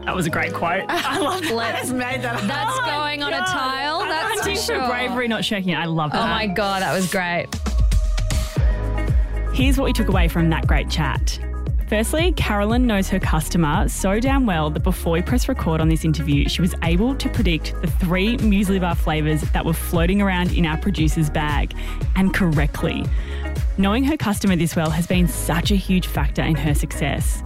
That 0.04 0.14
was 0.14 0.26
a 0.26 0.30
great 0.30 0.52
quote. 0.52 0.84
I 0.88 1.18
love 1.18 1.42
that. 1.42 1.54
Let's, 1.54 1.90
made 1.90 2.22
that 2.22 2.46
that's 2.46 2.78
oh 2.78 2.84
going 2.84 3.22
on 3.22 3.32
a 3.32 3.38
tile. 3.38 4.00
That's 4.00 4.40
Hunting 4.40 4.56
for 4.56 4.60
for 4.60 4.78
sure. 4.80 4.88
bravery, 4.88 5.28
not 5.28 5.44
shirking 5.44 5.70
it. 5.70 5.76
I 5.76 5.86
love 5.86 6.10
oh 6.12 6.18
that. 6.18 6.24
Oh 6.24 6.28
my 6.28 6.46
God, 6.46 6.82
that 6.82 6.92
was 6.92 7.10
great. 7.10 7.46
Here's 9.54 9.78
what 9.78 9.84
we 9.84 9.92
took 9.92 10.08
away 10.08 10.28
from 10.28 10.50
that 10.50 10.66
great 10.66 10.90
chat. 10.90 11.38
Firstly, 11.88 12.32
Carolyn 12.32 12.86
knows 12.86 13.08
her 13.10 13.20
customer 13.20 13.88
so 13.88 14.18
damn 14.18 14.46
well 14.46 14.70
that 14.70 14.82
before 14.82 15.12
we 15.12 15.22
press 15.22 15.48
record 15.48 15.80
on 15.80 15.88
this 15.88 16.04
interview, 16.04 16.48
she 16.48 16.60
was 16.60 16.74
able 16.82 17.14
to 17.14 17.28
predict 17.28 17.74
the 17.82 17.86
three 17.86 18.36
muesli 18.38 18.80
bar 18.80 18.94
flavours 18.94 19.42
that 19.42 19.64
were 19.64 19.74
floating 19.74 20.20
around 20.20 20.52
in 20.52 20.66
our 20.66 20.76
producer's 20.78 21.30
bag, 21.30 21.74
and 22.16 22.34
correctly. 22.34 23.04
Knowing 23.76 24.02
her 24.02 24.16
customer 24.16 24.56
this 24.56 24.74
well 24.74 24.90
has 24.90 25.06
been 25.06 25.28
such 25.28 25.70
a 25.70 25.76
huge 25.76 26.06
factor 26.06 26.42
in 26.42 26.56
her 26.56 26.74
success. 26.74 27.42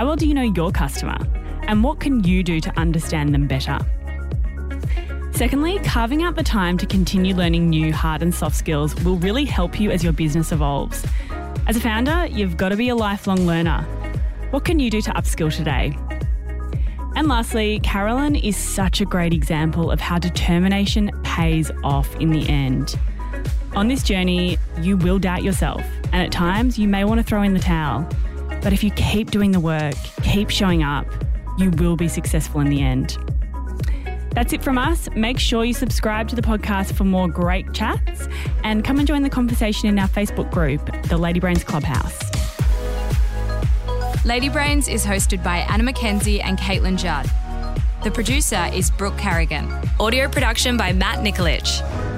How 0.00 0.06
well 0.06 0.16
do 0.16 0.26
you 0.26 0.32
know 0.32 0.40
your 0.56 0.72
customer? 0.72 1.18
And 1.64 1.84
what 1.84 2.00
can 2.00 2.24
you 2.24 2.42
do 2.42 2.58
to 2.58 2.70
understand 2.78 3.34
them 3.34 3.46
better? 3.46 3.78
Secondly, 5.32 5.78
carving 5.80 6.22
out 6.22 6.36
the 6.36 6.42
time 6.42 6.78
to 6.78 6.86
continue 6.86 7.34
learning 7.34 7.68
new 7.68 7.92
hard 7.92 8.22
and 8.22 8.34
soft 8.34 8.56
skills 8.56 8.94
will 9.04 9.16
really 9.18 9.44
help 9.44 9.78
you 9.78 9.90
as 9.90 10.02
your 10.02 10.14
business 10.14 10.52
evolves. 10.52 11.04
As 11.66 11.76
a 11.76 11.80
founder, 11.80 12.24
you've 12.30 12.56
got 12.56 12.70
to 12.70 12.76
be 12.76 12.88
a 12.88 12.94
lifelong 12.94 13.46
learner. 13.46 13.82
What 14.52 14.64
can 14.64 14.78
you 14.78 14.88
do 14.90 15.02
to 15.02 15.10
upskill 15.10 15.54
today? 15.54 15.94
And 17.14 17.28
lastly, 17.28 17.78
Carolyn 17.80 18.36
is 18.36 18.56
such 18.56 19.02
a 19.02 19.04
great 19.04 19.34
example 19.34 19.90
of 19.90 20.00
how 20.00 20.18
determination 20.18 21.10
pays 21.24 21.70
off 21.84 22.16
in 22.16 22.30
the 22.30 22.48
end. 22.48 22.98
On 23.76 23.86
this 23.86 24.02
journey, 24.02 24.56
you 24.80 24.96
will 24.96 25.18
doubt 25.18 25.42
yourself, 25.42 25.84
and 26.04 26.22
at 26.22 26.32
times 26.32 26.78
you 26.78 26.88
may 26.88 27.04
want 27.04 27.20
to 27.20 27.22
throw 27.22 27.42
in 27.42 27.52
the 27.52 27.60
towel. 27.60 28.08
But 28.62 28.72
if 28.72 28.84
you 28.84 28.90
keep 28.92 29.30
doing 29.30 29.52
the 29.52 29.60
work, 29.60 29.94
keep 30.22 30.50
showing 30.50 30.82
up, 30.82 31.06
you 31.58 31.70
will 31.70 31.96
be 31.96 32.08
successful 32.08 32.60
in 32.60 32.68
the 32.68 32.82
end. 32.82 33.16
That's 34.32 34.52
it 34.52 34.62
from 34.62 34.78
us. 34.78 35.08
Make 35.16 35.38
sure 35.38 35.64
you 35.64 35.74
subscribe 35.74 36.28
to 36.28 36.36
the 36.36 36.42
podcast 36.42 36.92
for 36.92 37.04
more 37.04 37.28
great 37.28 37.72
chats 37.72 38.28
and 38.62 38.84
come 38.84 38.98
and 38.98 39.08
join 39.08 39.22
the 39.22 39.30
conversation 39.30 39.88
in 39.88 39.98
our 39.98 40.08
Facebook 40.08 40.50
group, 40.52 40.80
the 41.08 41.16
Lady 41.16 41.40
Brains 41.40 41.64
Clubhouse. 41.64 42.18
Lady 44.24 44.48
Brains 44.48 44.86
is 44.86 45.04
hosted 45.04 45.42
by 45.42 45.58
Anna 45.70 45.82
McKenzie 45.82 46.44
and 46.44 46.58
Caitlin 46.58 46.96
Judd. 46.96 47.28
The 48.04 48.10
producer 48.10 48.68
is 48.72 48.90
Brooke 48.90 49.18
Carrigan. 49.18 49.70
Audio 49.98 50.28
production 50.28 50.76
by 50.76 50.92
Matt 50.92 51.18
Nikolic. 51.18 52.09